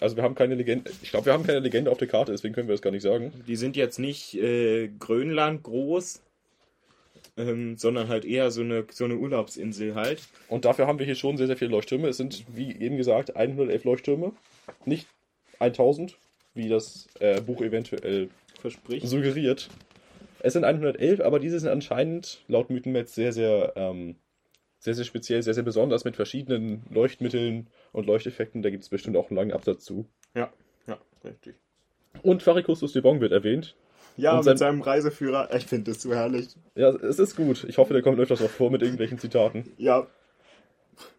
[0.00, 2.54] Also wir haben keine Legende, ich glaube, wir haben keine Legende auf der Karte, deswegen
[2.54, 3.32] können wir das gar nicht sagen.
[3.46, 6.20] Die sind jetzt nicht äh, Grönland groß,
[7.36, 10.22] ähm, sondern halt eher so eine, so eine Urlaubsinsel halt.
[10.48, 12.08] Und dafür haben wir hier schon sehr, sehr viele Leuchttürme.
[12.08, 14.32] Es sind, wie eben gesagt, 111 Leuchttürme,
[14.84, 15.06] nicht
[15.60, 16.16] 1000,
[16.54, 18.28] wie das äh, Buch eventuell
[18.60, 19.06] Verspricht.
[19.06, 19.68] suggeriert.
[20.40, 24.16] Es sind 111, aber diese sind anscheinend laut Mythenmetz sehr, sehr, ähm,
[24.82, 28.62] sehr, sehr speziell, sehr, sehr besonders mit verschiedenen Leuchtmitteln und Leuchteffekten.
[28.62, 30.06] Da gibt es bestimmt auch einen langen Absatz zu.
[30.34, 30.52] Ja,
[30.88, 31.54] ja, richtig.
[32.22, 33.76] Und Faricustus de Bong wird erwähnt.
[34.16, 35.54] Ja, Und mit sein- seinem Reiseführer.
[35.54, 36.48] Ich finde das so herrlich.
[36.74, 37.64] Ja, es ist gut.
[37.68, 39.72] Ich hoffe, der kommt öfters auch vor mit irgendwelchen Zitaten.
[39.78, 40.06] Ja,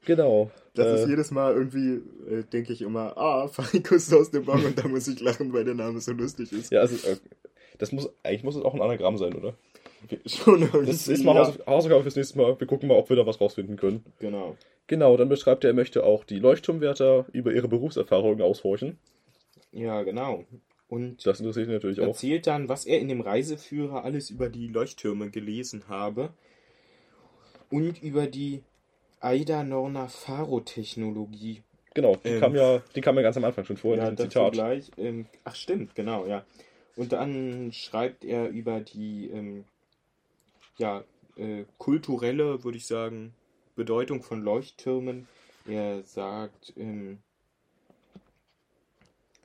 [0.05, 0.51] Genau.
[0.75, 4.63] das Äh, ist jedes Mal irgendwie, äh, denke ich immer, ah, Farikus aus dem Bong
[4.65, 6.71] und da muss ich lachen, weil der Name so lustig ist.
[6.71, 7.15] ja, also, äh,
[7.77, 9.55] das muss, eigentlich muss es auch ein Anagramm sein, oder?
[10.85, 11.47] Das ist mal ja.
[11.47, 12.59] Haus- Hausaufgabe fürs nächste Mal.
[12.59, 14.03] Wir gucken mal, ob wir da was rausfinden können.
[14.19, 14.55] Genau.
[14.87, 18.97] Genau, dann beschreibt er, er möchte auch die Leuchtturmwärter über ihre Berufserfahrungen aushorchen.
[19.71, 20.43] Ja, genau.
[20.89, 22.07] Und Das interessiert mich natürlich auch.
[22.07, 26.29] erzählt dann, was er in dem Reiseführer alles über die Leuchttürme gelesen habe
[27.69, 28.61] und über die
[29.21, 31.63] Eidanorner Pharo-Technologie.
[31.93, 34.11] Genau, die Ähm, kam ja, die kam ja ganz am Anfang schon vor in Ja,
[34.11, 34.53] diesem dazu Zitat.
[34.53, 34.91] gleich.
[34.97, 36.43] Ähm, ach, stimmt, genau, ja.
[36.95, 39.63] Und dann schreibt er über die ähm,
[40.77, 41.03] ja,
[41.35, 43.33] äh, kulturelle, würde ich sagen,
[43.75, 45.27] Bedeutung von Leuchttürmen.
[45.67, 47.19] Er sagt, ähm,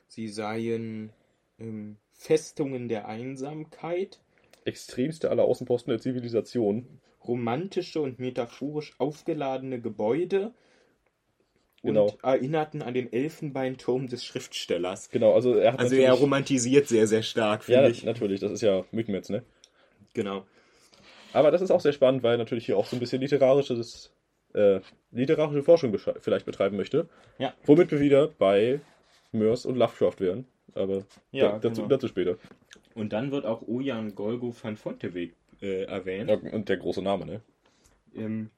[0.08, 1.10] sie seien
[1.58, 4.18] ähm, Festungen der Einsamkeit,
[4.64, 6.86] Extremste aller Außenposten der Zivilisation.
[7.26, 10.52] romantische und metaphorisch aufgeladene Gebäude
[11.82, 12.12] und Genau.
[12.22, 15.10] erinnerten an den Elfenbeinturm des Schriftstellers.
[15.10, 18.04] Genau, also er hat Also er romantisiert sehr, sehr stark, Ja, finde ich.
[18.04, 19.42] natürlich, das ist ja Mythenmetz, ne?
[20.14, 20.44] Genau.
[21.38, 24.12] Aber das ist auch sehr spannend, weil er natürlich hier auch so ein bisschen literarisches,
[24.54, 24.80] äh,
[25.12, 27.08] literarische Forschung vielleicht betreiben möchte.
[27.38, 27.54] Ja.
[27.64, 28.80] Womit wir wieder bei
[29.30, 30.46] Mörs und Lovecraft wären.
[30.74, 31.88] Aber Ja, da, dazu, genau.
[31.94, 32.38] dazu später.
[32.96, 36.28] Und dann wird auch Ojan Golgo van Fonteweg äh, erwähnt.
[36.28, 37.40] Ja, und der große Name, ne?
[38.16, 38.50] Ähm,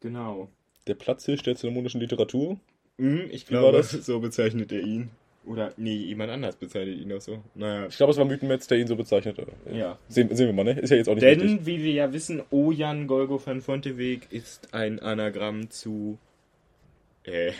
[0.00, 0.48] genau.
[0.88, 2.58] Der Platzhirsch der zermonischen Literatur.
[2.98, 3.92] Hm, ich glaube, das?
[3.92, 5.10] so bezeichnet er ihn.
[5.44, 7.42] Oder, nee, jemand anders bezeichnet ihn auch so.
[7.54, 7.86] Naja.
[7.88, 9.46] Ich glaube, es war Mythenmetz, der ihn so bezeichnete.
[9.72, 9.98] Ja.
[10.08, 10.80] Sehen, sehen wir mal, ne?
[10.80, 11.24] Ist ja jetzt auch nicht.
[11.24, 16.18] Denn, wie wir ja wissen, Ojan Golgo van Fonteweg ist ein Anagramm zu.
[17.24, 17.52] Äh,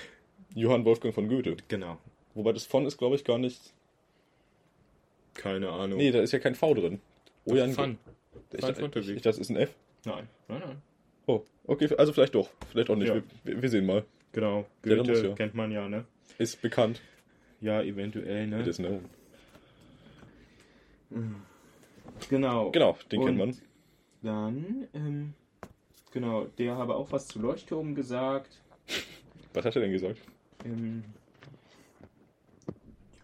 [0.55, 1.57] Johann Wolfgang von Goethe.
[1.68, 1.99] genau.
[2.35, 3.61] Wobei das von ist, glaube ich, gar nicht.
[5.35, 5.99] Keine Ahnung.
[5.99, 7.01] Nee, da ist ja kein V drin.
[7.47, 7.99] Ja, Van.
[8.53, 9.16] Van Fonteweg.
[9.16, 9.74] ich, das ist ein F.
[10.05, 10.83] Nein, nein, nein.
[11.26, 12.49] Oh, okay, also vielleicht doch.
[12.70, 13.09] Vielleicht auch nicht.
[13.09, 13.22] Ja.
[13.45, 14.05] Wir, wir, sehen mal.
[14.33, 14.66] Genau.
[14.85, 15.35] Ja, Goethe muss ja.
[15.35, 16.05] kennt man ja, ne?
[16.39, 17.01] Ist bekannt.
[17.63, 18.61] Ja, eventuell, ne?
[18.61, 19.05] It is known.
[22.29, 22.71] Genau.
[22.71, 23.57] Genau, den Und kennt man.
[24.23, 25.35] Dann, ähm,
[26.13, 28.61] genau, der habe auch was zu Leuchtturmen gesagt.
[29.55, 30.19] Was hat er denn gesagt?
[30.65, 31.05] Ähm,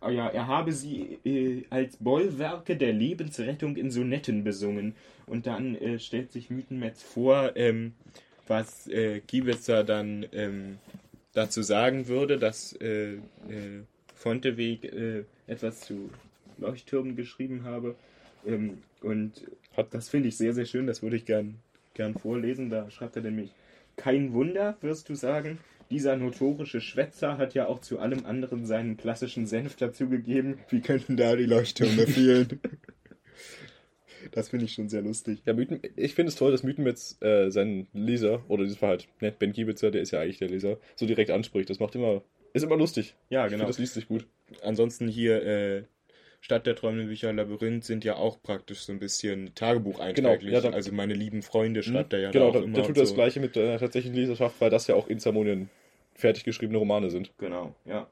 [0.01, 4.95] ah ja, er habe sie äh, als Bollwerke der Lebensrettung in Sonetten besungen.
[5.27, 7.95] Und dann äh, stellt sich Mythenmetz vor, ähm,
[8.47, 10.79] was äh, Giebitzer dann ähm,
[11.33, 13.83] dazu sagen würde, dass äh, äh,
[14.19, 16.11] Fonteweg äh, etwas zu
[16.59, 17.95] Leuchttürmen geschrieben habe.
[18.47, 19.33] Ähm, und
[19.77, 21.55] Hat- das finde ich sehr, sehr schön, das würde ich gern,
[21.95, 22.69] gern vorlesen.
[22.69, 23.51] Da schreibt er nämlich,
[23.97, 25.59] kein Wunder, wirst du sagen,
[25.91, 30.59] dieser notorische Schwätzer hat ja auch zu allem anderen seinen klassischen Senf dazugegeben.
[30.69, 32.61] Wie könnten da die Leuchttürme fehlen?
[34.33, 35.43] das finde ich schon sehr lustig.
[35.47, 38.91] Ja, Mythen, ich finde es toll, dass Mythenmetz äh, seinen Leser, oder in diesem Fall
[38.91, 41.71] halt, ne, Ben Giebitzer, der ist ja eigentlich der Leser, so direkt anspricht.
[41.71, 42.23] Das macht immer,
[42.53, 43.15] ist immer lustig.
[43.31, 43.67] Ja, genau.
[43.67, 44.27] das liest sich gut.
[44.63, 45.85] Ansonsten hier äh,
[46.41, 50.41] Stadt der träumenden Bücher Labyrinth sind ja auch praktisch so ein bisschen Tagebucheinträglich.
[50.41, 52.97] Genau, ja, da- also meine lieben Freunde schreibt er ja genau, da da, da tut
[52.97, 53.15] er das so.
[53.15, 55.69] gleiche mit der tatsächlichen Leserschaft, weil das ja auch in Zamonien
[56.15, 57.33] fertig geschriebene Romane sind.
[57.39, 58.09] Genau, ja.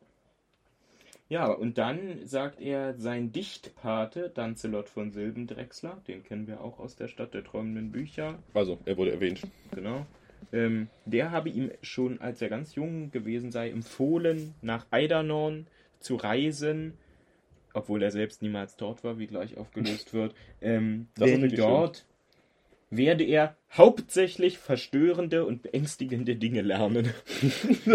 [1.29, 6.95] Ja, und dann sagt er, sein Dichtpate, Dancelot von Silbendrechsler, den kennen wir auch aus
[6.95, 9.43] der Stadt der träumenden Bücher, Also, er wurde erwähnt.
[9.75, 10.07] genau.
[10.53, 15.67] Ähm, der habe ihm schon, als er ganz jung gewesen sei, empfohlen, nach Eidanorn
[16.01, 16.95] zu reisen,
[17.75, 20.35] obwohl er selbst niemals dort war, wie gleich aufgelöst wird.
[20.61, 22.07] Ähm, Das denn dort
[22.91, 27.13] werde er hauptsächlich verstörende und beängstigende Dinge lernen.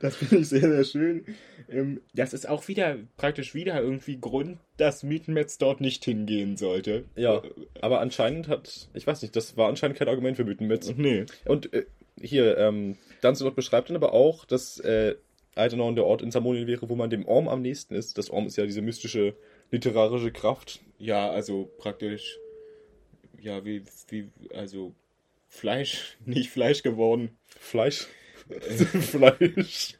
[0.00, 1.24] das finde ich sehr, sehr schön.
[1.68, 7.04] Ähm, das ist auch wieder praktisch wieder irgendwie Grund, dass Mythenmetz dort nicht hingehen sollte.
[7.16, 7.42] Ja,
[7.80, 10.92] aber anscheinend hat, ich weiß nicht, das war anscheinend kein Argument für Mythenmetz.
[10.96, 11.26] Nee.
[11.44, 11.84] Und äh,
[12.20, 15.16] hier, ähm, Danzelot beschreibt dann aber auch, dass äh,
[15.54, 18.16] Eidenorn der Ort in Zamonien wäre, wo man dem Orm am nächsten ist.
[18.16, 19.34] Das Orm ist ja diese mystische
[19.70, 20.80] literarische Kraft.
[20.98, 22.38] Ja, also praktisch,
[23.40, 24.94] ja, wie, wie, also
[25.48, 27.36] Fleisch, nicht Fleisch geworden.
[27.46, 28.06] Fleisch.
[29.00, 29.98] Fleisch.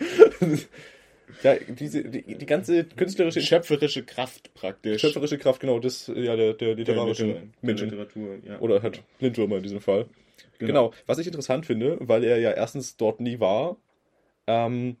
[1.42, 5.00] ja, diese, die, die ganze künstlerische, Schöpferische Kraft praktisch.
[5.00, 7.90] schöpferische Kraft, genau, das, ja, der, der der literarischen Liter- der Menschen.
[7.90, 8.58] Literatur, ja.
[8.60, 10.06] Oder halt Lindwürmer in diesem Fall.
[10.58, 10.92] Genau.
[11.06, 13.76] Was ich interessant finde, weil er ja erstens dort nie war
[14.46, 14.96] ähm,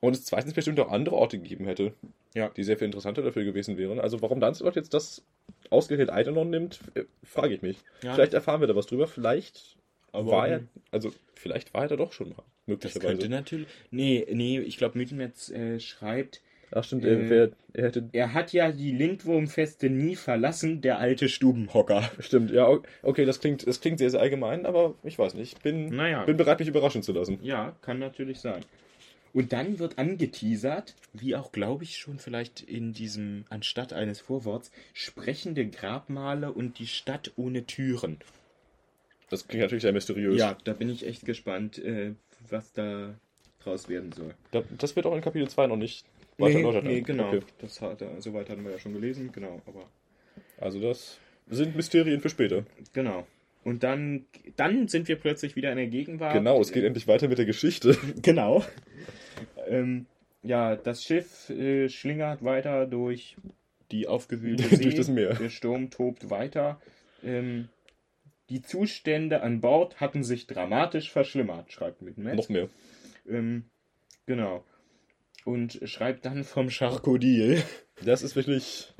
[0.00, 1.92] und es zweitens bestimmt auch andere Orte gegeben hätte,
[2.34, 2.48] Ja.
[2.50, 3.98] die sehr viel interessanter dafür gewesen wären.
[4.00, 5.24] Also warum Lancelot jetzt das
[5.70, 7.78] ausgerechnet Eidenon nimmt, äh, frage ich mich.
[8.02, 8.14] Ja.
[8.14, 9.06] Vielleicht erfahren wir da was drüber.
[9.06, 9.76] Vielleicht
[10.12, 13.06] Aber war er, also vielleicht war er da doch schon mal, Das möglicherweise.
[13.06, 13.68] könnte natürlich.
[13.90, 16.42] Nee, nee, ich glaube, Mythenmetz äh, schreibt,
[16.74, 21.28] Ach stimmt, Äh, er, er hätte er hat ja die Lindwurmfeste nie verlassen, der alte
[21.28, 22.10] Stubenhocker.
[22.18, 22.66] Stimmt, ja,
[23.02, 25.56] okay, das klingt, das klingt sehr, sehr allgemein, aber ich weiß nicht.
[25.56, 26.24] Ich bin, Naja.
[26.24, 27.38] bin bereit, mich überraschen zu lassen.
[27.42, 28.64] Ja, kann natürlich sein.
[29.34, 34.70] Und dann wird angeteasert, wie auch, glaube ich, schon vielleicht in diesem, anstatt eines Vorworts,
[34.92, 38.18] sprechende Grabmale und die Stadt ohne Türen.
[39.32, 40.38] Das klingt natürlich sehr mysteriös.
[40.38, 42.12] Ja, da bin ich echt gespannt, äh,
[42.50, 43.14] was da
[43.64, 44.34] draus werden soll.
[44.50, 46.04] Da, das wird auch in Kapitel 2 noch nicht
[46.36, 46.84] weiter nee, erläutert.
[46.84, 47.28] nee, genau.
[47.28, 47.40] Okay.
[47.58, 49.88] Das hat, soweit hatten wir ja schon gelesen, genau, aber
[50.58, 51.18] Also das
[51.48, 52.66] sind Mysterien für später.
[52.92, 53.26] genau.
[53.64, 54.26] Und dann,
[54.56, 56.34] dann sind wir plötzlich wieder in der Gegenwart.
[56.34, 57.96] Genau, es geht endlich weiter mit der Geschichte.
[58.20, 58.62] Genau.
[59.66, 60.04] ähm,
[60.42, 63.36] ja, das Schiff äh, schlingert weiter durch
[63.92, 64.82] die aufgewühlte See.
[64.82, 65.36] Durch das Meer.
[65.36, 66.78] Der Sturm tobt weiter.
[67.24, 67.70] Ähm,
[68.52, 72.36] die Zustände an Bord hatten sich dramatisch verschlimmert, schreibt Mittenmetz.
[72.36, 72.68] Noch mehr.
[73.26, 73.64] Ähm,
[74.26, 74.62] genau.
[75.46, 77.62] Und schreibt dann vom Charkodil.
[78.04, 78.92] Das ist wirklich.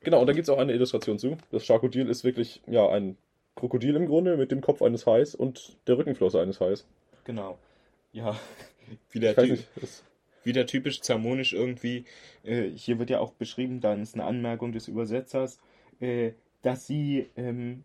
[0.00, 1.36] Genau, und da gibt es auch eine Illustration zu.
[1.50, 3.18] Das Charkodil ist wirklich, ja, ein
[3.54, 6.86] Krokodil im Grunde mit dem Kopf eines Hais und der Rückenflosse eines Hais.
[7.24, 7.58] Genau.
[8.12, 8.40] Ja,
[9.10, 9.58] wieder, ty
[10.42, 12.06] wieder typisch zamonisch irgendwie.
[12.44, 15.60] Äh, hier wird ja auch beschrieben, dann ist eine Anmerkung des Übersetzers,
[16.00, 17.84] äh, dass sie ähm,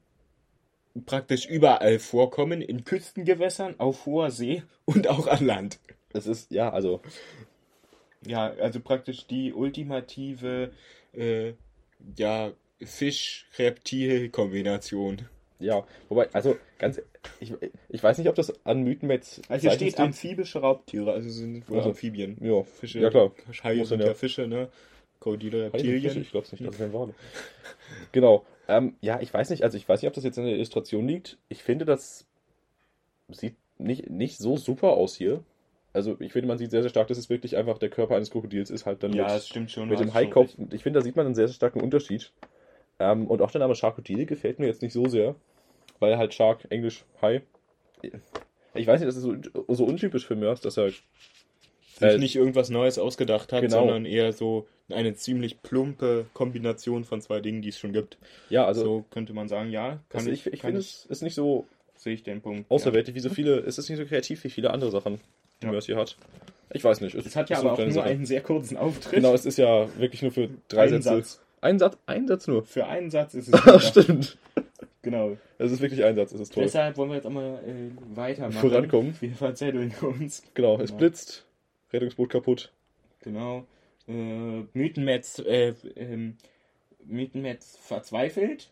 [1.06, 5.80] praktisch überall vorkommen, in Küstengewässern, auf hoher See und auch an Land.
[6.14, 7.02] das ist, ja, also.
[8.26, 10.72] Ja, also praktisch die ultimative
[11.14, 11.54] äh,
[12.18, 12.52] ja,
[12.84, 15.28] Fisch-Reptil-Kombination.
[15.60, 17.00] Ja, wobei, also ganz,
[17.40, 17.54] ich,
[17.90, 21.70] ich weiß nicht, ob das an Mythenmetz Also hier steht Zeichenstil- amphibische Raubtiere, also sind
[21.70, 22.36] wohl Also, Amphibien.
[22.42, 23.32] Ja, Fische, ja klar.
[23.64, 24.68] Haie sind ja Fische, ne?
[25.22, 26.22] Krokodile, Fische, Reptilien.
[26.22, 27.16] Ich glaube nicht, das wären Wale.
[28.12, 28.46] genau.
[28.68, 31.08] Ähm, ja, ich weiß nicht, also ich weiß nicht, ob das jetzt in der Illustration
[31.08, 31.38] liegt.
[31.50, 32.26] Ich finde, das
[33.30, 35.44] sieht nicht, nicht so super aus hier.
[35.94, 38.30] Also ich finde, man sieht sehr, sehr stark, dass es wirklich einfach der Körper eines
[38.30, 39.88] Krokodils ist, halt dann Ja, mit, stimmt schon.
[39.88, 40.54] mit dem Haikopf.
[40.72, 42.32] Ich finde, da sieht man einen sehr, sehr starken Unterschied.
[43.00, 45.36] Ähm, und auch der Name Sharkodil gefällt mir jetzt nicht so sehr,
[46.00, 47.42] weil halt Shark, Englisch Hai.
[48.74, 49.36] Ich weiß nicht, das ist so,
[49.70, 50.92] so untypisch für Mörs, dass er
[51.98, 53.80] Sich Äh, nicht irgendwas Neues ausgedacht hat, genau.
[53.80, 58.18] sondern eher so eine ziemlich plumpe Kombination von zwei Dingen, die es schon gibt.
[58.50, 61.22] ja, also so könnte man sagen, ja, kann also ich, ich, ich finde, es ist
[61.24, 61.66] nicht so
[61.96, 62.70] sehe ich den Punkt.
[62.70, 65.20] außerweltlich wie so viele, es ist nicht so kreativ wie viele andere Sachen,
[65.64, 65.80] die Ja.
[65.80, 66.18] Hier hat.
[66.74, 67.16] Ich weiß nicht.
[67.16, 67.22] Ja.
[67.26, 68.10] Es hat ja aber auch nur Sache.
[68.10, 69.14] einen sehr kurzen Auftritt.
[69.14, 71.16] Genau, es ist ja wirklich nur für drei Einen Sätze.
[71.18, 71.42] Satz.
[71.62, 72.64] Ein Satz, ein Satz nur.
[72.66, 73.84] Für einen Satz ist es.
[73.88, 74.38] Stimmt.
[75.02, 75.38] Genau.
[75.58, 76.64] Es ist wirklich ein Satz, es ist toll.
[76.64, 78.60] Deshalb wollen wir jetzt auch mal äh, weitermachen.
[78.70, 79.16] Vorankommen.
[79.22, 80.44] Wir verzetteln uns.
[80.54, 80.98] Genau, es Genau.
[81.00, 81.46] blitzt,
[81.92, 82.72] Rettungsboot kaputt.
[83.22, 83.66] Genau.
[84.08, 86.38] Äh, Mythenmetz, äh, ähm,
[87.06, 88.72] Mythenmetz verzweifelt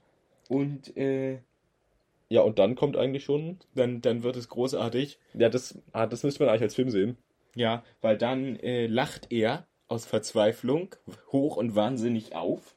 [0.49, 1.39] und äh,
[2.29, 3.59] Ja, und dann kommt eigentlich schon.
[3.75, 5.19] dann, dann wird es großartig.
[5.33, 7.17] Ja, das, ah, das müsste man eigentlich als Film sehen.
[7.55, 10.95] Ja, weil dann äh, lacht er aus Verzweiflung
[11.31, 12.75] hoch und wahnsinnig auf.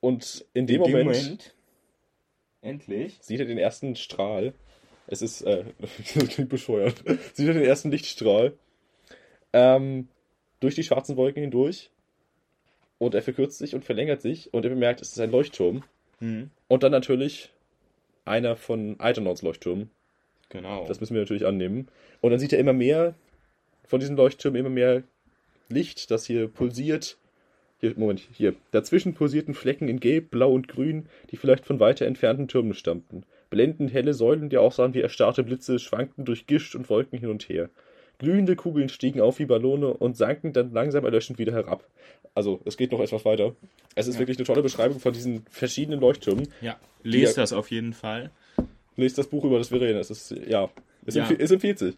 [0.00, 1.54] Und in dem, Moment,
[2.60, 3.18] endlich.
[3.20, 4.54] sieht er den ersten Strahl.
[5.12, 5.64] Es ist, äh,
[6.14, 7.04] das klingt bescheuert.
[7.34, 8.54] sieht er den ersten Lichtstrahl.
[9.52, 10.08] Ähm,
[10.60, 11.90] durch die schwarzen Wolken hindurch.
[12.96, 14.54] Und er verkürzt sich und verlängert sich.
[14.54, 15.82] Und er bemerkt, es ist ein Leuchtturm.
[16.20, 17.50] Hm, Und dann natürlich
[18.24, 19.90] einer von Eidernauts Leuchttürmen.
[20.48, 20.86] genau.
[20.86, 21.88] Das müssen wir natürlich annehmen.
[22.22, 23.14] Und dann sieht er immer mehr
[23.84, 25.02] von diesen Leuchttürmen, immer mehr
[25.68, 27.18] Licht, das hier pulsiert.
[27.80, 28.54] Hier, Moment, hier.
[28.70, 33.24] Dazwischen pulsierten Flecken in Gelb, Blau und Grün, die vielleicht von weiter entfernten Türmen stammten.
[33.52, 37.50] Blendend helle Säulen, die aussahen wie erstarrte Blitze, schwankten durch Gischt und Wolken hin und
[37.50, 37.68] her.
[38.16, 41.84] Glühende Kugeln stiegen auf wie Ballone und sanken dann langsam erlöschend wieder herab.
[42.34, 43.54] Also, es geht noch etwas weiter.
[43.94, 44.20] Es ist Ja.
[44.20, 46.48] wirklich eine tolle Beschreibung von diesen verschiedenen Leuchttürmen.
[46.62, 48.30] ja, lest das auf jeden Fall.
[48.96, 49.98] Lest das Buch über das Verena.
[49.98, 50.70] Es ist, ja,
[51.04, 51.28] es, Ja.
[51.28, 51.94] Empf es empfiehlt sich.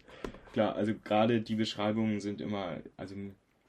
[0.51, 3.15] Klar, also gerade die Beschreibungen sind immer, also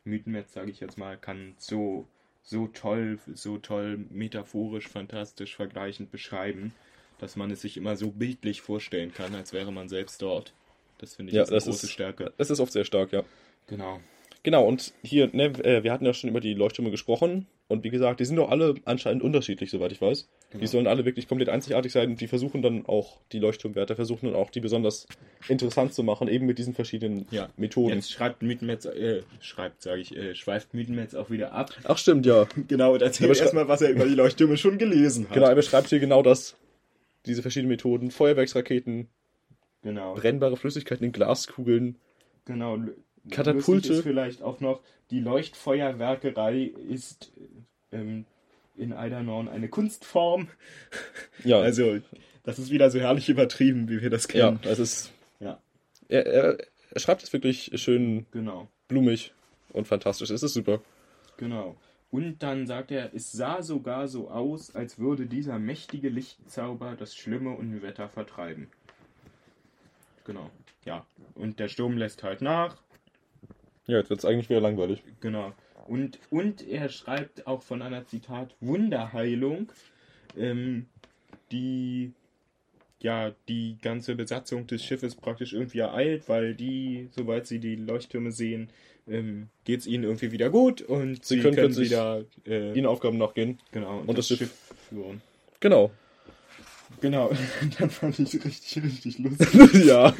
[0.04, 2.08] Mythenmetz, sage ich jetzt mal, kann so,
[2.42, 6.72] so toll, so toll metaphorisch, fantastisch, vergleichend beschreiben,
[7.18, 10.52] dass man es sich immer so bildlich vorstellen kann, als wäre man selbst dort.
[10.98, 12.32] Das finde ich Ja, ist eine das große ist- Stärke.
[12.38, 13.22] Das ist oft sehr stark, ja.
[13.66, 14.00] Genau.
[14.42, 17.46] Genau, und hier, ne, äh, wir hatten ja schon über die Leuchttürme gesprochen.
[17.68, 20.28] Und wie gesagt, die sind doch alle anscheinend unterschiedlich, soweit ich weiß.
[20.50, 20.60] Genau.
[20.60, 24.26] Die sollen alle wirklich komplett einzigartig sein und die versuchen dann auch, die Leuchtturmwärter versuchen
[24.26, 25.08] dann auch, die besonders
[25.48, 27.48] interessant zu machen, eben mit diesen verschiedenen Ja.
[27.56, 27.94] Methoden.
[27.96, 31.72] Jetzt schreibt Mythenmetz, äh, schreibt, sage ich, äh, schweift Mythenmetz auch wieder ab.
[31.82, 32.46] Ach, stimmt, ja.
[32.68, 35.34] Genau, und erzählt erstmal, was er über die Leuchttürme schon gelesen hat.
[35.34, 36.54] Genau, er beschreibt hier genau das.
[37.26, 38.10] Diese verschiedenen Methoden.
[38.10, 39.08] Feuerwerksraketen,
[39.82, 40.14] Genau.
[40.14, 41.96] brennbare Flüssigkeiten in Glaskugeln.
[42.44, 42.78] Genau.
[43.30, 43.72] Katapulte.
[43.72, 47.32] Lustig ist vielleicht auch noch, die Leuchtfeuerwerkerei ist
[47.92, 48.24] ähm,
[48.76, 50.48] in Eidernorn eine Kunstform.
[51.44, 51.98] Ja, Also,
[52.44, 54.60] das ist wieder so herrlich übertrieben, wie wir das ja, kennen.
[54.64, 55.12] es ist.
[55.40, 55.60] Ja,
[56.08, 56.58] Er, er,
[56.90, 59.32] er schreibt es wirklich schön genau, blumig
[59.72, 60.30] und fantastisch.
[60.30, 60.80] Es ist super.
[61.36, 61.76] genau.
[62.10, 67.16] Und dann sagt er, es sah sogar so aus, als würde dieser mächtige Lichtzauber das
[67.16, 68.68] schlimme Unwetter vertreiben.
[70.24, 70.50] Genau,
[70.84, 71.04] ja.
[71.34, 72.80] Und der Sturm lässt halt nach.
[73.86, 75.02] Ja, jetzt wird es eigentlich wieder langweilig.
[75.20, 75.52] Genau.
[75.86, 79.70] Und, und er schreibt auch von einer Zitat Wunderheilung,
[80.36, 80.86] ähm,
[81.52, 82.12] die
[83.00, 88.32] ja die ganze Besatzung des Schiffes praktisch irgendwie ereilt, weil die, sobald sie die Leuchttürme
[88.32, 88.68] sehen,
[89.08, 92.86] ähm, geht es ihnen irgendwie wieder gut und Sie sie, können können, wieder äh, Ihnen
[92.86, 93.58] Aufgaben nachgehen.
[93.72, 94.50] genau und das Schiff-
[94.88, 95.22] führen.
[95.60, 95.90] Genau.
[97.00, 97.30] Genau,
[97.78, 99.84] dann fand ich richtig, richtig lustig.
[99.86, 100.14] ja.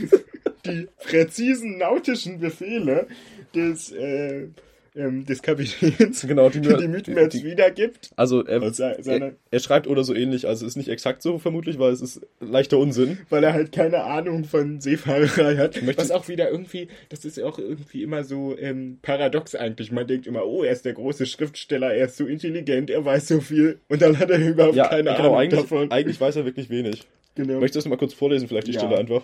[0.66, 3.06] die präzisen nautischen Befehle
[3.54, 4.48] des, äh,
[4.96, 8.10] ähm, des Kapitäns, Genau, die, die, die Mythenmetz die- wiedergibt.
[8.16, 11.78] Also er, er, er schreibt oder so ähnlich, also es ist nicht exakt so vermutlich,
[11.78, 13.18] weil es ist leichter Unsinn.
[13.30, 15.86] weil er halt keine Ahnung von Seefahrerei hat.
[15.96, 19.92] Was auch wieder irgendwie, das ist ja auch irgendwie immer so ähm, paradox eigentlich.
[19.92, 23.28] Man denkt immer, oh, er ist der große Schriftsteller, er ist so intelligent, er weiß
[23.28, 23.78] so viel.
[23.88, 25.90] Und dann hat er überhaupt Ja, keine genau, Ahnung eigentlich, davon.
[25.90, 27.06] eigentlich weiß er wirklich wenig.
[27.34, 27.60] Genau.
[27.60, 28.80] Möchtest du das mal kurz vorlesen, vielleicht die Ja.
[28.80, 29.22] Stelle einfach?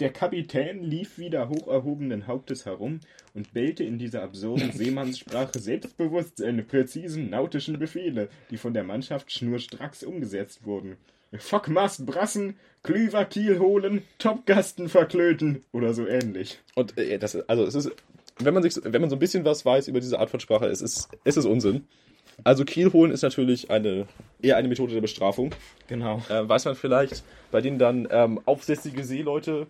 [0.00, 3.00] Der Kapitän lief wieder hoch erhobenen Hauptes herum
[3.34, 9.30] und bellte in dieser absurden Seemannssprache selbstbewusst seine präzisen nautischen Befehle, die von der Mannschaft
[9.30, 10.96] schnurstracks umgesetzt wurden.
[11.38, 16.58] Fockmast brassen, Klüver Kiel holen, Topgasten verklöten oder so ähnlich.
[16.74, 17.90] Und äh, das, also es ist,
[18.38, 20.66] wenn man sich, wenn man so ein bisschen was weiß über diese Art von Sprache,
[20.66, 21.86] es ist, es ist Unsinn.
[22.44, 24.06] Also Kiel holen ist natürlich eine
[24.40, 25.54] eher eine Methode der Bestrafung.
[25.86, 26.22] Genau.
[26.28, 29.66] Äh, weiß man vielleicht, bei denen dann ähm, aufsässige Seeleute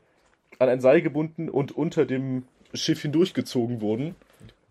[0.59, 2.45] an ein Seil gebunden und unter dem
[2.75, 4.15] Schiff hindurchgezogen wurden.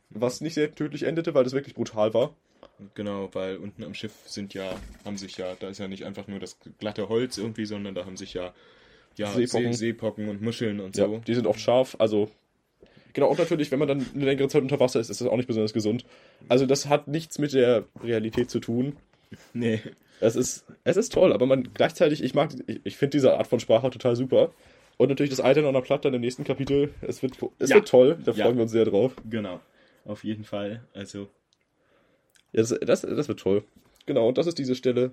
[0.09, 2.33] Was nicht sehr tödlich endete, weil das wirklich brutal war.
[2.95, 4.73] Genau, weil unten am Schiff sind ja,
[5.05, 8.05] haben sich ja, da ist ja nicht einfach nur das glatte Holz irgendwie, sondern da
[8.05, 8.53] haben sich ja,
[9.17, 9.73] ja Seepocken.
[9.73, 11.21] See, Seepocken und Muscheln und Ja, so.
[11.25, 12.29] die sind oft scharf, also.
[13.13, 15.35] Genau, und natürlich, wenn man dann eine längere Zeit unter Wasser ist, ist das auch
[15.37, 16.05] nicht besonders gesund.
[16.47, 18.95] Also das hat nichts mit der Realität zu tun.
[19.53, 19.79] Nee.
[20.19, 23.47] Es ist, es ist toll, aber man gleichzeitig, ich mag, ich, ich finde diese Art
[23.47, 24.53] von Sprache total super.
[25.01, 26.93] Und natürlich das Altern an der Platte dann im nächsten Kapitel.
[27.01, 27.77] Es wird, es Ja.
[27.77, 28.43] wird toll, da Ja.
[28.45, 29.15] freuen wir uns sehr drauf.
[29.27, 29.59] Genau.
[30.05, 30.81] Auf jeden Fall.
[30.93, 31.21] Also,
[32.53, 33.63] Ja, Das, das, das wird toll.
[34.05, 35.09] Genau, und das ist diese Stelle.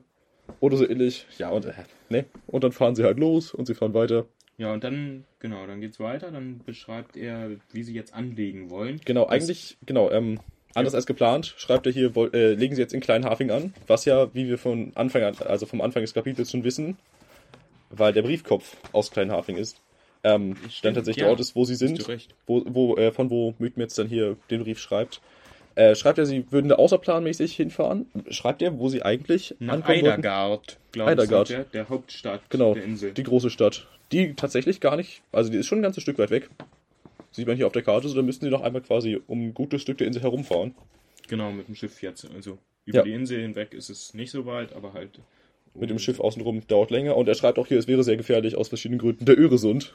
[0.61, 1.25] Oder so ähnlich.
[1.39, 1.73] Ja, und, äh,
[2.11, 2.27] ne?
[2.49, 4.27] Und dann fahren sie halt los und sie fahren weiter.
[4.59, 6.31] Ja, und dann, genau, dann geht's weiter.
[6.33, 9.01] Dann beschreibt er, wie sie jetzt anlegen wollen.
[9.07, 10.39] Genau, Das- eigentlich, genau, ähm,
[10.75, 14.35] anders als geplant, schreibt er hier, äh, legen sie jetzt in Kleinhafing an, was ja,
[14.35, 16.99] wie wir von Anfang an, also vom Anfang des Kapitels schon wissen,
[17.91, 19.81] weil der Briefkopf aus Kleinhafing ist,
[20.25, 21.25] ähm, dann Stimmt, tatsächlich ja.
[21.25, 22.05] der Ort ist, wo sie sind,
[22.47, 25.21] wo, wo, äh, von wo Mythmetz dann hier den Brief schreibt.
[25.77, 28.07] Äh, schreibt er, sie würden da außerplanmäßig hinfahren?
[28.31, 29.99] Schreibt er, wo sie eigentlich Nach ankommen?
[29.99, 31.49] Eidergard, glaube ich, Eidergard.
[31.49, 33.13] sagt er, der Hauptstadt Genau, der Insel.
[33.13, 33.87] die große Stadt.
[34.11, 36.51] Die tatsächlich gar nicht, also die ist schon ein ganzes Stück weit weg.
[37.31, 39.55] Sieht man hier auf der Karte, so da müssten sie noch einmal quasi um ein
[39.55, 40.75] gutes Stück der Insel herumfahren.
[41.29, 42.27] Genau, mit dem Schiff jetzt.
[42.35, 43.05] Also, über Ja.
[43.05, 45.21] die Insel hinweg ist es nicht so weit, aber halt.
[45.81, 48.57] Mit dem Schiff außenrum dauert länger und er schreibt auch hier, es wäre sehr gefährlich
[48.57, 49.25] aus verschiedenen Gründen.
[49.25, 49.93] Der Öresund.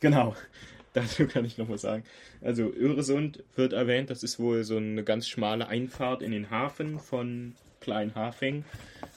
[0.00, 0.34] Genau.
[0.94, 2.04] Dazu kann ich noch was sagen.
[2.42, 6.98] Also Öresund wird erwähnt, das ist wohl so eine ganz schmale Einfahrt in den Hafen
[6.98, 8.64] von Kleinhafing,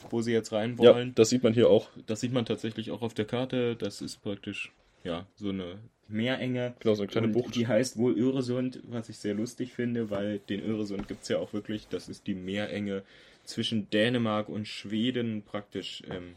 [0.10, 1.14] wo sie jetzt rein Ja, wollen.
[1.16, 1.90] das sieht man hier auch.
[2.08, 3.76] Das sieht man tatsächlich auch auf der Karte.
[3.76, 4.72] Das ist praktisch
[5.04, 5.76] ja so eine
[6.08, 6.74] Meerenge.
[6.80, 7.56] Genau, so eine kleine und Bucht.
[7.56, 11.40] Die heißt wohl Öresund, was ich sehr lustig finde, weil den Öresund gibt es ja
[11.40, 11.88] auch wirklich.
[11.90, 13.04] Das ist die Meerenge
[13.46, 16.36] zwischen Dänemark und Schweden, praktisch ähm,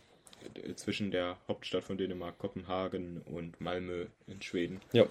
[0.65, 4.81] äh, zwischen der Hauptstadt von Dänemark, Kopenhagen, und Malmö in Schweden.
[4.93, 5.07] Ja,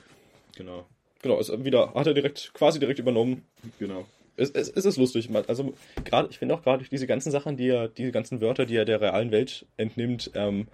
[0.56, 0.88] Genau,
[1.22, 3.43] genau, ist wieder, hat er direkt, quasi direkt übernommen.
[3.80, 4.06] genau.
[4.39, 5.30] Es, es, es ist lustig.
[5.30, 5.74] man- Also,
[6.06, 8.86] gerade, ich finde auch gerade diese ganzen Sachen, die er, diese ganzen Wörter, die er
[8.86, 10.68] der realen Welt entnimmt, ähm,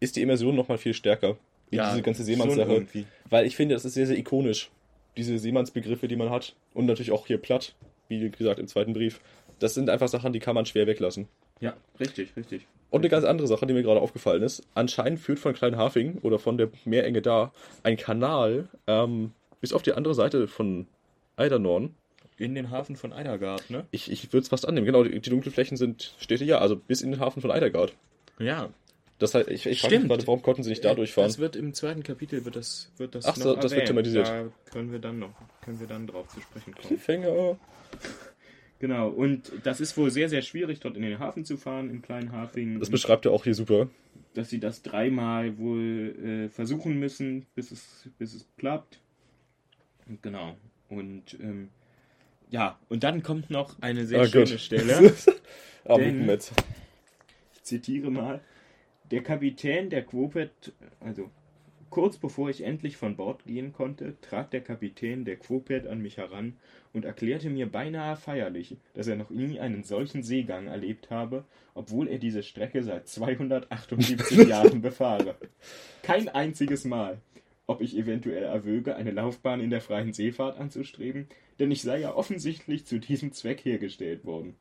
[0.00, 1.36] ist die Immersion nochmal viel stärker.
[1.70, 2.86] In diese ganze Seemannssache.
[3.28, 4.70] Weil ich finde, das ist sehr, sehr ikonisch.
[5.16, 6.54] Diese Seemannsbegriffe, die man hat.
[6.74, 7.74] Und natürlich auch hier platt,
[8.08, 9.20] wie gesagt im zweiten Brief.
[9.60, 11.28] Das sind einfach Sachen, die kann man schwer weglassen.
[11.60, 12.66] Ja, richtig, richtig.
[12.90, 14.62] Und eine ganz andere Sache, die mir gerade aufgefallen ist.
[14.74, 17.52] Anscheinend führt von Kleinhafing oder von der Meerenge da
[17.84, 20.86] ein Kanal ähm, bis auf die andere Seite von
[21.36, 21.94] Eidernorn.
[22.38, 23.86] In den Hafen von Eidergard, ne?
[23.90, 24.86] Ich, ich würde es fast annehmen.
[24.86, 27.92] Genau, die, die dunklen Flächen sind Städte ja, also bis in den Hafen von Eidergard.
[28.38, 28.70] Ja.
[29.18, 31.28] Das heißt, ich, ich frage mich gerade, warum konnten sie nicht da durchfahren?
[31.28, 33.88] Das wird im zweiten Kapitel wird das, wird das Ach noch das wird erwähnt.
[33.88, 34.26] thematisiert.
[34.26, 36.86] Da können wir dann noch, können wir dann drauf zu sprechen kommen.
[36.86, 37.58] Cliffhanger.
[38.80, 42.00] Genau, und das ist wohl sehr, sehr schwierig, dort in den Hafen zu fahren, im
[42.02, 42.80] kleinen Hafing.
[42.80, 43.88] Das beschreibt er auch hier super.
[44.34, 48.98] dass sie das dreimal wohl äh, versuchen müssen, bis es, bis es klappt.
[50.08, 50.56] Und Genau.
[50.88, 51.68] Und ähm,
[52.50, 54.60] ja, und dann kommt noch eine sehr Ah, schöne Gott.
[54.60, 55.12] Stelle.
[55.84, 56.52] Ah, Denn- Mythenmetz.
[57.54, 58.40] Ich zitiere mal.
[59.10, 61.30] Der Kapitän der Quopet, also
[61.90, 66.16] kurz bevor ich endlich von Bord gehen konnte, trat der Kapitän der Quopet an mich
[66.16, 66.56] heran
[66.92, 72.08] und erklärte mir beinahe feierlich, dass er noch nie einen solchen Seegang erlebt habe, obwohl
[72.08, 75.36] er diese Strecke seit 278 Jahren befahre.
[76.02, 77.20] Kein einziges Mal.
[77.66, 81.28] Ob ich eventuell erwöge, eine Laufbahn in der freien Seefahrt anzustreben,
[81.60, 84.56] denn ich sei ja offensichtlich zu diesem Zweck hergestellt worden.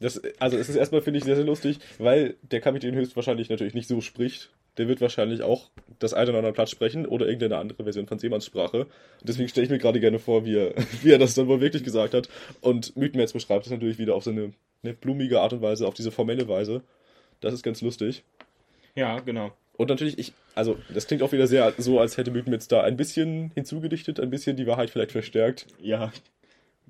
[0.00, 3.74] Das, also es ist erstmal, finde ich, sehr, sehr lustig, weil der Kapitän höchstwahrscheinlich natürlich
[3.74, 4.50] nicht so spricht.
[4.78, 8.18] Der wird wahrscheinlich auch das eine oder andere Platz sprechen oder irgendeine andere Version von
[8.18, 8.86] Seemannssprache.
[9.22, 11.84] Deswegen stelle ich mir gerade gerne vor, wie er, wie er das dann wohl wirklich
[11.84, 12.28] gesagt hat.
[12.60, 14.52] Und Mythenmetz beschreibt es natürlich wieder auf so eine,
[14.82, 16.82] eine blumige Art und Weise, auf diese formelle Weise.
[17.40, 18.24] Das ist ganz lustig.
[18.94, 19.52] Ja, genau.
[19.76, 22.96] Und natürlich, ich, also, das klingt auch wieder sehr so, als hätte Mythenmetz da ein
[22.96, 25.66] bisschen hinzugedichtet, ein bisschen die Wahrheit vielleicht verstärkt.
[25.80, 26.12] Ja,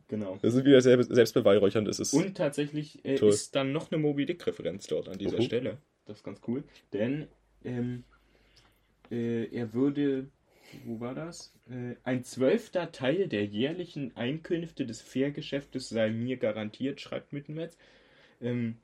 [0.09, 0.39] genau.
[0.41, 1.87] Das ist wieder selbstbeweihräuchernd.
[1.89, 5.43] Es ist Und tatsächlich äh, ist dann noch eine Moby Dick-Referenz dort an dieser Uhu.
[5.43, 5.79] Stelle.
[6.07, 6.65] Das ist ganz cool.
[6.95, 7.29] Denn
[7.65, 8.05] ähm,
[9.11, 10.29] äh, er würde,
[10.85, 11.55] wo war das?
[11.71, 17.77] Äh, ein zwölfter Teil der jährlichen Einkünfte des Fährgeschäftes sei mir garantiert, schreibt Mittenmetz.
[18.41, 18.77] Ähm,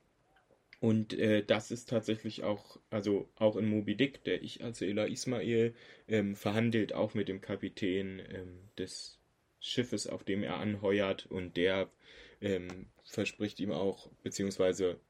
[0.81, 5.07] und äh, das ist tatsächlich auch, also auch in Moby Dick, der ich als Ela
[5.07, 5.75] Ismail
[6.09, 9.19] ähm, verhandelt auch mit dem Kapitän ähm, des
[9.61, 11.89] Schiffes, auf dem er anheuert und der
[12.43, 15.01] ähm, verspricht ihm auch, beziehungsweise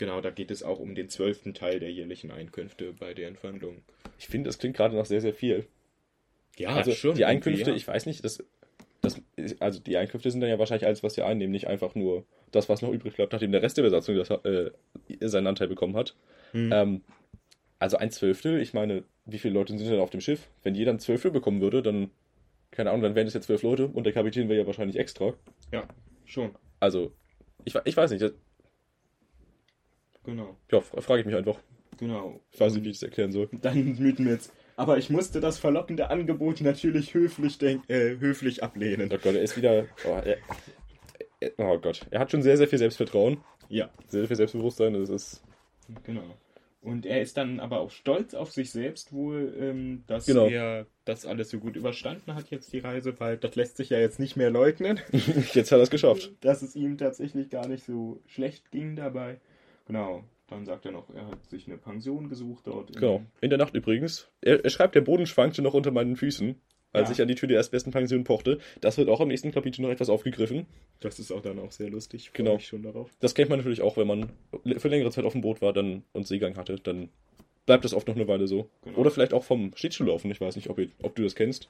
[0.00, 3.82] genau, da geht es auch um den zwölften Teil der jährlichen Einkünfte bei deren Verhandlungen.
[4.18, 5.66] ich finde, das klingt gerade noch sehr, sehr viel.
[6.56, 7.14] Ja, also schon.
[7.14, 8.42] die Einkünfte, irgendwie, ich weiß nicht, das,
[9.02, 9.20] das,
[9.60, 12.68] also die Einkünfte sind dann ja wahrscheinlich alles, was sie einnehmen, nicht einfach nur das,
[12.68, 14.70] was noch übrig bleibt, nachdem der Rest der Besatzung das, äh,
[15.20, 16.16] seinen Anteil bekommen hat.
[16.52, 16.70] Hm.
[16.72, 17.04] Ähm,
[17.78, 20.48] also ein Zwölftel, ich meine, wie viele Leute sind denn auf dem Schiff?
[20.62, 22.10] Wenn jeder ein Zwölftel bekommen würde, dann,
[22.70, 25.34] keine Ahnung, dann wären es ja zwölf Leute und der Kapitän wäre ja wahrscheinlich extra.
[25.72, 25.86] ja,
[26.24, 26.54] schon.
[26.80, 27.12] Also,
[27.64, 28.32] ich, ich weiß nicht, das,
[30.24, 31.58] Genau, ja, fra- frage ich mich einfach.
[31.98, 32.40] genau.
[32.52, 33.48] Ich weiß nicht, wie ich das erklären soll.
[33.52, 34.52] Dann Mittenmetz.
[34.76, 39.10] Aber ich musste das verlockende Angebot natürlich höflich, denk, äh, höflich ablehnen.
[39.12, 39.86] Oh Gott, er ist wieder.
[40.06, 40.38] Oh, er,
[41.40, 44.94] er, oh Gott, er hat schon sehr, sehr viel Selbstvertrauen, Ja, sehr viel Selbstbewusstsein.
[44.94, 45.42] Das ist.
[46.04, 46.22] Genau.
[46.82, 50.46] Und er ist dann aber auch stolz auf sich selbst wohl, ähm, dass Genau.
[50.48, 53.98] er das alles so gut überstanden hat jetzt die Reise, weil das lässt sich ja
[53.98, 54.98] jetzt nicht mehr leugnen,
[55.52, 56.32] Jetzt hat er es geschafft.
[56.40, 59.40] dass es ihm tatsächlich gar nicht so schlecht ging dabei.
[59.90, 60.24] Genau.
[60.48, 62.90] Dann sagt er noch, er hat sich eine Pension gesucht dort.
[62.90, 63.22] in- Genau.
[63.40, 64.28] In der Nacht übrigens.
[64.40, 66.56] Er, er schreibt, der Boden schwankte noch unter meinen Füßen,
[66.92, 67.12] als Ja.
[67.14, 68.58] ich an die Tür der erstbesten Pension pochte.
[68.80, 70.66] Das wird auch im nächsten Kapitel noch etwas aufgegriffen.
[70.98, 72.26] Das ist auch dann auch sehr lustig.
[72.26, 72.54] Ich Genau.
[72.54, 73.10] mich schon darauf.
[73.20, 74.30] Das kennt man natürlich auch, wenn man
[74.78, 76.76] für längere Zeit auf dem Boot war dann und Seegang hatte.
[76.82, 77.10] Dann
[77.66, 78.68] bleibt das oft noch eine Weile so.
[78.82, 78.98] Genau.
[78.98, 80.30] Oder vielleicht auch vom Schlittschuhlaufen.
[80.32, 81.68] Ich weiß nicht, ob, ihr, ob du das kennst.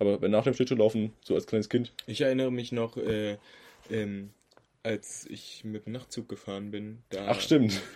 [0.00, 3.36] Aber wenn nach dem Schlittschuhlaufen, so als kleines Kind, Ich erinnere mich noch, äh,
[3.92, 4.30] ähm,
[4.88, 7.02] als ich mit dem Nachtzug gefahren bin.
[7.10, 7.80] Da, Ach, stimmt.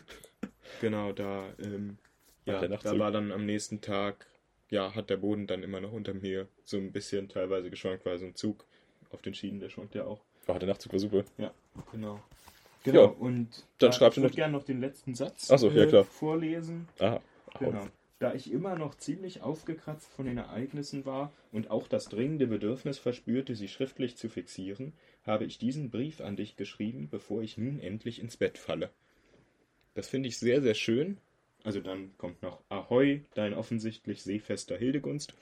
[0.81, 1.99] Genau, da, ähm,
[2.47, 4.27] ja, der da war dann am nächsten Tag,
[4.71, 8.19] ja, hat der Boden dann immer noch unter mir so ein bisschen teilweise geschwankt, weil
[8.19, 8.65] so ein Zug
[9.11, 10.21] auf den Schienen, der schwankt ja auch.
[10.49, 11.25] Oh, der Nachtzug war super.
[11.37, 11.53] Ja,
[11.93, 12.21] genau.
[12.85, 15.71] Genau, Ja, und dann da, schreibst du ich gerne noch den letzten Satz Ach so,
[15.71, 16.05] ja, klar.
[16.05, 16.89] vorlesen.
[16.99, 17.21] Aha.
[17.61, 17.87] Genau.
[18.19, 22.99] Da ich immer noch ziemlich aufgekratzt von den Ereignissen war und auch das dringende Bedürfnis
[22.99, 24.93] verspürte, sie schriftlich zu fixieren,
[25.25, 28.91] habe ich diesen Brief an dich geschrieben, bevor ich nun endlich ins Bett falle.
[29.95, 31.19] Das finde ich sehr, sehr schön.
[31.65, 35.35] Also dann kommt noch Ahoi, dein offensichtlich seefester Hildegunst.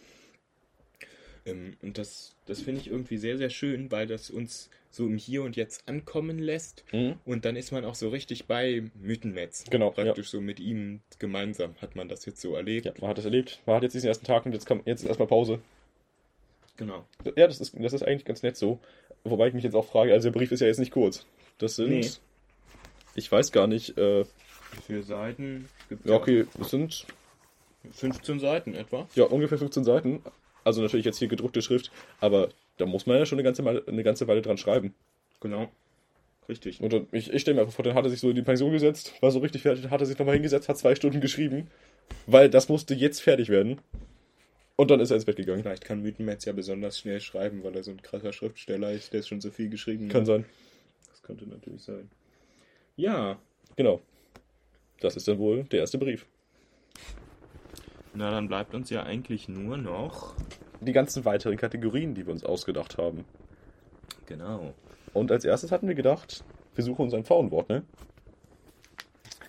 [1.46, 5.16] Ähm, und das, das finde ich irgendwie sehr, sehr schön, weil das uns so im
[5.16, 6.84] Hier und Jetzt ankommen lässt.
[6.92, 7.14] Mhm.
[7.24, 9.64] Und dann ist man auch so richtig bei Mythenmetz.
[9.70, 12.86] Genau, Praktisch so mit ihm gemeinsam hat man das jetzt so erlebt.
[12.86, 13.60] Ja, man hat das erlebt.
[13.66, 15.60] Man hat jetzt diesen ersten Tag und jetzt, kann, jetzt ist erstmal Pause.
[16.76, 17.06] Genau.
[17.36, 18.80] Ja, das ist, das ist eigentlich ganz nett so.
[19.24, 21.26] Wobei ich mich jetzt auch frage, also der Brief ist ja jetzt nicht kurz.
[21.58, 21.90] Das sind.
[21.90, 22.10] Nee.
[23.14, 23.96] Ich weiß gar nicht.
[23.98, 24.24] Äh,
[24.86, 27.06] Für Seiten gibt ja, okay, es sind
[27.92, 29.08] 15 Seiten etwa.
[29.14, 30.22] ja ungefähr 15 Seiten.
[30.64, 31.90] Also natürlich jetzt hier gedruckte Schrift,
[32.20, 34.94] aber da muss man ja schon eine ganze, Weile, eine ganze Weile dran schreiben.
[35.40, 35.70] Genau.
[36.48, 36.80] Richtig.
[36.80, 38.42] Und dann, ich, ich stelle mir einfach vor, dann hat er sich so in die
[38.42, 41.68] Pension gesetzt, war so richtig fertig, hat er sich nochmal hingesetzt, hat zwei Stunden geschrieben,
[42.26, 43.78] weil das musste jetzt fertig werden.
[44.80, 45.62] Und dann ist er ins Bett gegangen.
[45.62, 49.20] Vielleicht kann Mythenmetz ja besonders schnell schreiben, weil er so ein krasser Schriftsteller ist, der
[49.20, 50.26] schon so viel geschrieben Kann hat.
[50.26, 50.46] sein.
[51.10, 52.10] Das könnte natürlich sein.
[52.96, 53.38] Ja.
[53.76, 54.00] Genau.
[55.00, 56.24] Das ist dann wohl der erste Brief.
[58.14, 60.34] Na, dann bleibt uns ja eigentlich nur noch.
[60.80, 63.26] Die ganzen weiteren Kategorien, die wir uns ausgedacht haben.
[64.24, 64.72] Genau.
[65.12, 66.42] Und als erstes hatten wir gedacht,
[66.74, 67.82] wir suchen uns ein Pfauenwort, ne?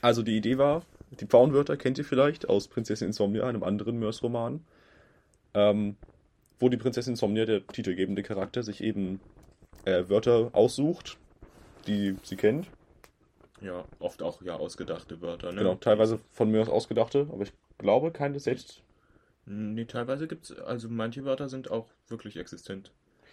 [0.02, 4.66] Also die Idee war, die Pfauenwörter kennt ihr vielleicht aus Prinzessin Insomnia, einem anderen Mörs-Roman,
[5.54, 5.96] ähm,
[6.60, 9.20] wo die Prinzessin Insomnia, der titelgebende Charakter, sich eben
[9.86, 11.18] äh, Wörter aussucht,
[11.88, 12.68] die sie kennt.
[13.62, 15.60] Ja, oft auch ja ausgedachte Wörter, ne?
[15.60, 18.84] Genau, teilweise von Mörs ausgedachte, aber ich glaube keine selbst.
[19.46, 22.92] Nee, teilweise gibt's, also manche Wörter sind auch wirklich existent.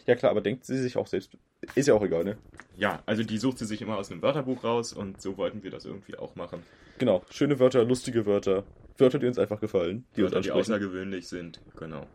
[0.08, 1.36] Ja klar, aber denkt sie sich auch selbst.
[1.74, 2.38] Ist ja auch egal, ne?
[2.78, 5.70] Ja, also die sucht sie sich immer aus einem Wörterbuch raus und so wollten wir
[5.70, 6.62] das irgendwie auch machen.
[6.96, 8.64] Genau, schöne Wörter, lustige Wörter,
[8.96, 10.72] Wörter, die uns einfach gefallen, die Wörter, uns die ansprechen.
[10.72, 11.60] außergewöhnlich sind.
[11.76, 12.06] Genau.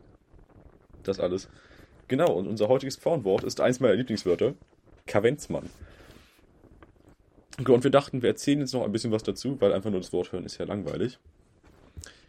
[1.04, 1.48] Das alles.
[2.08, 4.54] Genau, und unser heutiges Frauenwort ist eins meiner Lieblingswörter.
[5.06, 5.70] Kavenzmann.
[7.64, 10.12] Und wir dachten, wir erzählen jetzt noch ein bisschen was dazu, weil einfach nur das
[10.12, 11.20] Wort hören ist ja langweilig.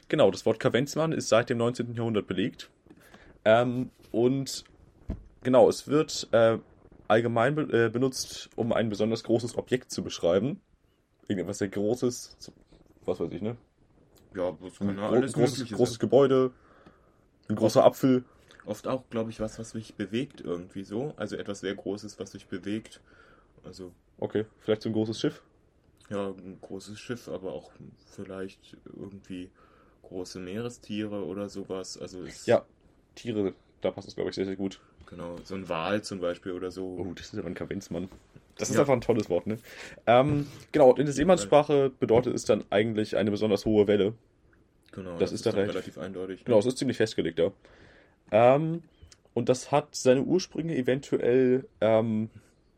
[0.10, 1.96] genau, das Wort Kavenzmann ist seit dem 19.
[1.96, 2.70] Jahrhundert belegt.
[3.46, 4.64] Ähm, und
[5.46, 6.60] genau, es wird äh,
[7.08, 10.62] allgemein be äh, benutzt, um ein besonders großes Objekt zu beschreiben.
[11.28, 12.38] Irgendetwas sehr Großes,
[13.06, 13.58] was weiß ich, ne?
[14.36, 16.00] Ja, das Ein kann ja alles großes, großes.
[16.00, 16.52] Gebäude,
[17.50, 18.26] ein großer Apfel.
[18.66, 21.14] Oft auch, glaube ich, was, was sich bewegt irgendwie so.
[21.18, 23.02] Also etwas sehr Großes, was sich bewegt.
[23.64, 25.42] Also, Okay, vielleicht so ein großes Schiff.
[26.10, 27.72] ja, ein großes Schiff, aber auch
[28.06, 29.50] vielleicht irgendwie
[30.04, 31.98] große Meerestiere oder sowas.
[31.98, 32.66] Also, Ja,
[33.16, 34.80] Tiere, da passt es, glaube ich, sehr, sehr gut.
[35.08, 36.98] Genau, so ein Wal zum Beispiel oder so.
[37.00, 38.10] Oh, das ist aber ein Kavenzmann.
[38.58, 38.82] Das ist Ja.
[38.82, 39.58] einfach ein tolles Wort, ne?
[40.08, 44.14] Ähm, genau, und in der Seemannssprache bedeutet es dann eigentlich eine besonders hohe Welle.
[44.94, 46.46] Genau, das ist da dann relativ- relativ eindeutig.
[46.46, 47.52] Genau, es ist ziemlich festgelegt, ja.
[48.32, 48.82] Ähm,
[49.34, 52.30] und das hat seine Ursprünge eventuell, ähm,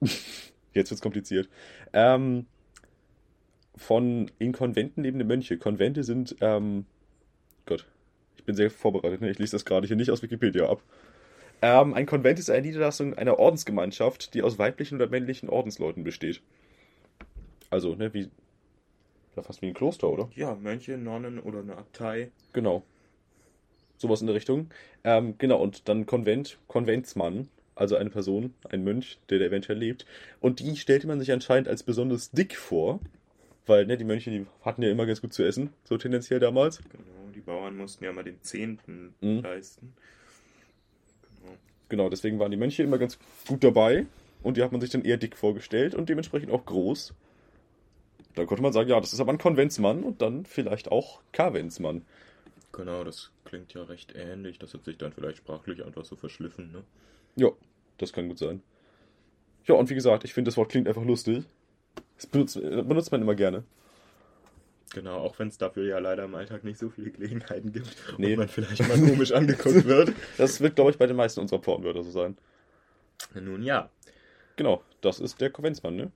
[0.73, 1.47] jetzt wird's kompliziert,
[1.93, 2.47] ähm,
[3.75, 5.57] von in Konventen lebende Mönche.
[5.57, 6.85] Konvente sind, ähm,
[7.65, 7.85] Gott,
[8.35, 9.29] ich bin sehr vorbereitet, ne?
[9.29, 10.81] ich lese das gerade hier nicht aus Wikipedia ab.
[11.61, 16.41] Ähm, ein Konvent ist eine Niederlassung einer Ordensgemeinschaft, die aus weiblichen oder männlichen Ordensleuten besteht.
[17.69, 18.29] Also, ne, wie,
[19.35, 20.29] ja, fast wie ein Kloster, oder?
[20.35, 22.31] Ja, Mönche, Nonnen oder eine Abtei.
[22.53, 22.83] Genau.
[23.97, 24.69] Sowas in der Richtung.
[25.03, 30.05] Ähm, genau, und dann Konvent, Konventsmann, also eine Person, ein Mönch, der da eventuell lebt.
[30.39, 32.99] Und die stellte man sich anscheinend als besonders dick vor,
[33.65, 36.77] weil ne, die Mönche, die hatten ja immer ganz gut zu essen, so tendenziell damals.
[36.83, 39.41] Genau, die Bauern mussten ja mal den Zehnten Mhm.
[39.41, 39.93] leisten.
[41.89, 42.09] Genau.
[42.09, 43.17] Deswegen waren die Mönche immer ganz
[43.47, 44.05] gut dabei
[44.43, 47.13] und die hat man sich dann eher dick vorgestellt und dementsprechend auch groß.
[48.35, 52.05] Da konnte man sagen, ja, das ist aber ein Konventsmann und dann vielleicht auch Kaventsmann.
[52.71, 54.59] Genau, das klingt ja recht ähnlich.
[54.59, 56.83] Das hat sich dann vielleicht sprachlich einfach so verschliffen, ne?
[57.35, 57.49] Ja,
[57.97, 58.61] das kann gut sein.
[59.65, 61.45] Ja, und wie gesagt, ich finde, das Wort klingt einfach lustig.
[62.15, 63.63] Das benutzt, äh, benutzt man immer gerne.
[64.93, 68.31] Genau, auch wenn es dafür ja leider im Alltag nicht so viele Gelegenheiten gibt Nee.
[68.33, 70.13] und man vielleicht mal komisch angeguckt wird.
[70.37, 72.37] Das wird, glaube ich, bei den meisten unserer Pornwörter so sein.
[73.33, 73.89] Nun ja.
[74.55, 76.11] Genau, das ist der Konventsmann, ne?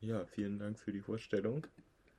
[0.00, 1.66] Ja, vielen Dank für die Vorstellung.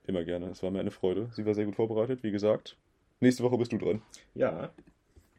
[0.06, 0.46] Immer gerne.
[0.50, 1.30] Es war mir eine Freude.
[1.32, 2.76] Sie war sehr gut vorbereitet, wie gesagt.
[3.20, 4.02] Nächste Woche bist du dran.
[4.34, 4.70] Ja,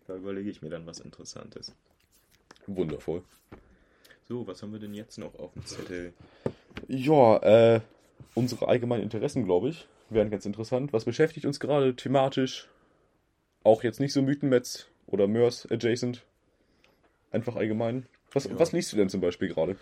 [0.07, 1.75] da überlege ich mir dann was Interessantes.
[2.65, 3.23] Wundervoll.
[4.27, 6.13] So, was haben wir denn jetzt noch auf dem Zettel?
[6.87, 7.37] Ja,
[7.75, 7.81] äh,
[8.33, 10.93] unsere allgemeinen Interessen, glaube ich, wären ganz interessant.
[10.93, 12.67] Was beschäftigt uns gerade thematisch?
[13.63, 16.23] Auch jetzt nicht so Mythenmetz oder Mörs adjacent.
[17.31, 18.05] Einfach allgemein.
[18.31, 18.59] Was, Ja.
[18.59, 19.77] was liest du denn zum Beispiel gerade?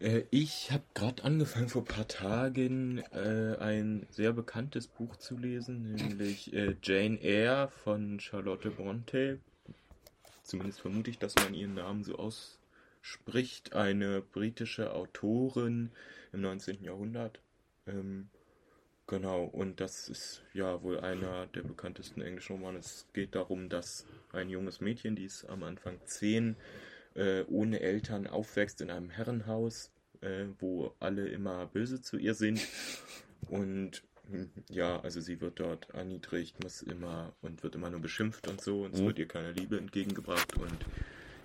[0.00, 5.36] Äh, ich habe gerade angefangen vor ein paar Tagen äh, ein sehr bekanntes Buch zu
[5.38, 9.38] lesen, nämlich äh, Jane Eyre von Charlotte Bronte.
[10.42, 13.72] Zumindest vermute ich, dass man ihren Namen so ausspricht.
[13.74, 15.90] Eine britische Autorin
[16.32, 16.82] im 19.
[16.84, 17.40] Jahrhundert.
[17.86, 18.28] Ähm,
[19.06, 22.78] genau, und das ist ja wohl einer der bekanntesten englischen Romane.
[22.78, 26.56] Es geht darum, dass ein junges Mädchen, die ist am Anfang zehn,
[27.14, 29.90] äh, ohne Eltern aufwächst in einem Herrenhaus,
[30.20, 32.60] äh, wo alle immer böse zu ihr sind.
[33.48, 38.48] Und hm, ja, also sie wird dort erniedrigt, muss immer und wird immer nur beschimpft
[38.48, 38.84] und so.
[38.84, 39.06] Und es Mhm.
[39.06, 40.56] wird ihr keine Liebe entgegengebracht.
[40.56, 40.86] Und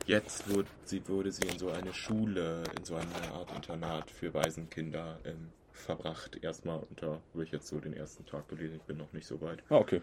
[0.06, 4.34] jetzt wurde sie, wurde sie in so eine Schule, in so eine Art Internat für
[4.34, 5.50] Waisenkinder ähm,
[5.80, 6.38] verbracht.
[6.42, 8.78] Erstmal, und da habe ich jetzt so den ersten Tag gelesen.
[8.78, 9.64] Ich bin noch nicht so weit.
[9.70, 10.02] Ah, okay.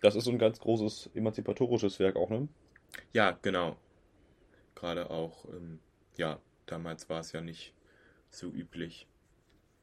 [0.00, 2.48] Das ist so ein ganz großes emanzipatorisches Werk auch, ne?
[3.12, 3.76] Ja, genau.
[4.74, 5.80] Gerade auch, ähm,
[6.16, 7.72] ja, damals war es ja nicht
[8.30, 9.06] so üblich,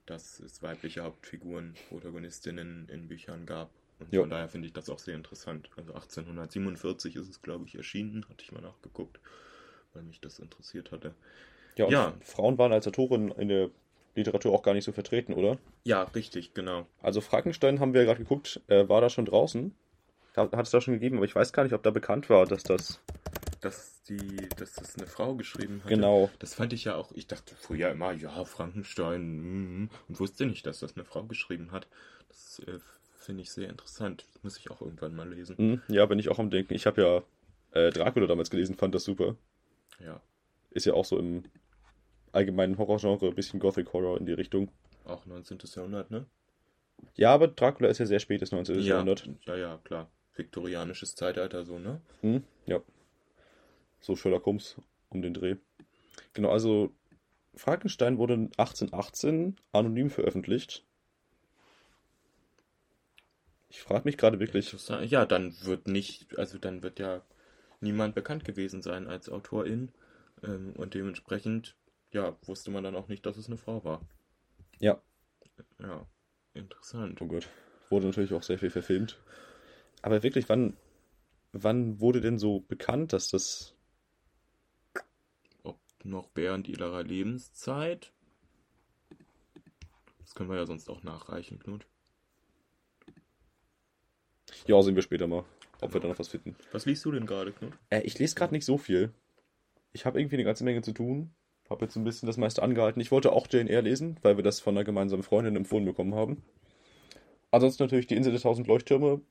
[0.05, 3.69] dass es weibliche Hauptfiguren, Protagonistinnen in Büchern gab.
[3.99, 4.21] Und Ja.
[4.21, 5.69] von daher finde ich das auch sehr interessant.
[5.77, 9.19] Also 1847 ist es, glaube ich, erschienen, hatte ich mal nachgeguckt,
[9.93, 11.15] weil mich das interessiert hatte.
[11.77, 12.13] Ja, und Ja.
[12.21, 13.71] Frauen waren als Autorin in der
[14.15, 15.57] Literatur auch gar nicht so vertreten, oder?
[15.83, 16.85] Ja, richtig, genau.
[17.01, 19.73] Also Frankenstein haben wir ja gerade geguckt, äh, war da schon draußen.
[20.35, 22.63] Hat es da schon gegeben, aber ich weiß gar nicht, ob da bekannt war, dass
[22.63, 22.99] das.
[23.61, 25.89] Dass, die, dass das eine Frau geschrieben hat.
[25.89, 26.29] Genau.
[26.39, 30.65] Das fand ich ja auch, ich dachte früher immer, ja, Frankenstein, mm, und wusste nicht,
[30.65, 31.87] dass das eine Frau geschrieben hat.
[32.27, 32.79] Das äh,
[33.19, 34.25] finde ich sehr interessant.
[34.33, 35.57] Das muss ich auch irgendwann mal lesen.
[35.57, 36.73] Hm, ja, bin ich auch am Denken.
[36.73, 39.35] Ich habe ja äh, Dracula damals gelesen, fand das super.
[39.99, 40.19] Ja,
[40.71, 41.43] Ist ja auch so im
[42.33, 44.69] allgemeinen Horrorgenre, ein bisschen Gothic Horror in die Richtung.
[45.05, 45.59] auch 19.
[45.75, 46.25] Jahrhundert, ne?
[47.15, 48.75] Ja, aber Dracula ist ja sehr spätes 19.
[48.75, 49.29] ja, Jahrhundert.
[49.45, 50.09] ja, ja, klar.
[50.35, 52.01] Viktorianisches Zeitalter, so, ne?
[52.21, 52.81] Hm, ja.
[54.01, 54.75] So Sherlock Holmes
[55.09, 55.55] um den Dreh.
[56.33, 56.91] Genau, also
[57.55, 60.83] Frankenstein wurde 1818 anonym veröffentlicht.
[63.69, 64.75] Ich frage mich gerade wirklich.
[65.05, 67.21] Ja, dann wird nicht, also dann wird ja
[67.81, 69.91] niemand bekannt gewesen sein als Autorin.
[70.43, 71.75] Ähm, und dementsprechend,
[72.13, 74.01] ja, wusste man dann auch nicht, dass es eine Frau war.
[74.79, 75.01] Ja,
[75.79, 76.05] Ja,
[76.53, 77.21] interessant.
[77.21, 77.49] oh Gott.
[77.89, 79.19] Wurde natürlich auch sehr viel verfilmt.
[80.01, 80.77] Aber wirklich, wann,
[81.51, 83.75] wann wurde denn so bekannt, dass das.
[85.63, 88.11] Ob noch während ihrer Lebenszeit?
[90.19, 91.85] Das können wir ja sonst auch nachreichen, Knut.
[94.65, 95.45] Ja, sehen wir später mal,
[95.81, 96.55] ob wir da noch was finden.
[96.71, 97.73] Was liest du denn gerade, Knut?
[97.89, 99.13] Äh, ich lese gerade nicht so viel.
[99.91, 101.33] Ich habe irgendwie eine ganze Menge zu tun.
[101.69, 103.01] Habe jetzt ein bisschen das meiste angehalten.
[103.01, 106.13] Ich wollte auch Jane Eyre lesen, weil wir das von einer gemeinsamen Freundin empfohlen bekommen
[106.15, 106.43] haben.
[107.51, 109.21] Ansonsten natürlich die Insel der tausend Leuchttürme.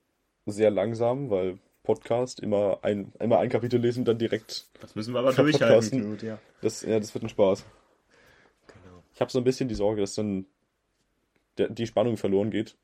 [0.45, 4.67] Sehr langsam, weil Podcast immer ein, immer ein Kapitel lesen, dann direkt.
[4.81, 6.39] Das müssen wir aber durchhalten, ja.
[6.61, 7.65] Das, ja, das wird ein Spaß.
[8.67, 9.03] Genau.
[9.13, 10.45] Ich habe so ein bisschen die Sorge, dass dann
[11.57, 12.75] der, die Spannung verloren geht.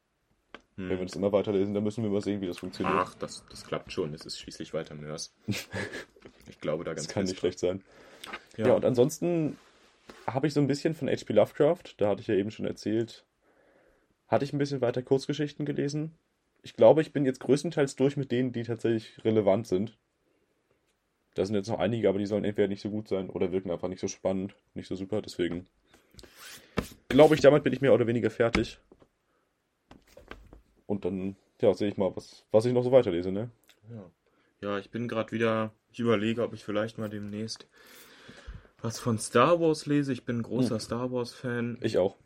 [0.76, 1.06] Wenn wir Hm.
[1.08, 2.96] das immer weiterlesen, dann müssen wir mal sehen, wie das funktioniert.
[2.98, 4.14] Ach, das, das klappt schon.
[4.14, 5.34] Es ist schließlich weiter Mörs.
[6.48, 7.84] Ich glaube da ganz das kann nicht schlecht sein.
[8.56, 8.68] Dran.
[8.68, 9.58] Ja, und ansonsten
[10.28, 11.34] habe ich so ein bisschen von H.P.
[11.34, 13.26] Lovecraft, da hatte ich ja eben schon erzählt,
[14.28, 16.16] hatte ich ein bisschen weiter Kurzgeschichten gelesen.
[16.62, 19.98] Ich glaube, ich bin jetzt größtenteils durch mit denen, die tatsächlich relevant sind.
[21.36, 23.72] Da sind jetzt noch einige, aber die sollen entweder nicht so gut sein oder wirken
[23.72, 25.22] einfach nicht so spannend, nicht so super.
[25.22, 25.68] Deswegen
[27.08, 28.80] glaube ich, damit bin ich mehr oder weniger fertig.
[30.86, 33.50] Und dann, ja, sehe ich mal, was, was ich noch so weiterlese, ne?
[33.90, 34.12] Ja.
[34.62, 35.72] ja, ich bin gerade wieder.
[35.92, 37.68] Ich überlege, ob ich vielleicht mal demnächst
[38.82, 40.14] was von Star Wars lese.
[40.14, 41.78] Ich bin ein großer Star Wars-Fan.
[41.82, 42.18] Ich auch.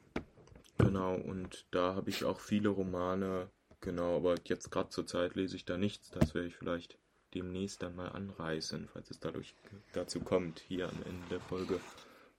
[0.78, 3.50] Genau, und da habe ich auch viele Romane.
[3.82, 6.10] Genau, aber jetzt gerade zur Zeit lese ich da nichts.
[6.12, 6.98] Das werde ich vielleicht
[7.34, 9.56] demnächst dann mal anreißen, falls es dadurch
[9.94, 11.80] dazu kommt, hier am Ende der Folge.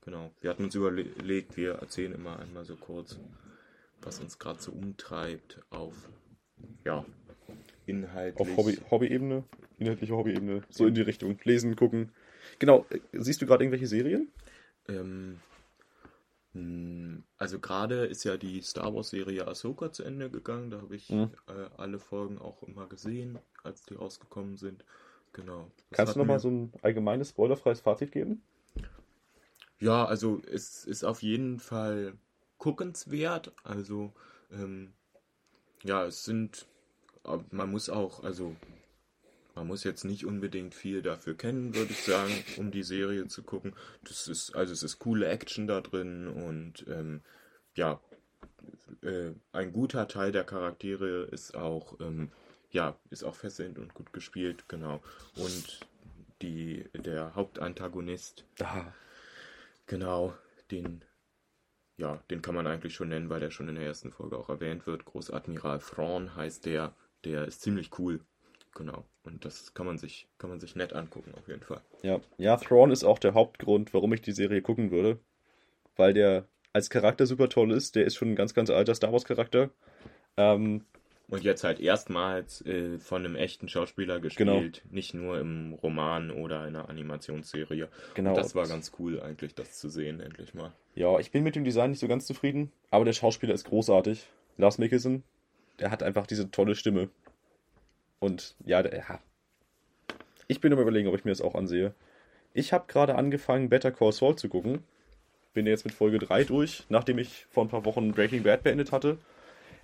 [0.05, 0.31] Genau.
[0.41, 3.19] Wir hatten uns überlegt, wir erzählen immer einmal so kurz,
[4.03, 5.95] was uns gerade so umtreibt auf
[6.85, 7.05] ja,
[7.87, 8.41] inhaltlich.
[8.41, 9.45] Auf Hobby- Hobby-Ebene,
[9.79, 11.39] inhaltliche Hobby-Ebene, so in die Richtung.
[11.45, 12.11] Lesen, gucken.
[12.59, 14.29] Genau, äh, siehst du gerade irgendwelche Serien?
[14.89, 15.41] Ähm,
[16.53, 20.71] mh, also gerade ist ja die Star Wars Serie Ahsoka zu Ende gegangen.
[20.71, 21.31] Da habe ich Mhm.
[21.49, 24.85] äh, alle Folgen auch immer gesehen, als die rausgekommen sind.
[25.33, 25.71] Genau.
[25.93, 28.43] Kannst du noch mal mir- so ein allgemeines, spoilerfreies Fazit geben?
[29.81, 32.15] Ja, also es ist auf jeden Fall
[32.59, 33.53] guckenswert.
[33.65, 34.13] Also
[34.51, 34.93] ähm,
[35.85, 36.67] ja, es sind,
[37.25, 38.57] aber man muss auch, also
[39.55, 43.43] man muss jetzt nicht unbedingt viel dafür kennen, würde ich sagen, um die Serie zu
[43.43, 43.75] gucken.
[44.05, 47.23] Das ist, also es ist coole Action da drin und ähm,
[47.75, 48.01] ja,
[49.03, 52.31] äh, ein guter Teil der Charaktere ist auch, ähm,
[52.71, 55.03] ja, ist auch fesselnd und gut gespielt, genau.
[55.37, 55.81] Und
[56.43, 58.93] die, der Hauptantagonist, Ah,
[59.87, 60.35] Genau,
[60.71, 61.05] den,
[61.97, 64.49] ja, den kann man eigentlich schon nennen, weil der schon in der ersten Folge auch
[64.49, 65.05] erwähnt wird.
[65.05, 66.95] Großadmiral Thrawn heißt der,
[67.25, 68.21] der ist ziemlich cool.
[68.75, 69.05] Genau.
[69.25, 71.81] Und das kann man sich, kann man sich nett angucken, auf jeden Fall.
[72.03, 72.21] ja.
[72.39, 75.19] Ja, Thrawn ist auch der Hauptgrund, warum ich die Serie gucken würde.
[75.97, 77.95] Weil der als Charakter super toll ist.
[77.95, 79.71] Der ist schon ein ganz, ganz alter Star Wars-Charakter.
[80.37, 80.85] Ähm,
[81.29, 86.67] Und jetzt halt erstmals äh, von einem echten Schauspieler gespielt, nicht nur im Roman oder
[86.67, 87.89] in einer Animationsserie.
[88.15, 88.31] genau.
[88.31, 90.73] Und das war ganz cool eigentlich, das zu sehen, endlich mal.
[90.97, 94.27] Ja, ich bin mit dem Design nicht so ganz zufrieden, aber der Schauspieler ist großartig.
[94.59, 95.23] Lars Mikkelsen,
[95.79, 97.09] der hat einfach diese tolle Stimme.
[98.25, 99.21] Und ja, der, ja.
[100.49, 101.95] Ich bin am überlegen, ob ich mir das auch ansehe.
[102.55, 104.83] Ich habe gerade angefangen, Better Call Saul zu gucken.
[105.53, 108.93] Bin jetzt mit Folge 3 durch, nachdem ich vor ein paar Wochen Breaking Bad beendet
[108.93, 109.19] hatte.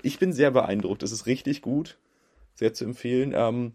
[0.03, 1.03] Ich bin sehr beeindruckt.
[1.03, 1.99] Es ist richtig gut.
[2.55, 3.35] Sehr zu empfehlen.
[3.37, 3.75] Ähm,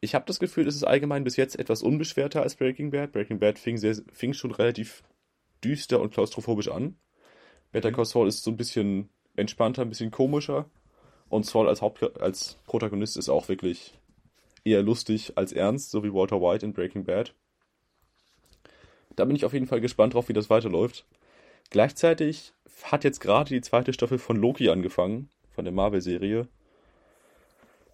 [0.00, 3.12] ich habe das Gefühl, es ist allgemein bis jetzt etwas unbeschwerter als Breaking Bad.
[3.12, 5.04] Breaking Bad fing, sehr, fing schon relativ
[5.62, 6.96] düster und klaustrophobisch an.
[7.70, 10.68] Better Call Saul ist so ein bisschen entspannter, ein bisschen komischer.
[11.34, 13.98] Und Saul als, Haupt als Protagonist ist auch wirklich
[14.62, 17.34] eher lustig als ernst, so wie Walter White in Breaking Bad.
[19.16, 21.04] Da bin ich auf jeden Fall gespannt drauf, wie das weiterläuft.
[21.70, 22.52] Gleichzeitig
[22.84, 26.46] hat jetzt gerade die zweite Staffel von Loki angefangen, von der Marvel-Serie.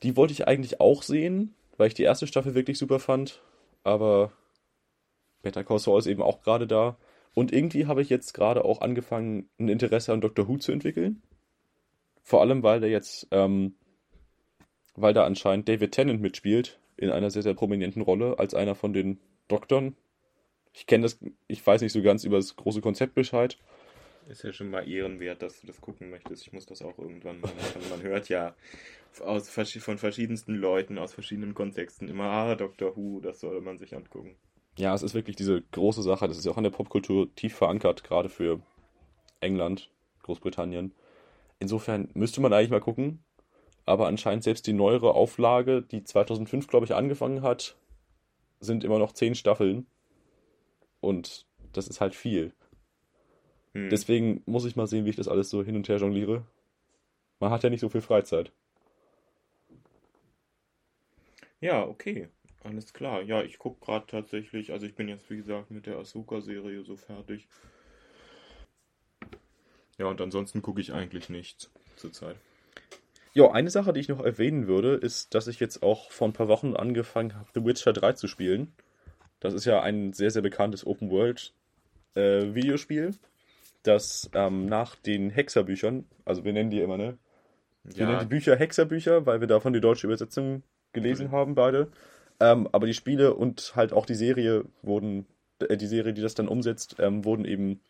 [0.02, 3.40] Die wollte ich eigentlich auch sehen, weil ich die erste Staffel wirklich super fand.
[3.84, 4.32] Aber
[5.40, 6.98] Better Call Saul ist eben auch gerade da.
[7.32, 11.22] Und irgendwie habe ich jetzt gerade auch angefangen, ein Interesse an Doctor Who zu entwickeln.
[12.30, 13.74] Vor allem, weil der jetzt, ähm,
[14.94, 18.92] weil da anscheinend David Tennant mitspielt, in einer sehr, sehr prominenten Rolle, als einer von
[18.92, 19.96] den Doktoren.
[20.72, 23.58] Ich kenne das, ich weiß nicht so ganz über das große Konzept Bescheid.
[24.28, 26.46] Ist ja schon mal ehrenwert, dass du das gucken möchtest.
[26.46, 27.90] Ich muss das auch irgendwann mal machen.
[27.90, 28.54] Man hört ja
[29.18, 33.96] aus, von verschiedensten Leuten, aus verschiedenen Kontexten immer, ah, Doctor Who, das sollte man sich
[33.96, 34.36] angucken.
[34.78, 36.28] Ja, es ist wirklich diese große Sache.
[36.28, 38.60] Das ist ja auch in der Popkultur tief verankert, gerade für
[39.40, 39.90] England,
[40.22, 40.94] Großbritannien.
[41.60, 43.22] Insofern müsste man eigentlich mal gucken.
[43.86, 47.76] Aber anscheinend selbst die neuere Auflage, die 2005, glaube ich, angefangen hat,
[48.58, 49.86] sind immer noch zehn Staffeln.
[51.00, 52.52] Und das ist halt viel.
[53.74, 53.90] Hm.
[53.90, 56.44] Deswegen muss ich mal sehen, wie ich das alles so hin und her jongliere.
[57.38, 58.52] Man hat ja nicht so viel Freizeit.
[61.60, 62.28] Ja, okay.
[62.64, 63.22] Alles klar.
[63.22, 66.96] Ja, ich gucke gerade tatsächlich, also ich bin jetzt wie gesagt mit der Asuka-Serie so
[66.96, 67.48] fertig.
[70.00, 72.36] Ja, und ansonsten gucke ich eigentlich nichts zurzeit.
[73.34, 76.32] Ja, eine Sache, die ich noch erwähnen würde, ist, dass ich jetzt auch vor ein
[76.32, 78.72] paar Wochen angefangen habe, The Witcher 3 zu spielen.
[79.40, 83.12] Das ist ja ein sehr, sehr bekanntes Open-World-Videospiel, äh,
[83.82, 87.18] das ähm, nach den Hexerbüchern, also wir nennen die immer, ne?
[87.84, 90.62] Wir nennen die Bücher Hexerbücher, weil wir davon die deutsche Übersetzung
[90.94, 91.32] gelesen Mhm.
[91.32, 91.88] haben, beide.
[92.40, 95.26] Ähm, aber die Spiele und halt auch die Serie wurden,
[95.60, 97.80] äh, die Serie, die das dann umsetzt, ähm, wurden eben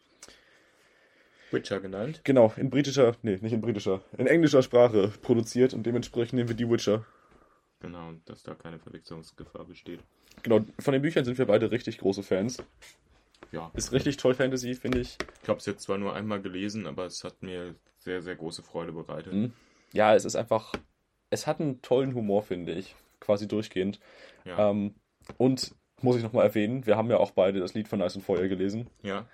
[1.53, 2.21] Witcher genannt.
[2.25, 6.57] Genau, in britischer, nee, nicht in britischer, in englischer Sprache produziert und dementsprechend nehmen wir
[6.57, 7.05] die Witcher.
[7.81, 10.01] Genau, dass da keine Verwechslungsgefahr besteht.
[10.43, 12.63] Genau, von den Büchern sind wir beide richtig große Fans.
[13.53, 15.17] Ja, Ist richtig toll Fantasy, finde ich.
[15.43, 18.63] ich habe es jetzt zwar nur einmal gelesen, aber es hat mir sehr, sehr große
[18.63, 19.33] Freude bereitet.
[19.33, 19.53] Mhm.
[19.93, 20.73] Ja, es ist einfach,
[21.31, 23.99] es hat einen tollen Humor, finde ich, quasi durchgehend.
[24.45, 24.71] Ja.
[24.71, 24.95] Ähm,
[25.37, 28.23] und muss ich nochmal erwähnen, wir haben ja auch beide das Lied von Eis und
[28.23, 29.27] Feuer gelesen, ja,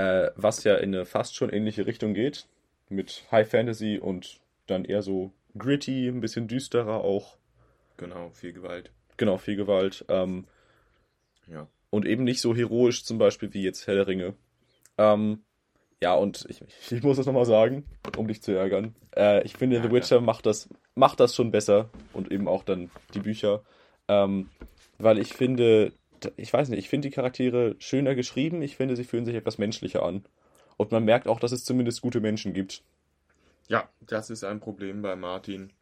[0.00, 2.46] äh, was ja in eine fast schon ähnliche Richtung geht,
[2.88, 7.36] mit High Fantasy und dann eher so gritty, ein bisschen düsterer auch.
[7.96, 8.92] genau, viel Gewalt.
[9.16, 10.04] Genau, viel Gewalt.
[10.08, 10.46] Ähm,
[11.46, 11.66] Ja.
[11.90, 14.34] und eben nicht so heroisch zum Beispiel wie jetzt Herr der Ringe.
[14.96, 15.42] Ähm,
[16.02, 17.84] ja, und ich, ich muss das nochmal sagen,
[18.16, 18.94] um dich zu ärgern.
[19.14, 22.62] Äh, ich finde, Ja, The Witcher macht das, macht das schon besser und eben auch
[22.64, 23.62] dann die Bücher.
[24.08, 24.48] Ähm,
[24.98, 25.92] weil ich finde,
[26.36, 29.58] ich weiß nicht, ich finde die Charaktere schöner geschrieben, ich finde, sie fühlen sich etwas
[29.58, 30.24] menschlicher an.
[30.76, 32.82] Und man merkt auch, dass es zumindest gute Menschen gibt.
[33.68, 35.72] Ja, das ist ein Problem bei Martin.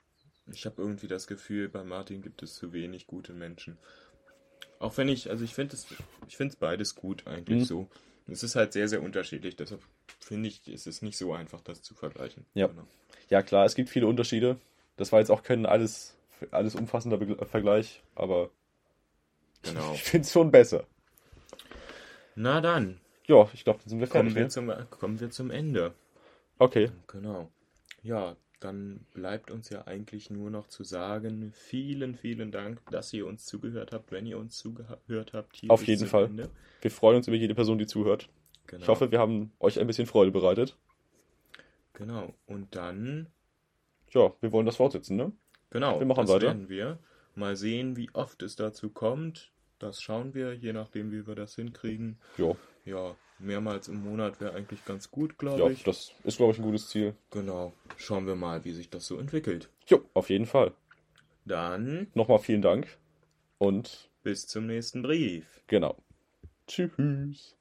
[0.52, 3.78] Ich habe irgendwie das Gefühl, bei Martin gibt es zu wenig gute Menschen.
[4.78, 5.86] Auch wenn ich, also ich finde es,
[6.26, 7.64] ich finde es beides gut eigentlich Mhm.
[7.64, 7.88] so.
[8.26, 9.56] Es ist halt sehr, sehr unterschiedlich.
[9.56, 9.82] Deshalb
[10.20, 12.44] finde ich, ist es nicht so einfach, das zu vergleichen.
[12.54, 12.66] Ja.
[12.66, 12.86] Genau.
[13.30, 14.58] Ja, klar, es gibt viele Unterschiede.
[14.96, 16.16] Das war jetzt auch kein alles,
[16.50, 18.50] alles umfassender Vergleich, aber
[19.62, 19.92] genau.
[19.94, 20.84] ich finde es schon besser.
[22.34, 24.36] Na dann, Ja, ich glaube, dann sind wir kommen fertig.
[24.36, 24.48] wir, ne?
[24.88, 25.94] zum, kommen wir zum Ende.
[26.58, 26.90] Okay.
[27.08, 27.50] Genau.
[28.02, 33.26] Ja, dann bleibt uns ja eigentlich nur noch zu sagen, vielen, vielen Dank, dass ihr
[33.26, 35.56] uns zugehört habt, wenn ihr uns zugehört habt.
[35.56, 36.24] hier Auf jeden Fall.
[36.26, 36.50] Ende.
[36.80, 38.28] Wir freuen uns über jede Person, die zuhört.
[38.66, 38.82] Genau.
[38.82, 40.76] Ich hoffe, wir haben euch ein bisschen Freude bereitet.
[41.94, 42.34] Genau.
[42.46, 43.26] Und dann,
[44.10, 45.32] Ja, wir wollen das fortsetzen, ne?
[45.70, 46.46] genau, Wir machen das weiter.
[46.48, 46.98] werden wir.
[47.38, 49.50] Mal sehen, wie oft es dazu kommt.
[49.78, 52.18] Das schauen wir, je nachdem, wie wir das hinkriegen.
[52.36, 55.84] Ja, Ja, mehrmals im Monat wäre eigentlich ganz gut, glaube ja ich.
[55.84, 57.14] das ist, glaube ich, ein gutes Ziel.
[57.30, 57.72] Genau.
[57.96, 59.70] Schauen wir mal, wie sich das so entwickelt.
[59.86, 60.72] Jo, auf jeden Fall.
[61.44, 62.98] Dann Nochmal vielen Dank
[63.58, 65.62] und bis zum nächsten Brief.
[65.66, 65.96] genau.
[66.66, 67.56] Tschüss.